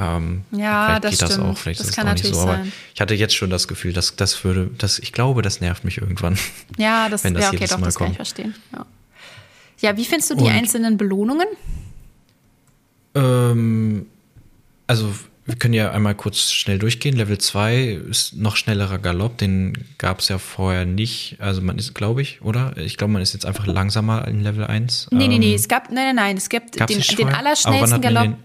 Ähm, 0.00 0.44
Ja, 0.52 1.00
das 1.00 1.10
geht 1.12 1.22
das 1.22 1.32
stimmt. 1.32 1.46
auch, 1.48 1.58
vielleicht 1.58 1.80
Das 1.80 1.86
ist 1.88 1.90
es 1.90 1.96
kann 1.96 2.08
auch 2.08 2.12
nicht 2.12 2.24
so. 2.24 2.38
Aber 2.40 2.52
sein. 2.52 2.72
ich 2.94 3.00
hatte 3.00 3.14
jetzt 3.14 3.34
schon 3.34 3.50
das 3.50 3.66
Gefühl, 3.66 3.92
dass 3.92 4.14
das 4.14 4.44
würde, 4.44 4.70
dass 4.78 4.98
ich 5.00 5.12
glaube, 5.12 5.42
das 5.42 5.60
nervt 5.60 5.84
mich 5.84 5.98
irgendwann. 5.98 6.38
Ja, 6.76 7.08
das, 7.10 7.24
Wenn 7.24 7.34
das 7.34 7.44
ja, 7.44 7.48
okay, 7.50 7.66
doch, 7.66 7.78
Mal 7.78 7.86
das 7.86 7.94
kann 7.96 8.06
ich 8.12 8.16
kommt. 8.16 8.16
verstehen. 8.16 8.54
Ja. 8.72 8.86
ja, 9.80 9.96
wie 9.96 10.04
findest 10.04 10.30
du 10.30 10.34
die 10.36 10.44
Und- 10.44 10.50
einzelnen 10.50 10.96
Belohnungen? 10.96 11.48
Ähm, 13.14 14.06
also 14.86 15.12
wir 15.46 15.56
können 15.56 15.72
ja 15.72 15.90
einmal 15.92 16.14
kurz 16.14 16.50
schnell 16.52 16.78
durchgehen. 16.78 17.16
Level 17.16 17.38
2 17.38 17.84
ist 18.10 18.36
noch 18.36 18.54
schnellerer 18.56 18.98
Galopp, 18.98 19.38
den 19.38 19.72
gab 19.96 20.20
es 20.20 20.28
ja 20.28 20.36
vorher 20.36 20.84
nicht. 20.84 21.36
Also 21.40 21.62
man 21.62 21.78
ist, 21.78 21.94
glaube 21.94 22.20
ich, 22.20 22.42
oder? 22.42 22.76
Ich 22.76 22.98
glaube, 22.98 23.14
man 23.14 23.22
ist 23.22 23.32
jetzt 23.32 23.46
einfach 23.46 23.66
langsamer 23.66 24.28
in 24.28 24.40
Level 24.42 24.64
1. 24.66 25.08
Nee, 25.10 25.26
nee, 25.26 25.38
nee, 25.38 25.54
es 25.54 25.66
gab, 25.66 25.90
nein, 25.90 26.04
nein, 26.04 26.16
nein, 26.16 26.36
es 26.36 26.50
gibt 26.50 26.78
den, 26.78 27.00
den 27.00 27.28
allerschnellsten 27.30 28.00
Galopp. 28.02 28.36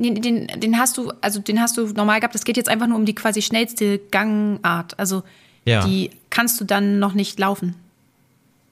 Nee, 0.00 0.14
den, 0.14 0.46
den 0.60 0.78
hast 0.78 0.96
du, 0.96 1.12
also 1.20 1.40
den 1.40 1.60
hast 1.60 1.76
du 1.76 1.86
normal 1.88 2.20
gehabt. 2.20 2.34
Es 2.34 2.44
geht 2.44 2.56
jetzt 2.56 2.68
einfach 2.68 2.86
nur 2.86 2.96
um 2.96 3.04
die 3.04 3.14
quasi 3.14 3.42
schnellste 3.42 3.98
Gangart. 4.10 4.98
Also 4.98 5.22
Ja. 5.64 5.84
die 5.86 6.10
kannst 6.30 6.60
du 6.60 6.64
dann 6.64 6.98
noch 6.98 7.12
nicht 7.14 7.38
laufen. 7.38 7.74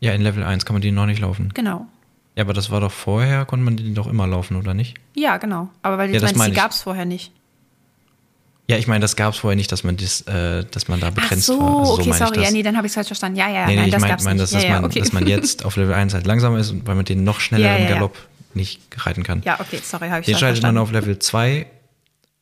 Ja, 0.00 0.12
in 0.12 0.22
Level 0.22 0.42
1 0.44 0.64
kann 0.64 0.74
man 0.74 0.82
den 0.82 0.94
noch 0.94 1.06
nicht 1.06 1.20
laufen. 1.20 1.50
Genau. 1.54 1.86
Ja, 2.36 2.44
aber 2.44 2.54
das 2.54 2.70
war 2.70 2.80
doch 2.80 2.92
vorher, 2.92 3.44
konnte 3.44 3.64
man 3.64 3.76
den 3.76 3.94
doch 3.94 4.06
immer 4.06 4.26
laufen, 4.28 4.56
oder 4.56 4.72
nicht? 4.72 4.94
Ja, 5.14 5.38
genau. 5.38 5.68
Aber 5.82 5.98
weil 5.98 6.08
Ja, 6.10 6.14
du 6.14 6.20
das 6.20 6.30
meinst, 6.30 6.38
meine 6.38 6.50
die 6.54 6.56
gab 6.60 6.70
es 6.70 6.82
vorher 6.82 7.04
nicht. 7.04 7.32
Ja, 8.70 8.76
ich 8.76 8.86
meine, 8.86 9.00
das 9.00 9.16
gab 9.16 9.32
es 9.32 9.40
vorher 9.40 9.56
nicht, 9.56 9.72
dass 9.72 9.82
man 9.82 9.96
das, 9.96 10.20
äh, 10.22 10.64
dass 10.70 10.88
man 10.88 11.00
da 11.00 11.08
Ach 11.08 11.14
begrenzt 11.14 11.46
so, 11.46 11.58
war. 11.58 11.78
Also 11.80 11.92
okay, 11.94 12.10
meine 12.10 12.12
ich 12.12 12.16
sorry. 12.18 12.36
Ja, 12.36 12.42
das. 12.44 12.52
nee, 12.52 12.62
dann 12.62 12.76
habe 12.76 12.86
ich 12.86 12.90
es 12.90 12.94
falsch 12.94 13.06
verstanden. 13.08 13.38
Ja, 13.38 13.48
ja, 13.48 13.66
Nee, 13.66 13.72
nee, 13.72 13.76
nein, 13.76 13.84
ich 13.86 13.92
das 13.92 14.00
meine, 14.02 14.12
gab's 14.12 14.24
mein, 14.24 14.36
nicht. 14.36 14.42
dass, 14.42 14.52
ja, 14.52 14.58
dass, 14.58 14.64
ja, 14.68 14.74
man, 14.74 14.84
okay. 14.84 14.98
dass 15.00 15.12
man 15.12 15.26
jetzt 15.26 15.64
auf 15.64 15.76
Level 15.76 15.94
1 15.94 16.12
halt 16.14 16.26
langsamer 16.26 16.58
ist 16.58 16.74
weil 16.86 16.94
man 16.94 17.04
den 17.06 17.24
noch 17.24 17.40
schnelleren 17.40 17.82
Ja, 17.82 17.88
ja. 17.88 17.94
Galopp 17.94 18.16
nicht 18.58 18.80
reiten 18.96 19.22
kann. 19.22 19.42
Ja, 19.44 19.58
okay, 19.60 19.80
sorry, 19.82 20.08
habe 20.08 20.20
ich 20.20 20.26
Den 20.26 20.36
schaltet 20.36 20.62
man 20.62 20.76
auf 20.76 20.92
Level 20.92 21.18
2 21.18 21.66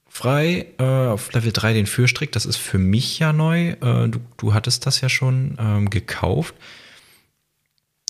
frei, 0.09 0.67
äh, 0.79 0.83
auf 0.83 1.33
Level 1.33 1.53
3 1.53 1.75
den 1.75 1.87
Fürstrick. 1.87 2.33
Das 2.33 2.47
ist 2.47 2.57
für 2.57 2.79
mich 2.79 3.19
ja 3.19 3.33
neu. 3.33 3.71
Äh, 3.71 4.09
du, 4.09 4.21
du 4.39 4.55
hattest 4.55 4.87
das 4.87 5.01
ja 5.01 5.09
schon 5.09 5.57
ähm, 5.61 5.91
gekauft. 5.91 6.55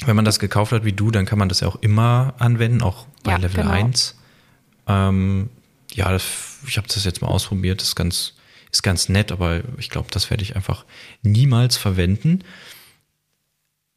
Wenn 0.04 0.14
man 0.14 0.24
das 0.24 0.38
gekauft 0.38 0.72
hat 0.72 0.84
wie 0.84 0.92
du, 0.92 1.10
dann 1.10 1.26
kann 1.26 1.38
man 1.38 1.48
das 1.48 1.60
ja 1.60 1.68
auch 1.68 1.76
immer 1.82 2.34
anwenden, 2.38 2.82
auch 2.82 3.06
bei 3.24 3.32
Ja, 3.32 3.38
Level 3.38 3.62
genau. 3.62 3.70
1. 3.72 4.14
Ähm, 4.86 5.48
ja, 5.92 6.12
das, 6.12 6.24
ich 6.66 6.76
habe 6.76 6.86
das 6.86 7.04
jetzt 7.04 7.22
mal 7.22 7.28
ausprobiert. 7.28 7.80
Das 7.80 7.88
ist 7.88 7.96
ganz, 7.96 8.34
ist 8.70 8.82
ganz 8.82 9.08
nett, 9.08 9.32
aber 9.32 9.62
ich 9.78 9.90
glaube, 9.90 10.08
das 10.10 10.30
werde 10.30 10.44
ich 10.44 10.54
einfach 10.54 10.84
niemals 11.22 11.76
verwenden. 11.76 12.44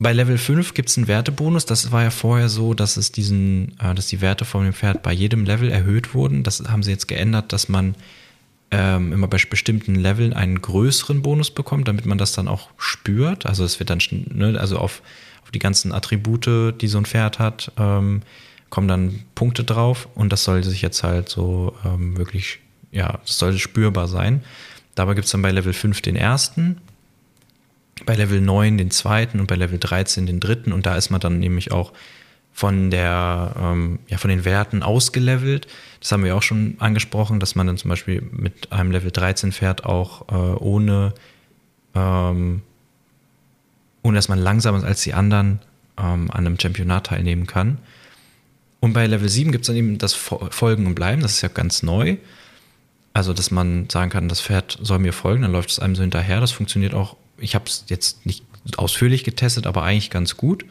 Bei 0.02 0.14
Level 0.14 0.38
5 0.38 0.74
gibt 0.74 0.88
es 0.88 0.98
einen 0.98 1.10
Wertebonus. 1.10 1.66
Das 1.66 1.92
war 1.92 2.04
ja 2.04 2.10
vorher 2.10 2.48
so, 2.48 2.74
dass 2.74 2.96
es 2.96 3.12
diesen, 3.12 3.78
äh, 3.80 3.94
dass 3.94 4.08
die 4.08 4.22
Werte 4.22 4.46
von 4.46 4.64
dem 4.64 4.74
Pferd 4.74 5.04
bei 5.04 5.12
jedem 5.12 5.44
Level 5.44 5.70
erhöht 5.70 6.14
wurden. 6.14 6.44
Das 6.44 6.64
haben 6.70 6.84
sie 6.84 6.92
jetzt 6.92 7.10
geändert, 7.10 7.52
dass 7.52 7.68
man 7.68 7.96
ähm, 8.72 9.12
immer 9.12 9.28
bei 9.28 9.38
bestimmten 9.50 9.96
Leveln 9.96 10.32
einen 10.32 10.62
größeren 10.62 11.22
Bonus 11.22 11.52
bekommt, 11.52 11.90
damit 11.90 12.06
man 12.06 12.18
das 12.18 12.32
dann 12.32 12.48
auch 12.48 12.70
spürt. 12.78 13.46
Also 13.46 13.66
es 13.66 13.80
wird 13.80 13.90
dann, 13.90 14.00
ne, 14.10 14.58
also 14.58 14.78
auf, 14.78 15.02
auf 15.44 15.52
die 15.52 15.60
ganzen 15.60 15.92
Attribute, 15.92 16.80
die 16.80 16.88
so 16.88 16.98
ein 16.98 17.06
Pferd 17.06 17.40
hat, 17.40 17.74
ähm, 17.78 18.22
kommen 18.70 18.88
dann 18.88 19.24
Punkte 19.36 19.66
drauf 19.66 20.08
und 20.16 20.32
das 20.32 20.46
soll 20.46 20.64
sich 20.64 20.82
jetzt 20.82 21.04
halt 21.04 21.28
so 21.28 21.76
ähm, 21.84 22.16
wirklich, 22.16 22.60
ja, 22.92 23.20
das 23.26 23.38
soll 23.38 23.58
spürbar 23.58 24.08
sein. 24.08 24.44
Dabei 24.96 25.16
gibt 25.16 25.26
es 25.26 25.32
dann 25.32 25.42
bei 25.42 25.52
Level 25.52 25.74
5 25.74 26.02
den 26.02 26.16
ersten, 26.16 26.78
bei 28.06 28.16
Level 28.16 28.42
9 28.42 28.78
den 28.78 28.92
zweiten 28.92 29.40
und 29.40 29.48
bei 29.48 29.56
Level 29.56 29.80
13 29.80 30.26
den 30.26 30.40
dritten 30.40 30.74
und 30.74 30.86
da 30.86 30.96
ist 30.96 31.10
man 31.10 31.20
dann 31.22 31.40
nämlich 31.40 31.72
auch 31.72 31.94
von 32.52 32.92
der, 32.92 33.56
ähm, 33.58 34.00
ja, 34.08 34.18
von 34.18 34.30
den 34.30 34.44
Werten 34.44 34.84
ausgelevelt. 34.84 35.68
Das 36.02 36.12
haben 36.12 36.24
wir 36.24 36.36
auch 36.36 36.42
schon 36.42 36.76
angesprochen, 36.80 37.40
dass 37.40 37.56
man 37.56 37.68
dann 37.68 37.78
zum 37.78 37.90
Beispiel 37.90 38.22
mit 38.32 38.72
einem 38.72 38.92
Level 38.92 39.12
13 39.12 39.52
Pferd 39.52 39.86
auch 39.86 40.28
äh, 40.30 40.34
ohne, 40.60 41.14
ähm, 41.96 42.62
ohne 44.04 44.16
dass 44.18 44.28
man 44.28 44.40
langsamer 44.40 44.78
ist 44.80 44.84
als 44.84 45.02
die 45.04 45.14
anderen 45.14 45.60
ähm, 45.98 46.30
an 46.32 46.46
einem 46.46 46.60
Championat 46.60 47.08
teilnehmen 47.08 47.48
kann. 47.48 47.78
Und 48.82 48.94
bei 48.94 49.06
Level 49.08 49.30
7 49.30 49.52
gibt 49.52 49.64
es 49.64 49.68
dann 49.68 49.76
eben 49.76 49.98
das 49.98 50.14
Fo- 50.14 50.50
Folgen 50.52 50.86
und 50.86 50.96
Bleiben, 50.96 51.22
das 51.22 51.34
ist 51.34 51.42
ja 51.42 51.50
ganz 51.50 51.84
neu. 51.84 52.18
Also, 53.14 53.34
dass 53.34 53.52
man 53.52 53.90
sagen 53.90 54.10
kann, 54.12 54.30
das 54.30 54.42
Pferd 54.42 54.78
soll 54.82 55.00
mir 55.00 55.14
folgen, 55.14 55.42
dann 55.42 55.52
läuft 55.52 55.72
es 55.72 55.80
einem 55.80 55.96
so 55.96 56.02
hinterher. 56.02 56.40
Das 56.40 56.52
funktioniert 56.52 56.94
auch, 56.94 57.18
ich 57.42 57.56
habe 57.56 57.66
es 57.66 57.86
jetzt 57.88 58.26
nicht 58.26 58.44
ausführlich 58.78 59.24
getestet, 59.24 59.68
aber 59.68 59.84
eigentlich 59.84 60.10
ganz 60.10 60.38
gut. 60.38 60.66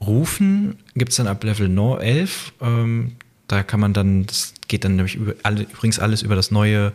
Rufen 0.00 0.76
gibt 0.94 1.10
es 1.12 1.16
dann 1.16 1.26
ab 1.26 1.42
Level 1.44 1.68
no- 1.68 1.96
11. 1.96 2.52
Ähm, 2.60 3.12
da 3.48 3.62
kann 3.62 3.80
man 3.80 3.92
dann, 3.92 4.26
das 4.26 4.54
geht 4.68 4.84
dann 4.84 4.96
nämlich 4.96 5.14
über 5.14 5.34
alle, 5.42 5.62
übrigens 5.62 5.98
alles 5.98 6.22
über 6.22 6.34
das 6.34 6.50
neue 6.50 6.92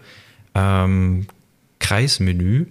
ähm, 0.55 1.27
Kreismenü, 1.79 2.65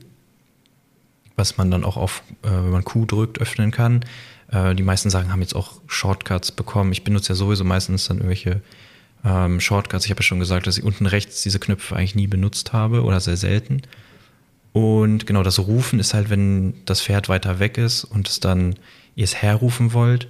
was 1.37 1.57
man 1.57 1.71
dann 1.71 1.85
auch 1.85 1.97
auf, 1.97 2.23
äh, 2.43 2.51
wenn 2.51 2.71
man 2.71 2.85
Q 2.85 3.07
drückt, 3.07 3.41
öffnen 3.41 3.71
kann. 3.71 4.05
Äh, 4.51 4.75
die 4.75 4.83
meisten 4.83 5.11
Sachen 5.11 5.33
haben 5.33 5.41
jetzt 5.41 5.55
auch 5.55 5.81
Shortcuts 5.87 6.53
bekommen. 6.53 6.93
Ich 6.93 7.05
benutze 7.05 7.31
ja 7.31 7.35
sowieso 7.35 7.65
meistens 7.65 8.07
dann 8.07 8.19
irgendwelche 8.19 8.61
ähm, 9.25 9.61
Shortcuts. 9.61 10.05
Ich 10.05 10.11
habe 10.11 10.21
ja 10.21 10.25
schon 10.25 10.41
gesagt, 10.41 10.67
dass 10.67 10.79
ich 10.79 10.85
unten 10.85 11.07
rechts 11.07 11.43
diese 11.43 11.59
Knöpfe 11.59 11.97
eigentlich 11.97 12.15
nie 12.15 12.27
benutzt 12.27 12.73
habe 12.73 13.03
oder 13.03 13.21
sehr 13.21 13.37
selten. 13.37 13.83
Und 14.73 15.27
genau, 15.27 15.43
das 15.43 15.59
Rufen 15.59 15.99
ist 15.99 16.15
halt, 16.15 16.31
wenn 16.31 16.75
das 16.85 17.01
Pferd 17.03 17.29
weiter 17.29 17.59
weg 17.59 17.79
ist 17.79 18.05
und 18.05 18.29
es 18.29 18.41
dann 18.41 18.77
ihr 19.15 19.25
es 19.25 19.35
herrufen 19.35 19.93
wollt. 19.93 20.29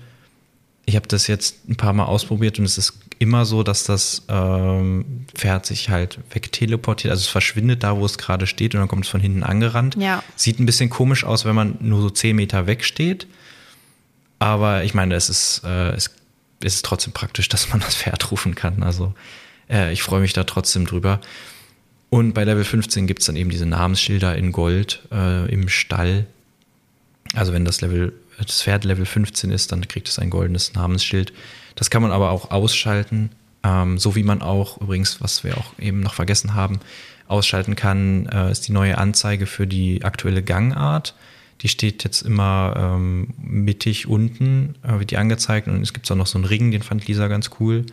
Ich 0.87 0.96
habe 0.96 1.07
das 1.07 1.27
jetzt 1.27 1.68
ein 1.68 1.77
paar 1.77 1.92
Mal 1.92 2.05
ausprobiert 2.05 2.59
und 2.59 2.64
es 2.64 2.79
ist 2.79 2.94
immer 3.18 3.44
so, 3.44 3.62
dass 3.62 3.85
das 3.85 4.22
ähm, 4.29 5.27
Pferd 5.35 5.66
sich 5.66 5.90
halt 5.90 6.18
wegteleportiert. 6.31 7.11
Also 7.11 7.20
es 7.20 7.29
verschwindet 7.29 7.83
da, 7.83 7.98
wo 7.98 8.07
es 8.07 8.16
gerade 8.16 8.46
steht 8.46 8.74
und 8.74 8.81
dann 8.81 8.88
kommt 8.88 9.05
es 9.05 9.11
von 9.11 9.20
hinten 9.20 9.42
angerannt. 9.42 9.96
Ja. 9.98 10.22
Sieht 10.37 10.61
ein 10.61 10.66
bisschen 10.66 10.88
komisch 10.88 11.24
aus, 11.24 11.44
wenn 11.44 11.55
man 11.55 11.77
nur 11.81 12.01
so 12.01 12.09
10 12.09 12.35
Meter 12.35 12.66
weg 12.66 12.85
steht. 12.85 13.27
Aber 14.38 14.85
ich 14.85 14.94
meine, 14.94 15.14
es 15.14 15.29
ist, 15.29 15.62
äh, 15.64 15.90
es 15.90 16.11
ist 16.62 16.85
trotzdem 16.85 17.12
praktisch, 17.12 17.48
dass 17.48 17.68
man 17.70 17.81
das 17.81 17.96
Pferd 17.96 18.31
rufen 18.31 18.55
kann. 18.55 18.83
Also 18.83 19.14
äh, 19.68 19.92
ich 19.92 20.03
freue 20.03 20.20
mich 20.20 20.33
da 20.33 20.44
trotzdem 20.44 20.87
drüber. 20.87 21.20
Und 22.11 22.33
bei 22.33 22.44
Level 22.44 22.64
15 22.64 23.07
gibt 23.07 23.21
es 23.21 23.27
dann 23.27 23.37
eben 23.37 23.51
diese 23.51 23.66
Namensschilder 23.66 24.37
in 24.37 24.53
Gold 24.53 25.03
äh, 25.12 25.51
im 25.53 25.68
Stall. 25.68 26.27
Also 27.35 27.53
wenn 27.53 27.64
das 27.64 27.81
Level, 27.81 28.12
das 28.38 28.62
Pferd 28.62 28.85
Level 28.85 29.05
15 29.05 29.51
ist, 29.51 29.73
dann 29.73 29.87
kriegt 29.87 30.09
es 30.09 30.18
ein 30.18 30.31
goldenes 30.31 30.73
Namensschild. 30.75 31.33
Das 31.75 31.90
kann 31.90 32.03
man 32.03 32.11
aber 32.11 32.31
auch 32.31 32.51
ausschalten, 32.51 33.31
ähm, 33.62 33.99
so 33.99 34.16
wie 34.16 34.23
man 34.23 34.40
auch, 34.40 34.81
übrigens, 34.81 35.21
was 35.21 35.44
wir 35.44 35.59
auch 35.59 35.79
eben 35.79 36.01
noch 36.01 36.14
vergessen 36.14 36.55
haben, 36.55 36.81
ausschalten 37.27 37.77
kann, 37.77 38.27
äh, 38.27 38.51
ist 38.51 38.66
die 38.68 38.73
neue 38.73 38.97
Anzeige 38.97 39.47
für 39.47 39.66
die 39.66 40.03
aktuelle 40.05 40.42
Gangart. 40.42 41.14
Die 41.61 41.68
steht 41.68 42.05
jetzt 42.05 42.23
immer 42.23 42.75
ähm, 42.77 43.35
mittig 43.42 44.07
unten, 44.07 44.77
äh, 44.83 44.99
wird 44.99 45.11
die 45.11 45.18
angezeigt 45.18 45.68
und 45.68 45.83
es 45.83 45.92
gibt 45.92 46.11
auch 46.11 46.16
noch 46.16 46.27
so 46.27 46.38
einen 46.38 46.47
Ring, 46.47 46.71
den 46.71 46.83
fand 46.83 47.07
Lisa 47.07 47.29
ganz 47.29 47.51
cool. 47.61 47.85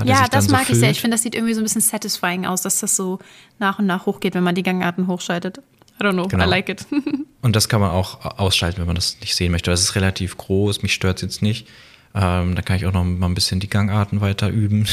Der 0.00 0.14
Ja, 0.14 0.28
das 0.28 0.46
so 0.46 0.52
mag 0.52 0.68
ich 0.68 0.76
sehr. 0.76 0.90
Ich 0.90 1.00
finde, 1.00 1.14
das 1.14 1.22
sieht 1.22 1.34
irgendwie 1.34 1.54
so 1.54 1.60
ein 1.60 1.64
bisschen 1.64 1.80
satisfying 1.80 2.46
aus, 2.46 2.62
dass 2.62 2.80
das 2.80 2.96
so 2.96 3.18
nach 3.58 3.78
und 3.78 3.86
nach 3.86 4.06
hochgeht, 4.06 4.34
wenn 4.34 4.44
man 4.44 4.54
die 4.54 4.62
Gangarten 4.62 5.06
hochschaltet. 5.06 5.58
I 6.00 6.04
don't 6.04 6.12
know, 6.12 6.26
Genau. 6.26 6.44
I 6.44 6.48
like 6.48 6.68
it. 6.68 6.86
Und 7.42 7.56
das 7.56 7.68
kann 7.68 7.80
man 7.80 7.90
auch 7.90 8.24
ausschalten, 8.38 8.78
wenn 8.78 8.86
man 8.86 8.94
das 8.94 9.18
nicht 9.20 9.34
sehen 9.34 9.50
möchte. 9.52 9.70
Das 9.70 9.82
ist 9.82 9.94
relativ 9.96 10.36
groß, 10.36 10.82
mich 10.82 10.94
stört 10.94 11.16
es 11.16 11.22
jetzt 11.22 11.42
nicht. 11.42 11.68
Ähm, 12.14 12.54
da 12.54 12.62
kann 12.62 12.76
ich 12.76 12.86
auch 12.86 12.92
noch 12.92 13.04
mal 13.04 13.26
ein 13.26 13.34
bisschen 13.34 13.58
die 13.58 13.68
Gangarten 13.68 14.20
weiter 14.20 14.48
üben. 14.48 14.86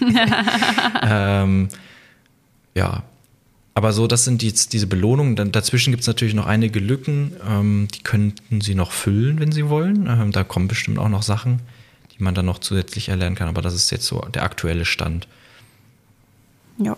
ähm, 1.02 1.68
ja, 2.74 3.02
aber 3.74 3.92
so, 3.92 4.06
das 4.06 4.24
sind 4.24 4.42
jetzt 4.42 4.72
diese 4.72 4.86
Belohnungen. 4.86 5.36
Dann, 5.36 5.52
dazwischen 5.52 5.90
gibt 5.90 6.02
es 6.02 6.06
natürlich 6.06 6.34
noch 6.34 6.46
einige 6.46 6.80
Lücken, 6.80 7.32
ähm, 7.48 7.88
die 7.94 8.02
könnten 8.02 8.60
sie 8.60 8.74
noch 8.74 8.92
füllen, 8.92 9.40
wenn 9.40 9.52
sie 9.52 9.68
wollen. 9.68 10.06
Ähm, 10.06 10.32
da 10.32 10.44
kommen 10.44 10.68
bestimmt 10.68 10.98
auch 10.98 11.08
noch 11.08 11.22
Sachen, 11.22 11.60
die 12.20 12.24
man 12.24 12.34
dann 12.34 12.44
noch 12.44 12.58
zusätzlich 12.58 13.08
erlernen 13.08 13.34
kann. 13.34 13.48
Aber 13.48 13.62
das 13.62 13.74
ist 13.74 13.90
jetzt 13.90 14.06
so 14.06 14.20
der 14.20 14.44
aktuelle 14.44 14.84
Stand. 14.84 15.26
ja. 16.78 16.96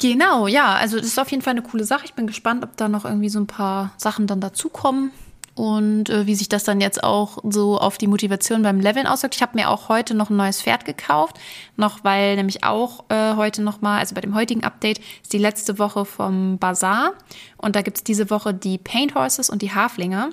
Genau, 0.00 0.46
ja, 0.46 0.74
also 0.74 0.96
das 0.96 1.06
ist 1.06 1.18
auf 1.18 1.28
jeden 1.32 1.42
Fall 1.42 1.50
eine 1.50 1.62
coole 1.62 1.82
Sache. 1.82 2.04
Ich 2.04 2.14
bin 2.14 2.28
gespannt, 2.28 2.62
ob 2.62 2.76
da 2.76 2.88
noch 2.88 3.04
irgendwie 3.04 3.28
so 3.28 3.40
ein 3.40 3.48
paar 3.48 3.90
Sachen 3.96 4.28
dann 4.28 4.40
dazukommen 4.40 5.10
und 5.56 6.08
äh, 6.08 6.24
wie 6.24 6.36
sich 6.36 6.48
das 6.48 6.62
dann 6.62 6.80
jetzt 6.80 7.02
auch 7.02 7.38
so 7.42 7.80
auf 7.80 7.98
die 7.98 8.06
Motivation 8.06 8.62
beim 8.62 8.78
Leveln 8.78 9.08
auswirkt. 9.08 9.34
Ich 9.34 9.42
habe 9.42 9.58
mir 9.58 9.68
auch 9.68 9.88
heute 9.88 10.14
noch 10.14 10.30
ein 10.30 10.36
neues 10.36 10.62
Pferd 10.62 10.84
gekauft, 10.84 11.36
noch 11.76 12.04
weil 12.04 12.36
nämlich 12.36 12.62
auch 12.62 13.06
äh, 13.08 13.34
heute 13.34 13.60
noch 13.60 13.80
mal, 13.80 13.98
also 13.98 14.14
bei 14.14 14.20
dem 14.20 14.36
heutigen 14.36 14.62
Update 14.62 15.00
ist 15.20 15.32
die 15.32 15.38
letzte 15.38 15.80
Woche 15.80 16.04
vom 16.04 16.58
Bazaar 16.58 17.14
und 17.56 17.74
da 17.74 17.82
gibt 17.82 17.96
es 17.96 18.04
diese 18.04 18.30
Woche 18.30 18.54
die 18.54 18.78
Paint 18.78 19.16
Horses 19.16 19.50
und 19.50 19.62
die 19.62 19.74
Haflinge 19.74 20.30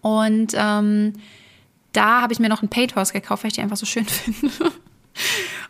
und 0.00 0.54
ähm, 0.56 1.12
da 1.96 2.20
habe 2.22 2.32
ich 2.32 2.38
mir 2.38 2.48
noch 2.48 2.62
ein 2.62 2.68
Paint 2.68 2.94
Horse 2.94 3.12
gekauft, 3.12 3.42
weil 3.42 3.48
ich 3.48 3.54
die 3.54 3.62
einfach 3.62 3.76
so 3.76 3.86
schön 3.86 4.04
finde. 4.06 4.72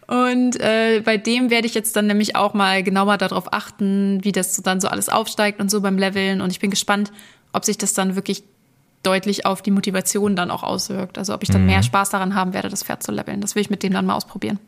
Und 0.09 0.61
äh, 0.61 1.03
bei 1.05 1.17
dem 1.17 1.51
werde 1.51 1.67
ich 1.67 1.75
jetzt 1.75 1.97
dann 1.97 2.07
nämlich 2.07 2.37
auch 2.37 2.55
mal 2.55 2.83
genauer 2.83 3.17
darauf 3.17 3.53
achten, 3.53 4.23
wie 4.23 4.33
das 4.33 4.55
so 4.55 4.63
dann 4.63 4.81
so 4.81 4.89
alles 4.89 5.09
aufsteigt 5.09 5.61
und 5.61 5.71
so 5.71 5.81
beim 5.81 5.99
Leveln. 5.99 6.41
Und 6.41 6.51
ich 6.51 6.61
bin 6.61 6.71
gespannt, 6.71 7.13
ob 7.53 7.65
sich 7.65 7.79
das 7.79 7.93
dann 7.95 8.15
wirklich 8.15 8.45
deutlich 9.03 9.47
auf 9.47 9.63
die 9.63 9.71
Motivation 9.71 10.37
dann 10.37 10.51
auch 10.51 10.63
auswirkt. 10.63 11.19
Also 11.19 11.35
ob 11.35 11.43
ich 11.43 11.49
dann 11.49 11.65
mehr 11.67 11.83
Spaß 11.83 12.11
daran 12.11 12.35
haben 12.35 12.53
werde, 12.55 12.69
das 12.69 12.83
Pferd 12.83 13.03
zu 13.03 13.13
leveln. 13.13 13.41
Das 13.41 13.55
will 13.55 13.63
ich 13.63 13.71
mit 13.71 13.83
dem 13.83 13.93
dann 13.93 14.07
mal 14.07 14.15
ausprobieren. 14.15 14.59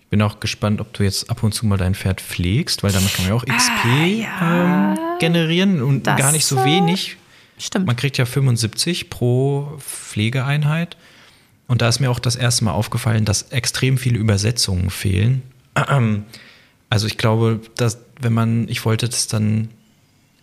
Ich 0.00 0.08
bin 0.08 0.20
auch 0.22 0.40
gespannt, 0.40 0.80
ob 0.80 0.92
du 0.92 1.02
jetzt 1.02 1.30
ab 1.30 1.42
und 1.42 1.52
zu 1.52 1.66
mal 1.66 1.76
dein 1.76 1.94
Pferd 1.94 2.20
pflegst, 2.20 2.82
weil 2.82 2.92
damit 2.92 3.14
kann 3.14 3.24
man 3.24 3.34
ja 3.34 3.40
auch 3.40 3.46
XP 3.46 3.84
ja. 4.22 4.92
ähm, 4.92 4.98
generieren 5.18 5.82
und 5.82 6.06
Das, 6.06 6.18
gar 6.18 6.32
nicht 6.32 6.44
so 6.44 6.64
wenig. 6.64 7.16
Stimmt. 7.64 7.86
Man 7.86 7.96
kriegt 7.96 8.18
ja 8.18 8.26
75 8.26 9.08
pro 9.08 9.78
Pflegeeinheit. 9.78 10.98
Und 11.66 11.80
da 11.80 11.88
ist 11.88 11.98
mir 11.98 12.10
auch 12.10 12.18
das 12.18 12.36
erste 12.36 12.64
Mal 12.64 12.72
aufgefallen, 12.72 13.24
dass 13.24 13.44
extrem 13.52 13.96
viele 13.96 14.18
Übersetzungen 14.18 14.90
fehlen. 14.90 15.42
Also 16.90 17.08
ich 17.08 17.18
glaube, 17.18 17.60
dass 17.76 17.98
wenn 18.20 18.34
man, 18.34 18.68
ich 18.68 18.84
wollte 18.84 19.08
das 19.08 19.26
dann, 19.26 19.68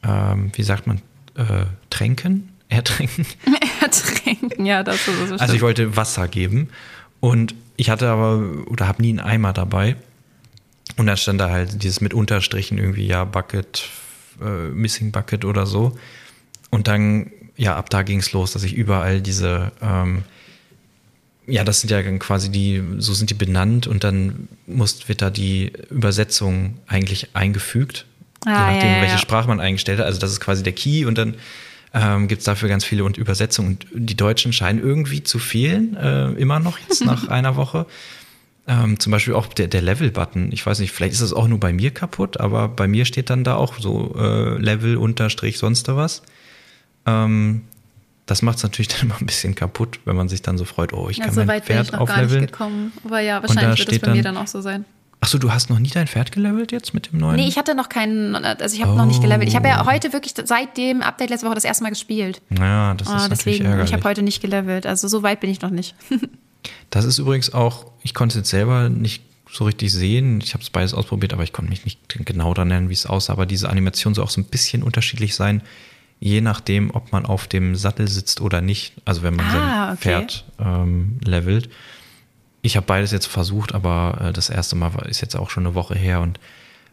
ähm, 0.03 0.51
wie 0.53 0.63
sagt 0.63 0.85
man, 0.85 0.97
äh, 1.35 1.65
tränken, 1.89 2.49
ertränken. 2.67 3.25
Ertränken, 3.79 4.65
ja, 4.65 4.83
das 4.83 5.07
ist 5.07 5.31
es. 5.31 5.39
Also 5.39 5.53
ich 5.53 5.61
wollte 5.61 5.95
Wasser 5.95 6.27
geben 6.27 6.67
und 7.21 7.55
ich 7.77 7.89
hatte 7.89 8.09
aber 8.09 8.43
oder 8.67 8.85
habe 8.85 9.01
nie 9.01 9.11
einen 9.11 9.21
Eimer 9.21 9.53
dabei 9.53 9.95
und 10.97 11.07
dann 11.07 11.15
stand 11.15 11.39
da 11.39 11.51
halt 11.51 11.81
dieses 11.83 12.01
mit 12.01 12.13
Unterstrichen 12.13 12.77
irgendwie 12.77 13.07
ja 13.07 13.23
Bucket, 13.23 13.87
äh, 14.41 14.67
Missing 14.73 15.13
Bucket 15.13 15.45
oder 15.45 15.65
so 15.65 15.97
und 16.71 16.87
dann 16.87 17.31
ja 17.55 17.75
ab 17.75 17.89
da 17.91 18.01
ging 18.01 18.19
es 18.19 18.31
los, 18.31 18.53
dass 18.53 18.63
ich 18.63 18.73
überall 18.73 19.21
diese 19.21 19.71
ähm, 19.81 20.23
ja, 21.47 21.63
das 21.63 21.81
sind 21.81 21.89
ja 21.89 22.01
quasi 22.17 22.49
die, 22.49 22.81
so 22.99 23.13
sind 23.13 23.29
die 23.29 23.33
benannt 23.35 23.85
und 23.85 24.03
dann 24.03 24.47
muss, 24.67 25.09
wird 25.09 25.21
da 25.21 25.29
die 25.29 25.73
Übersetzung 25.89 26.77
eigentlich 26.87 27.35
eingefügt, 27.35 28.05
Ah, 28.45 28.49
je 28.49 28.53
ja, 28.53 28.73
nachdem, 28.73 28.91
ja, 28.91 29.01
welche 29.01 29.13
ja. 29.13 29.19
Sprache 29.19 29.47
man 29.47 29.59
eingestellt 29.59 29.99
hat. 29.99 30.05
Also 30.05 30.19
das 30.19 30.31
ist 30.31 30.39
quasi 30.39 30.63
der 30.63 30.73
Key 30.73 31.05
und 31.05 31.17
dann 31.17 31.35
ähm, 31.93 32.27
gibt 32.27 32.39
es 32.39 32.45
dafür 32.45 32.69
ganz 32.69 32.83
viele 32.83 33.03
und 33.03 33.17
Übersetzungen. 33.17 33.77
Und 33.93 34.09
die 34.09 34.15
Deutschen 34.15 34.53
scheinen 34.53 34.79
irgendwie 34.79 35.23
zu 35.23 35.39
fehlen, 35.39 35.95
äh, 35.95 36.31
immer 36.31 36.59
noch 36.59 36.79
jetzt 36.79 37.05
nach 37.05 37.27
einer 37.27 37.55
Woche. 37.55 37.85
Ähm, 38.67 38.99
zum 38.99 39.11
Beispiel 39.11 39.33
auch 39.33 39.47
der, 39.47 39.67
der 39.67 39.81
Level-Button. 39.81 40.51
Ich 40.51 40.65
weiß 40.65 40.79
nicht, 40.79 40.91
vielleicht 40.91 41.13
ist 41.13 41.21
das 41.21 41.33
auch 41.33 41.47
nur 41.47 41.59
bei 41.59 41.73
mir 41.73 41.91
kaputt, 41.91 42.39
aber 42.39 42.67
bei 42.67 42.87
mir 42.87 43.05
steht 43.05 43.29
dann 43.29 43.43
da 43.43 43.55
auch 43.55 43.79
so 43.79 44.15
äh, 44.17 44.57
Level, 44.57 44.97
Unterstrich, 44.97 45.57
sonst 45.57 45.87
was. 45.87 46.21
Ähm, 47.05 47.63
das 48.25 48.41
macht 48.41 48.57
es 48.57 48.63
natürlich 48.63 48.87
dann 48.89 49.01
immer 49.01 49.17
ein 49.19 49.25
bisschen 49.25 49.55
kaputt, 49.55 49.99
wenn 50.05 50.15
man 50.15 50.29
sich 50.29 50.41
dann 50.41 50.57
so 50.57 50.65
freut, 50.65 50.93
oh, 50.93 51.09
ich 51.09 51.17
Ja, 51.17 51.25
kann 51.25 51.33
so 51.33 51.41
mein 51.41 51.47
weit 51.49 51.65
bin 51.65 51.77
ich 51.81 51.87
Pferd 51.89 51.99
noch 51.99 52.07
gar 52.07 52.17
nicht 52.17 52.25
aufleveln. 52.25 52.45
gekommen. 52.47 52.91
Aber 53.03 53.19
ja, 53.19 53.41
wahrscheinlich 53.41 53.79
wird 53.79 53.89
steht 53.89 54.01
bei 54.03 54.11
mir 54.13 54.23
dann- 54.23 54.35
dann 54.35 54.43
auch 54.43 54.47
so 54.47 54.61
sein. 54.61 54.85
Achso, 55.23 55.37
du 55.37 55.51
hast 55.53 55.69
noch 55.69 55.77
nie 55.77 55.89
dein 55.89 56.07
Pferd 56.07 56.31
gelevelt 56.31 56.71
jetzt 56.71 56.95
mit 56.95 57.11
dem 57.11 57.19
neuen? 57.19 57.35
Nee, 57.35 57.47
ich 57.47 57.55
hatte 57.57 57.75
noch 57.75 57.89
keinen, 57.89 58.33
also 58.35 58.75
ich 58.75 58.81
habe 58.81 58.95
noch 58.97 59.05
nicht 59.05 59.19
Oh. 59.19 59.21
gelevelt. 59.21 59.47
Ich 59.47 59.55
habe 59.55 59.67
ja 59.67 59.85
heute 59.85 60.13
wirklich 60.13 60.33
seit 60.45 60.77
dem 60.77 61.03
Update 61.03 61.29
letzte 61.29 61.45
Woche 61.45 61.53
das 61.53 61.63
erste 61.63 61.83
Mal 61.83 61.91
gespielt. 61.91 62.41
Ja, 62.57 62.95
das 62.95 63.07
ist 63.07 63.13
Ah, 63.13 63.17
natürlich 63.27 63.37
deswegen, 63.37 63.65
ärgerlich. 63.65 63.89
ich 63.89 63.93
habe 63.93 64.03
heute 64.03 64.23
nicht 64.23 64.41
gelevelt. 64.41 64.87
Also 64.87 65.07
so 65.07 65.21
weit 65.21 65.39
bin 65.39 65.49
ich 65.51 65.61
noch 65.61 65.69
nicht. 65.69 65.93
Das 66.91 67.05
ist 67.05 67.17
übrigens 67.17 67.53
auch, 67.53 67.87
ich 68.03 68.13
konnte 68.13 68.33
es 68.33 68.41
jetzt 68.41 68.49
selber 68.51 68.87
nicht 68.89 69.23
so 69.51 69.63
richtig 69.65 69.91
sehen. 69.91 70.41
Ich 70.41 70.53
habe 70.53 70.63
es 70.63 70.69
beides 70.69 70.93
ausprobiert, 70.93 71.33
aber 71.33 71.43
ich 71.43 71.53
konnte 71.53 71.71
mich 71.71 71.85
nicht 71.85 72.07
genau 72.25 72.53
daran 72.53 72.67
nennen, 72.67 72.89
wie 72.89 72.93
es 72.93 73.05
aussah. 73.07 73.33
Aber 73.33 73.45
diese 73.47 73.67
Animation 73.69 74.13
soll 74.13 74.23
auch 74.23 74.29
so 74.29 74.39
ein 74.41 74.45
bisschen 74.45 74.83
unterschiedlich 74.83 75.33
sein, 75.33 75.61
je 76.21 76.39
nachdem, 76.39 76.91
ob 76.95 77.11
man 77.11 77.25
auf 77.25 77.47
dem 77.47 77.75
Sattel 77.75 78.07
sitzt 78.07 78.39
oder 78.39 78.61
nicht. 78.61 78.93
Also 79.03 79.23
wenn 79.23 79.35
man 79.35 79.45
Ah, 79.47 79.51
sein 79.51 79.93
okay. 79.93 79.97
Pferd 79.97 80.45
ähm, 80.59 81.19
levelt. 81.25 81.69
Ich 82.61 82.77
habe 82.77 82.85
beides 82.85 83.11
jetzt 83.11 83.25
versucht, 83.25 83.73
aber 83.73 84.21
äh, 84.21 84.31
das 84.31 84.49
erste 84.49 84.75
Mal 84.75 84.91
ist 85.09 85.19
jetzt 85.21 85.35
auch 85.35 85.49
schon 85.49 85.65
eine 85.65 85.75
Woche 85.75 85.95
her 85.95 86.21
und 86.21 86.39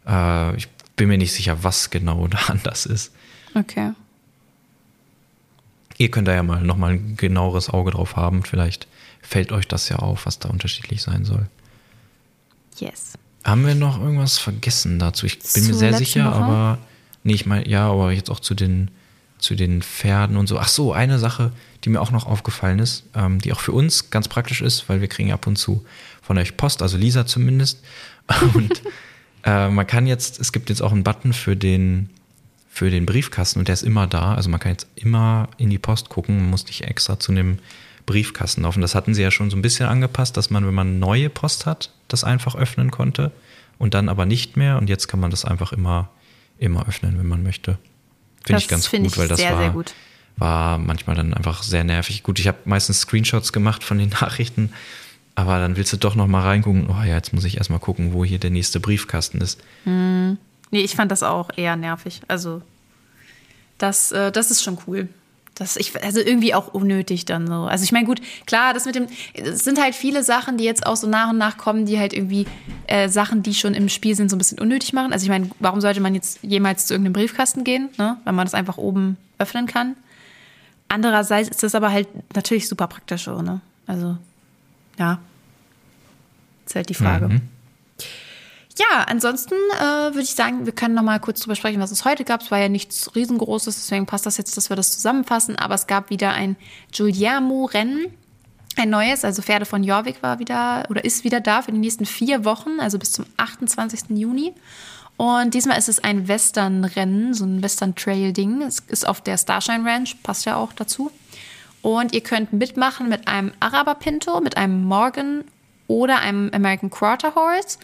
äh, 0.08 0.56
ich 0.56 0.66
bin 0.96 1.08
mir 1.08 1.18
nicht 1.18 1.32
sicher, 1.32 1.62
was 1.62 1.90
genau 1.90 2.26
da 2.28 2.38
anders 2.48 2.86
ist. 2.86 3.12
Okay. 3.54 3.92
Ihr 5.98 6.10
könnt 6.10 6.26
da 6.26 6.34
ja 6.34 6.42
mal 6.42 6.62
nochmal 6.62 6.92
ein 6.92 7.16
genaueres 7.16 7.68
Auge 7.70 7.90
drauf 7.90 8.16
haben. 8.16 8.44
Vielleicht 8.44 8.86
fällt 9.20 9.52
euch 9.52 9.68
das 9.68 9.88
ja 9.88 9.96
auf, 9.96 10.26
was 10.26 10.38
da 10.38 10.48
unterschiedlich 10.48 11.02
sein 11.02 11.24
soll. 11.24 11.46
Yes. 12.78 13.14
Haben 13.44 13.66
wir 13.66 13.74
noch 13.74 14.00
irgendwas 14.00 14.38
vergessen 14.38 14.98
dazu? 14.98 15.26
Ich 15.26 15.38
bin 15.38 15.64
mir 15.64 15.70
Zur 15.70 15.78
sehr 15.78 15.94
sicher, 15.94 16.26
Woche? 16.26 16.34
aber 16.34 16.78
nee, 17.24 17.34
ich 17.34 17.46
meine, 17.46 17.68
ja, 17.68 17.90
aber 17.90 18.12
jetzt 18.12 18.30
auch 18.30 18.40
zu 18.40 18.54
den, 18.54 18.90
zu 19.38 19.54
den 19.54 19.82
Pferden 19.82 20.36
und 20.36 20.46
so. 20.48 20.58
Ach 20.58 20.68
so, 20.68 20.92
eine 20.92 21.18
Sache, 21.18 21.52
die 21.84 21.90
mir 21.90 22.00
auch 22.00 22.10
noch 22.10 22.26
aufgefallen 22.26 22.78
ist, 22.78 23.04
ähm, 23.14 23.40
die 23.40 23.52
auch 23.52 23.60
für 23.60 23.72
uns 23.72 24.10
ganz 24.10 24.28
praktisch 24.28 24.62
ist, 24.62 24.88
weil 24.88 25.00
wir 25.00 25.08
kriegen 25.08 25.32
ab 25.32 25.46
und 25.46 25.56
zu 25.56 25.84
von 26.22 26.38
euch 26.38 26.56
Post, 26.56 26.82
also 26.82 26.96
Lisa 26.98 27.26
zumindest. 27.26 27.82
Und 28.54 28.82
äh, 29.44 29.70
man 29.70 29.86
kann 29.86 30.06
jetzt, 30.06 30.38
es 30.38 30.52
gibt 30.52 30.68
jetzt 30.68 30.82
auch 30.82 30.92
einen 30.92 31.02
Button 31.02 31.32
für 31.32 31.56
den, 31.56 32.10
für 32.68 32.90
den 32.90 33.06
Briefkasten 33.06 33.58
und 33.58 33.68
der 33.68 33.72
ist 33.72 33.82
immer 33.82 34.06
da. 34.06 34.34
Also 34.34 34.50
man 34.50 34.60
kann 34.60 34.72
jetzt 34.72 34.86
immer 34.96 35.48
in 35.56 35.70
die 35.70 35.78
Post 35.78 36.10
gucken, 36.10 36.36
man 36.36 36.50
muss 36.50 36.66
nicht 36.66 36.84
extra 36.84 37.18
zu 37.18 37.32
einem 37.32 37.58
Briefkasten 38.04 38.62
laufen. 38.62 38.82
Das 38.82 38.94
hatten 38.94 39.14
sie 39.14 39.22
ja 39.22 39.30
schon 39.30 39.50
so 39.50 39.56
ein 39.56 39.62
bisschen 39.62 39.88
angepasst, 39.88 40.36
dass 40.36 40.50
man, 40.50 40.66
wenn 40.66 40.74
man 40.74 40.98
neue 40.98 41.30
Post 41.30 41.64
hat, 41.64 41.92
das 42.08 42.24
einfach 42.24 42.54
öffnen 42.54 42.90
konnte 42.90 43.32
und 43.78 43.94
dann 43.94 44.10
aber 44.10 44.26
nicht 44.26 44.56
mehr. 44.58 44.76
Und 44.76 44.90
jetzt 44.90 45.08
kann 45.08 45.20
man 45.20 45.30
das 45.30 45.46
einfach 45.46 45.72
immer, 45.72 46.10
immer 46.58 46.86
öffnen, 46.86 47.18
wenn 47.18 47.26
man 47.26 47.42
möchte. 47.42 47.78
Finde 48.44 48.62
ich 48.62 48.68
ganz 48.68 48.86
finde 48.86 49.08
gut, 49.08 49.12
ich 49.12 49.18
weil 49.18 49.28
das 49.28 49.38
sehr, 49.38 49.52
war, 49.52 49.58
sehr 49.58 49.70
gut. 49.70 49.94
war 50.36 50.78
manchmal 50.78 51.16
dann 51.16 51.34
einfach 51.34 51.62
sehr 51.62 51.84
nervig. 51.84 52.22
Gut, 52.22 52.38
ich 52.38 52.48
habe 52.48 52.58
meistens 52.64 53.00
Screenshots 53.00 53.52
gemacht 53.52 53.84
von 53.84 53.98
den 53.98 54.08
Nachrichten, 54.20 54.72
aber 55.34 55.58
dann 55.58 55.76
willst 55.76 55.92
du 55.92 55.96
doch 55.96 56.14
noch 56.14 56.26
mal 56.26 56.42
reingucken. 56.42 56.88
Oh 56.88 57.02
ja, 57.02 57.14
jetzt 57.14 57.32
muss 57.32 57.44
ich 57.44 57.58
erstmal 57.58 57.80
gucken, 57.80 58.12
wo 58.12 58.24
hier 58.24 58.38
der 58.38 58.50
nächste 58.50 58.80
Briefkasten 58.80 59.40
ist. 59.40 59.60
Nee, 59.84 60.36
ich 60.80 60.96
fand 60.96 61.10
das 61.12 61.22
auch 61.22 61.50
eher 61.56 61.76
nervig. 61.76 62.20
Also, 62.28 62.62
das, 63.78 64.12
äh, 64.12 64.32
das 64.32 64.50
ist 64.50 64.62
schon 64.62 64.78
cool. 64.86 65.08
Das, 65.58 65.76
ich, 65.76 66.00
also 66.04 66.20
irgendwie 66.20 66.54
auch 66.54 66.72
unnötig 66.72 67.24
dann 67.24 67.48
so. 67.48 67.64
Also 67.64 67.82
ich 67.82 67.90
meine, 67.90 68.06
gut, 68.06 68.20
klar, 68.46 68.74
das 68.74 68.86
mit 68.86 68.94
dem, 68.94 69.08
es 69.34 69.64
sind 69.64 69.80
halt 69.80 69.96
viele 69.96 70.22
Sachen, 70.22 70.56
die 70.56 70.62
jetzt 70.62 70.86
auch 70.86 70.94
so 70.94 71.08
nach 71.08 71.30
und 71.30 71.38
nach 71.38 71.56
kommen, 71.56 71.84
die 71.84 71.98
halt 71.98 72.12
irgendwie 72.12 72.46
äh, 72.86 73.08
Sachen, 73.08 73.42
die 73.42 73.54
schon 73.54 73.74
im 73.74 73.88
Spiel 73.88 74.14
sind, 74.14 74.30
so 74.30 74.36
ein 74.36 74.38
bisschen 74.38 74.60
unnötig 74.60 74.92
machen. 74.92 75.12
Also 75.12 75.24
ich 75.24 75.30
meine, 75.30 75.50
warum 75.58 75.80
sollte 75.80 76.00
man 76.00 76.14
jetzt 76.14 76.38
jemals 76.42 76.86
zu 76.86 76.94
irgendeinem 76.94 77.14
Briefkasten 77.14 77.64
gehen, 77.64 77.88
ne? 77.98 78.18
wenn 78.24 78.36
man 78.36 78.46
das 78.46 78.54
einfach 78.54 78.78
oben 78.78 79.16
öffnen 79.38 79.66
kann? 79.66 79.96
Andererseits 80.86 81.48
ist 81.48 81.62
das 81.64 81.74
aber 81.74 81.90
halt 81.90 82.08
natürlich 82.36 82.68
super 82.68 82.86
praktisch 82.86 83.24
so, 83.24 83.42
ne? 83.42 83.60
Also, 83.86 84.16
ja. 84.98 85.18
Ist 86.66 86.76
halt 86.76 86.88
die 86.88 86.94
Frage. 86.94 87.28
Mhm. 87.28 87.40
Ja, 88.78 89.02
ansonsten 89.08 89.56
äh, 89.76 89.82
würde 89.82 90.20
ich 90.20 90.36
sagen, 90.36 90.64
wir 90.64 90.72
können 90.72 90.94
noch 90.94 91.02
mal 91.02 91.18
kurz 91.18 91.40
drüber 91.40 91.56
sprechen, 91.56 91.80
was 91.80 91.90
es 91.90 92.04
heute 92.04 92.24
gab. 92.24 92.42
Es 92.42 92.50
war 92.52 92.60
ja 92.60 92.68
nichts 92.68 93.14
riesengroßes, 93.16 93.74
deswegen 93.74 94.06
passt 94.06 94.24
das 94.24 94.36
jetzt, 94.36 94.56
dass 94.56 94.70
wir 94.70 94.76
das 94.76 94.92
zusammenfassen. 94.92 95.56
Aber 95.56 95.74
es 95.74 95.88
gab 95.88 96.10
wieder 96.10 96.30
ein 96.30 96.56
Giuliano-Rennen, 96.92 98.06
ein 98.76 98.90
neues. 98.90 99.24
Also 99.24 99.42
Pferde 99.42 99.66
von 99.66 99.82
Jorvik 99.82 100.22
war 100.22 100.38
wieder 100.38 100.84
oder 100.90 101.04
ist 101.04 101.24
wieder 101.24 101.40
da 101.40 101.62
für 101.62 101.72
die 101.72 101.78
nächsten 101.78 102.06
vier 102.06 102.44
Wochen, 102.44 102.78
also 102.78 103.00
bis 103.00 103.10
zum 103.10 103.26
28. 103.36 104.10
Juni. 104.10 104.54
Und 105.16 105.54
diesmal 105.54 105.76
ist 105.76 105.88
es 105.88 105.98
ein 105.98 106.28
Western-Rennen, 106.28 107.34
so 107.34 107.44
ein 107.44 107.60
Western-Trail-Ding. 107.60 108.62
Es 108.62 108.78
ist 108.86 109.08
auf 109.08 109.20
der 109.20 109.38
Starshine 109.38 109.84
Ranch, 109.84 110.22
passt 110.22 110.44
ja 110.44 110.54
auch 110.54 110.72
dazu. 110.72 111.10
Und 111.82 112.14
ihr 112.14 112.20
könnt 112.20 112.52
mitmachen 112.52 113.08
mit 113.08 113.26
einem 113.26 113.50
Araber-Pinto, 113.58 114.40
mit 114.40 114.56
einem 114.56 114.84
Morgan 114.84 115.42
oder 115.88 116.20
einem 116.20 116.50
American 116.54 116.90
Quarter 116.90 117.34
Horse. 117.34 117.78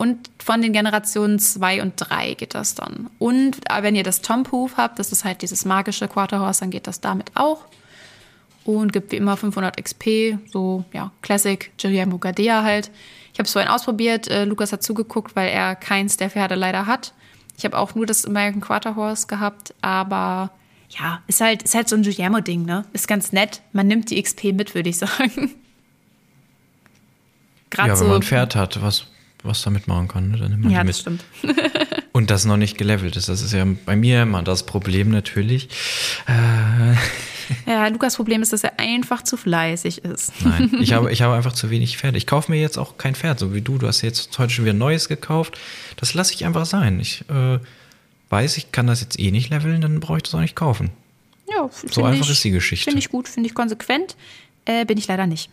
Und 0.00 0.30
von 0.42 0.62
den 0.62 0.72
Generationen 0.72 1.38
2 1.38 1.82
und 1.82 1.92
3 1.98 2.32
geht 2.32 2.54
das 2.54 2.74
dann. 2.74 3.10
Und 3.18 3.58
äh, 3.70 3.82
wenn 3.82 3.94
ihr 3.94 4.02
das 4.02 4.22
Tom 4.22 4.50
Hoof 4.50 4.78
habt, 4.78 4.98
das 4.98 5.12
ist 5.12 5.24
halt 5.26 5.42
dieses 5.42 5.66
magische 5.66 6.08
Quarter 6.08 6.40
Horse, 6.40 6.60
dann 6.60 6.70
geht 6.70 6.86
das 6.86 7.02
damit 7.02 7.32
auch. 7.34 7.66
Und 8.64 8.94
gibt 8.94 9.12
wie 9.12 9.16
immer 9.16 9.36
500 9.36 9.76
XP, 9.76 10.38
so 10.50 10.86
ja, 10.94 11.12
Classic 11.20 11.70
Guillermo 11.78 12.16
Gadea 12.16 12.62
halt. 12.62 12.90
Ich 13.34 13.38
habe 13.38 13.44
es 13.44 13.52
vorhin 13.52 13.70
ausprobiert, 13.70 14.26
äh, 14.28 14.46
Lukas 14.46 14.72
hat 14.72 14.82
zugeguckt, 14.82 15.36
weil 15.36 15.50
er 15.50 15.76
keins 15.76 16.16
der 16.16 16.30
Pferde 16.30 16.54
leider 16.54 16.86
hat. 16.86 17.12
Ich 17.58 17.66
habe 17.66 17.76
auch 17.76 17.94
nur 17.94 18.06
das 18.06 18.24
American 18.24 18.62
Quarter 18.62 18.96
Horse 18.96 19.26
gehabt, 19.26 19.74
aber 19.82 20.50
ja, 20.88 21.20
ist 21.26 21.42
halt, 21.42 21.64
ist 21.64 21.74
halt 21.74 21.90
so 21.90 21.96
ein 21.96 22.04
Guillermo-Ding, 22.04 22.64
ne? 22.64 22.86
Ist 22.94 23.06
ganz 23.06 23.32
nett. 23.32 23.60
Man 23.74 23.86
nimmt 23.86 24.08
die 24.08 24.22
XP 24.22 24.44
mit, 24.54 24.74
würde 24.74 24.88
ich 24.88 24.96
sagen. 24.96 25.56
Gerade 27.68 27.88
Ja, 27.88 27.92
wenn 27.92 27.98
so. 27.98 28.04
man 28.06 28.16
ein 28.16 28.22
Pferd 28.22 28.56
hat, 28.56 28.80
was, 28.80 29.04
was 29.42 29.62
damit 29.62 29.88
machen 29.88 30.08
kann, 30.08 30.30
ne, 30.30 30.38
dann 30.38 30.50
nimmt 30.50 30.64
man 30.64 30.72
ja, 30.72 30.82
die 30.82 30.88
das 30.88 31.04
mit. 31.04 31.20
stimmt. 31.42 31.60
Und 32.12 32.30
das 32.30 32.44
noch 32.44 32.56
nicht 32.56 32.76
gelevelt 32.76 33.16
ist. 33.16 33.28
Das 33.28 33.40
ist 33.42 33.52
ja 33.52 33.66
bei 33.86 33.96
mir 33.96 34.22
immer 34.22 34.42
das 34.42 34.66
Problem 34.66 35.10
natürlich. 35.10 35.68
Äh, 36.26 36.94
Ja, 37.66 37.88
Lukas 37.88 38.14
Problem 38.14 38.42
ist, 38.42 38.52
dass 38.52 38.62
er 38.62 38.78
einfach 38.78 39.22
zu 39.24 39.36
fleißig 39.36 40.04
ist. 40.04 40.32
nein, 40.44 40.70
ich 40.80 40.92
habe, 40.92 41.10
ich 41.10 41.22
habe 41.22 41.34
einfach 41.34 41.52
zu 41.52 41.68
wenig 41.70 41.98
Pferde. 41.98 42.16
Ich 42.16 42.26
kaufe 42.26 42.50
mir 42.52 42.60
jetzt 42.60 42.78
auch 42.78 42.96
kein 42.96 43.14
Pferd, 43.16 43.40
so 43.40 43.52
wie 43.54 43.60
du. 43.60 43.76
Du 43.78 43.88
hast 43.88 44.02
jetzt 44.02 44.38
heute 44.38 44.52
schon 44.52 44.64
wieder 44.64 44.74
neues 44.74 45.08
gekauft. 45.08 45.58
Das 45.96 46.14
lasse 46.14 46.32
ich 46.34 46.44
einfach 46.44 46.64
sein. 46.64 47.00
Ich 47.00 47.24
äh, 47.28 47.58
weiß, 48.28 48.56
ich 48.56 48.70
kann 48.70 48.86
das 48.86 49.00
jetzt 49.00 49.18
eh 49.18 49.30
nicht 49.32 49.50
leveln, 49.50 49.80
dann 49.80 49.98
brauche 49.98 50.18
ich 50.18 50.22
das 50.22 50.34
auch 50.34 50.40
nicht 50.40 50.54
kaufen. 50.54 50.90
Ja, 51.50 51.68
So 51.72 52.04
einfach 52.04 52.28
ist 52.30 52.44
die 52.44 52.50
Geschichte. 52.52 52.84
Finde 52.84 53.00
ich 53.00 53.08
gut, 53.08 53.26
finde 53.26 53.48
ich 53.48 53.54
konsequent. 53.54 54.14
Äh, 54.64 54.84
bin 54.84 54.98
ich 54.98 55.08
leider 55.08 55.26
nicht. 55.26 55.50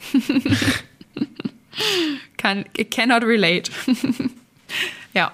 Kann, 2.37 2.65
cannot 2.91 3.23
relate. 3.23 3.71
ja. 5.13 5.31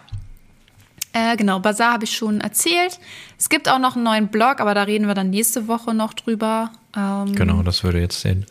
Äh, 1.14 1.38
genau, 1.38 1.60
Bazaar 1.60 1.94
habe 1.94 2.06
ich 2.06 2.16
schon 2.16 2.42
erzählt. 2.42 3.00
Es 3.38 3.50
gibt 3.50 3.70
auch 3.70 3.78
noch 3.80 3.96
einen 3.96 4.04
neuen 4.04 4.28
Blog, 4.30 4.60
aber 4.60 4.74
da 4.74 4.84
reden 4.84 5.08
wir 5.08 5.14
dann 5.14 5.30
nächste 5.30 5.68
Woche 5.68 5.94
noch 5.94 6.14
drüber. 6.14 6.72
Ähm, 6.96 7.34
Genau, 7.36 7.62
das 7.62 7.84
würde 7.84 8.00
jetzt 8.00 8.24
den, 8.24 8.46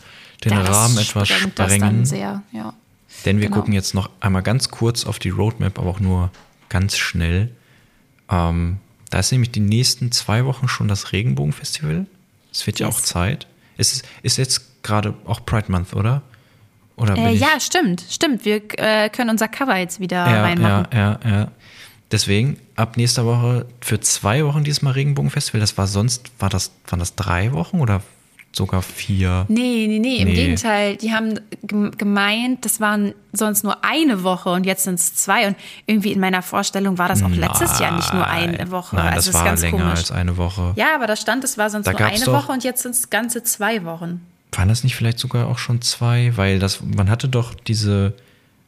den 0.44 0.52
das 0.54 0.68
Rahmen 0.70 0.96
etwas 0.98 1.28
sprengen. 1.28 2.04
sehr, 2.04 2.42
ja. 2.52 2.74
Denn 3.24 3.40
wir 3.40 3.46
Genau. 3.48 3.58
gucken 3.58 3.74
jetzt 3.74 3.94
noch 3.94 4.10
einmal 4.20 4.42
ganz 4.42 4.68
kurz 4.70 5.04
auf 5.06 5.18
die 5.18 5.30
Roadmap, 5.30 5.78
aber 5.78 5.90
auch 5.90 6.00
nur 6.00 6.30
ganz 6.68 6.96
schnell. 6.96 7.50
Ähm, 8.30 8.78
da 9.10 9.18
ist 9.18 9.32
nämlich 9.32 9.50
die 9.50 9.60
nächsten 9.60 10.12
zwei 10.12 10.44
Wochen 10.44 10.68
schon 10.68 10.88
das 10.88 11.12
Regenbogenfestival. 11.12 12.06
Es 12.52 12.66
wird 12.66 12.78
ja 12.78 12.86
Yes. 12.86 12.96
auch 12.96 13.00
Zeit. 13.00 13.46
Es 13.76 13.92
ist, 13.92 14.04
ist 14.22 14.38
jetzt 14.38 14.82
gerade 14.82 15.14
auch 15.24 15.44
Pride 15.44 15.70
Month, 15.70 15.94
oder? 15.94 16.22
Oder 16.96 17.16
Äh, 17.16 17.34
ja, 17.34 17.58
stimmt, 17.58 18.04
stimmt. 18.08 18.44
Wir 18.44 18.60
äh, 18.78 19.08
können 19.08 19.30
unser 19.30 19.48
Cover 19.48 19.76
jetzt 19.76 19.98
wieder 20.00 20.26
ja, 20.28 20.42
reinmachen. 20.42 20.86
ja, 20.92 21.18
ja, 21.24 21.30
ja. 21.30 21.48
Deswegen, 22.10 22.58
ab 22.76 22.96
nächster 22.98 23.24
Woche 23.24 23.66
für 23.80 23.98
zwei 24.00 24.44
Wochen 24.44 24.64
diesmal 24.64 24.92
Regenbogenfestival. 24.92 25.60
Das 25.60 25.78
war 25.78 25.86
sonst, 25.86 26.30
war 26.38 26.50
das, 26.50 26.72
waren 26.88 26.98
das 27.00 27.14
drei 27.16 27.52
Wochen 27.52 27.80
oder 27.80 28.02
sogar 28.54 28.82
vier? 28.82 29.46
Nee, 29.48 29.86
nee, 29.88 29.98
nee, 29.98 30.16
im 30.18 30.28
Nee. 30.28 30.34
Gegenteil. 30.34 30.96
Die 30.98 31.14
haben 31.14 31.40
gem- 31.62 31.90
gemeint, 31.96 32.66
das 32.66 32.80
waren 32.80 33.14
sonst 33.32 33.64
nur 33.64 33.82
eine 33.82 34.22
Woche 34.24 34.50
und 34.50 34.66
jetzt 34.66 34.84
sind 34.84 34.96
es 34.96 35.14
zwei. 35.14 35.46
Und 35.46 35.56
irgendwie 35.86 36.12
in 36.12 36.20
meiner 36.20 36.42
Vorstellung 36.42 36.98
war 36.98 37.08
das 37.08 37.22
auch 37.22 37.30
letztes 37.30 37.78
Jahr 37.78 37.96
nicht 37.96 38.12
nur 38.12 38.26
eine 38.26 38.70
Woche. 38.70 38.96
Nein, 38.96 39.06
also 39.14 39.16
das 39.16 39.26
ist 39.28 39.34
war 39.34 39.44
ganz 39.46 39.62
länger 39.62 39.78
komisch. 39.78 39.98
als 40.00 40.12
eine 40.12 40.36
Woche. 40.36 40.74
Ja, 40.76 40.94
aber 40.94 41.06
da 41.06 41.16
stand, 41.16 41.44
es 41.44 41.56
war 41.56 41.70
sonst 41.70 41.86
Da 41.86 41.92
nur 41.92 42.04
eine 42.04 42.22
doch- 42.26 42.34
Woche 42.44 42.52
und 42.52 42.62
jetzt 42.62 42.82
sind 42.82 42.94
es 42.94 43.08
ganze 43.08 43.42
zwei 43.42 43.84
Wochen. 43.86 44.20
Waren 44.54 44.68
das 44.68 44.84
nicht 44.84 44.94
vielleicht 44.96 45.18
sogar 45.18 45.46
auch 45.46 45.58
schon 45.58 45.80
zwei? 45.82 46.32
Weil 46.36 46.58
das, 46.58 46.80
man 46.82 47.08
hatte 47.10 47.28
doch 47.28 47.54
diese, 47.54 48.12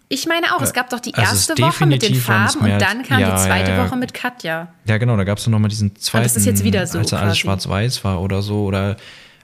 Ich 0.09 0.27
meine 0.27 0.55
auch, 0.57 0.63
es 0.63 0.73
gab 0.73 0.89
doch 0.91 1.01
die 1.01 1.15
Also 1.15 1.31
erste 1.35 1.59
Woche 1.63 1.85
mit 1.87 2.03
den 2.03 2.13
definitiv 2.15 2.25
Farben 2.25 2.61
und 2.61 2.81
dann 2.81 3.03
kam 3.03 3.21
ja, 3.21 3.31
die 3.37 3.43
zweite 3.43 3.71
ja, 3.71 3.77
ja. 3.79 3.85
Woche 3.87 3.97
mit 3.97 4.15
Katja. 4.15 4.69
ja 4.87 4.99
genau, 4.99 5.17
da 5.17 5.25
gab 5.25 5.39
es 5.39 5.47
noch 5.47 5.59
mal 5.59 5.69
diesen 5.69 5.95
zweiten, 5.97 6.25
das 6.25 6.37
ist 6.37 6.47
jetzt 6.47 6.65
wieder 6.65 6.87
so 6.87 6.99
als 6.99 7.11
dann 7.11 7.21
alles 7.21 7.39
schwarz-weiß 7.39 8.03
war 8.05 8.21
oder 8.23 8.41
so. 8.43 8.65
Oder, 8.65 8.97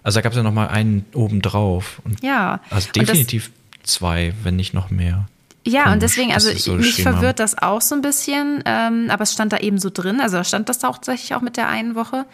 also 0.02 0.16
da 0.18 0.22
gab 0.22 0.32
es 0.32 0.36
ja 0.36 0.42
noch 0.42 0.52
mal 0.52 0.68
einen 0.68 1.04
obendrauf. 1.14 2.00
Und 2.04 2.22
Ja. 2.22 2.60
Also 2.70 2.88
Und 2.88 2.96
das- 2.96 3.06
definitiv 3.06 3.50
zwei, 3.82 4.32
wenn 4.42 4.56
nicht 4.56 4.72
noch 4.74 4.90
mehr. 4.90 5.26
Ja, 5.66 5.82
Komisch, 5.82 5.92
und 5.94 6.02
deswegen, 6.02 6.32
also 6.32 6.50
so 6.56 6.72
mich 6.76 7.02
verwirrt 7.02 7.38
das 7.38 7.58
auch 7.58 7.82
so 7.82 7.94
ein 7.94 8.00
bisschen, 8.00 8.62
ähm, 8.64 9.08
aber 9.10 9.24
es 9.24 9.34
stand 9.34 9.52
da 9.52 9.58
eben 9.58 9.78
so 9.78 9.90
drin, 9.92 10.20
also 10.22 10.38
da 10.38 10.44
stand 10.44 10.70
das 10.70 10.78
tatsächlich 10.78 11.34
auch 11.34 11.42
mit 11.42 11.58
der 11.58 11.68
einen 11.68 11.94
Woche. 11.94 12.24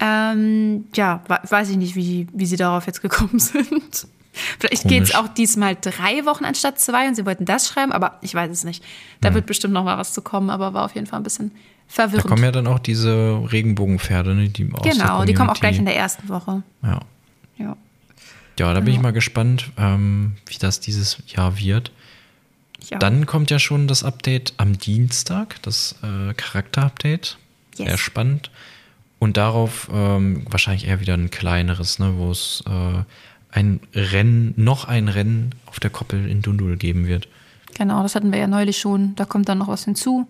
Ähm, 0.00 0.84
ja, 0.94 1.22
we- 1.28 1.38
weiß 1.50 1.70
ich 1.70 1.76
nicht, 1.76 1.94
wie, 1.94 2.26
wie 2.32 2.46
sie 2.46 2.56
darauf 2.56 2.86
jetzt 2.86 3.02
gekommen 3.02 3.38
sind. 3.38 4.06
Vielleicht 4.58 4.88
geht 4.88 5.02
es 5.02 5.14
auch 5.14 5.28
diesmal 5.28 5.76
drei 5.78 6.24
Wochen 6.24 6.44
anstatt 6.46 6.80
zwei 6.80 7.06
und 7.06 7.14
sie 7.14 7.26
wollten 7.26 7.44
das 7.44 7.68
schreiben, 7.68 7.92
aber 7.92 8.18
ich 8.22 8.34
weiß 8.34 8.50
es 8.50 8.64
nicht. 8.64 8.82
Da 9.20 9.34
wird 9.34 9.44
bestimmt 9.46 9.74
noch 9.74 9.84
mal 9.84 9.98
was 9.98 10.14
zu 10.14 10.22
kommen, 10.22 10.48
aber 10.48 10.72
war 10.72 10.86
auf 10.86 10.94
jeden 10.94 11.06
Fall 11.06 11.20
ein 11.20 11.22
bisschen 11.22 11.50
Da 11.50 11.94
verwirrend. 12.08 12.26
kommen 12.28 12.42
ja 12.42 12.50
dann 12.50 12.66
auch 12.66 12.78
diese 12.78 13.42
Regenbogenpferde, 13.52 14.34
ne, 14.34 14.48
die 14.48 14.70
aus 14.72 14.82
genau, 14.82 15.24
die 15.26 15.34
kommen 15.34 15.50
auch 15.50 15.60
gleich 15.60 15.76
in 15.78 15.84
der 15.84 15.96
ersten 15.96 16.28
Woche. 16.30 16.62
Ja. 16.82 17.00
Ja. 17.58 17.76
Ja, 18.58 18.74
da 18.74 18.80
bin 18.80 18.94
ich 18.94 19.00
mal 19.00 19.12
gespannt, 19.12 19.70
ähm, 19.76 20.32
wie 20.46 20.56
das 20.58 20.80
dieses 20.80 21.18
Jahr 21.26 21.58
wird. 21.58 21.90
Auch. 22.94 22.98
Dann 22.98 23.26
kommt 23.26 23.50
ja 23.50 23.58
schon 23.58 23.86
das 23.86 24.02
Update 24.02 24.54
am 24.56 24.78
Dienstag, 24.78 25.60
das 25.62 25.96
äh, 26.02 26.32
Charakter-Update. 26.34 27.36
Yes. 27.76 27.88
Sehr 27.88 27.98
spannend. 27.98 28.50
Und 29.22 29.36
darauf 29.36 29.88
ähm, 29.92 30.44
wahrscheinlich 30.50 30.88
eher 30.88 30.98
wieder 30.98 31.14
ein 31.14 31.30
kleineres, 31.30 32.00
ne, 32.00 32.14
wo 32.16 32.32
es 32.32 32.64
äh, 32.66 33.04
ein 33.56 33.78
Rennen, 33.94 34.52
noch 34.56 34.86
ein 34.88 35.06
Rennen 35.06 35.54
auf 35.66 35.78
der 35.78 35.90
Koppel 35.90 36.28
in 36.28 36.42
Dundul 36.42 36.76
geben 36.76 37.06
wird. 37.06 37.28
Genau, 37.74 38.02
das 38.02 38.16
hatten 38.16 38.32
wir 38.32 38.40
ja 38.40 38.48
neulich 38.48 38.78
schon. 38.78 39.14
Da 39.14 39.24
kommt 39.24 39.48
dann 39.48 39.58
noch 39.58 39.68
was 39.68 39.84
hinzu. 39.84 40.26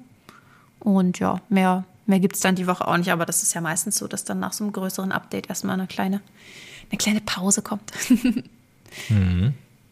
Und 0.79 1.21
ja, 1.21 1.41
mehr, 1.49 1.87
mehr 2.05 2.21
gibt 2.21 2.35
es 2.35 2.43
dann 2.43 2.55
die 2.55 2.67
Woche 2.67 2.87
auch 2.87 2.99
nicht. 2.99 3.11
Aber 3.11 3.25
das 3.25 3.43
ist 3.43 3.55
ja 3.55 3.63
meistens 3.63 3.97
so, 3.97 4.07
dass 4.09 4.25
dann 4.25 4.41
nach 4.41 4.53
so 4.53 4.63
einem 4.63 4.75
größeren 4.75 5.11
Update 5.11 5.49
erstmal 5.49 5.81
eine 5.81 5.87
kleine, 5.87 6.21
eine 6.91 6.99
kleine 6.99 7.23
Pause 7.23 7.63
kommt. 7.63 7.93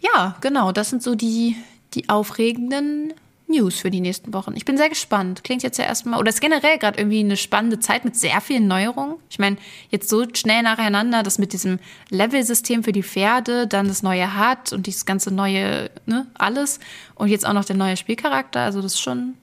Ja, 0.03 0.37
genau. 0.43 0.73
Das 0.73 0.91
sind 0.91 1.03
so 1.03 1.15
die, 1.15 1.57
die 1.95 2.11
aufregenden 2.11 3.15
News 3.51 3.81
für 3.81 3.91
die 3.91 4.01
nächsten 4.01 4.33
Wochen. 4.33 4.55
Ich 4.57 4.65
bin 4.65 4.77
sehr 4.77 4.89
gespannt. 4.89 5.45
Klingt 5.45 5.63
jetzt 5.63 5.79
ja 5.79 5.85
erstmal, 5.85 6.19
oder 6.19 6.31
ist 6.31 6.41
generell 6.41 6.79
gerade 6.79 6.99
irgendwie 6.99 7.21
eine 7.21 7.37
spannende 7.37 7.81
Zeit 7.81 8.05
mit 8.05 8.17
sehr 8.17 8.41
vielen 8.41 8.67
Neuerungen. 8.67 9.17
Ich 9.29 9.39
meine, 9.39 9.57
jetzt 9.91 10.09
so 10.09 10.25
schnell 10.35 10.63
nacheinander, 10.63 11.23
das 11.23 11.39
mit 11.39 11.53
diesem 11.53 11.79
Level-System 12.11 12.85
für 12.85 12.93
die 12.93 13.03
Pferde, 13.03 13.67
dann 13.67 13.89
das 13.89 14.03
neue 14.03 14.39
Hut 14.39 14.73
und 14.73 14.87
dieses 14.87 15.05
ganze 15.05 15.31
neue, 15.31 15.91
ne, 16.07 16.27
alles. 16.35 16.81
Und 17.15 17.29
jetzt 17.29 17.47
auch 17.47 17.53
noch 17.53 17.65
der 17.65 17.77
neue 17.77 17.97
Spielcharakter. 17.97 18.61
Also 18.61 18.81
das 18.81 18.95
ist 18.95 19.01
schon, 19.01 19.35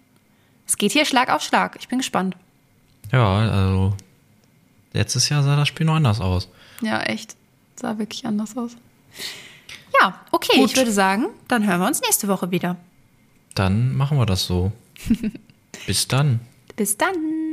es 0.65 0.77
geht 0.77 0.91
hier 0.91 1.05
Schlag 1.05 1.29
auf 1.29 1.41
Schlag. 1.41 1.77
Ich 1.79 1.87
bin 1.87 1.99
gespannt. 1.99 2.35
Ja, 3.11 3.37
also 3.37 3.93
letztes 4.93 5.29
Jahr 5.29 5.43
sah 5.43 5.55
das 5.55 5.67
Spiel 5.67 5.85
noch 5.85 5.95
anders 5.95 6.19
aus. 6.19 6.49
Ja, 6.81 7.01
echt. 7.01 7.35
Sah 7.75 7.97
wirklich 7.97 8.25
anders 8.25 8.57
aus. 8.57 8.71
Ja, 10.01 10.19
okay, 10.31 10.59
Gut. 10.59 10.71
ich 10.71 10.77
würde 10.77 10.91
sagen, 10.91 11.27
dann 11.47 11.65
hören 11.65 11.79
wir 11.79 11.87
uns 11.87 12.01
nächste 12.01 12.27
Woche 12.27 12.51
wieder. 12.51 12.75
Dann 13.57 13.95
machen 13.95 14.19
wir 14.19 14.27
das 14.27 14.45
so. 14.45 14.71
Bis 15.87 16.07
dann. 16.07 16.41
Bis 16.75 16.95
dann. 16.95 17.46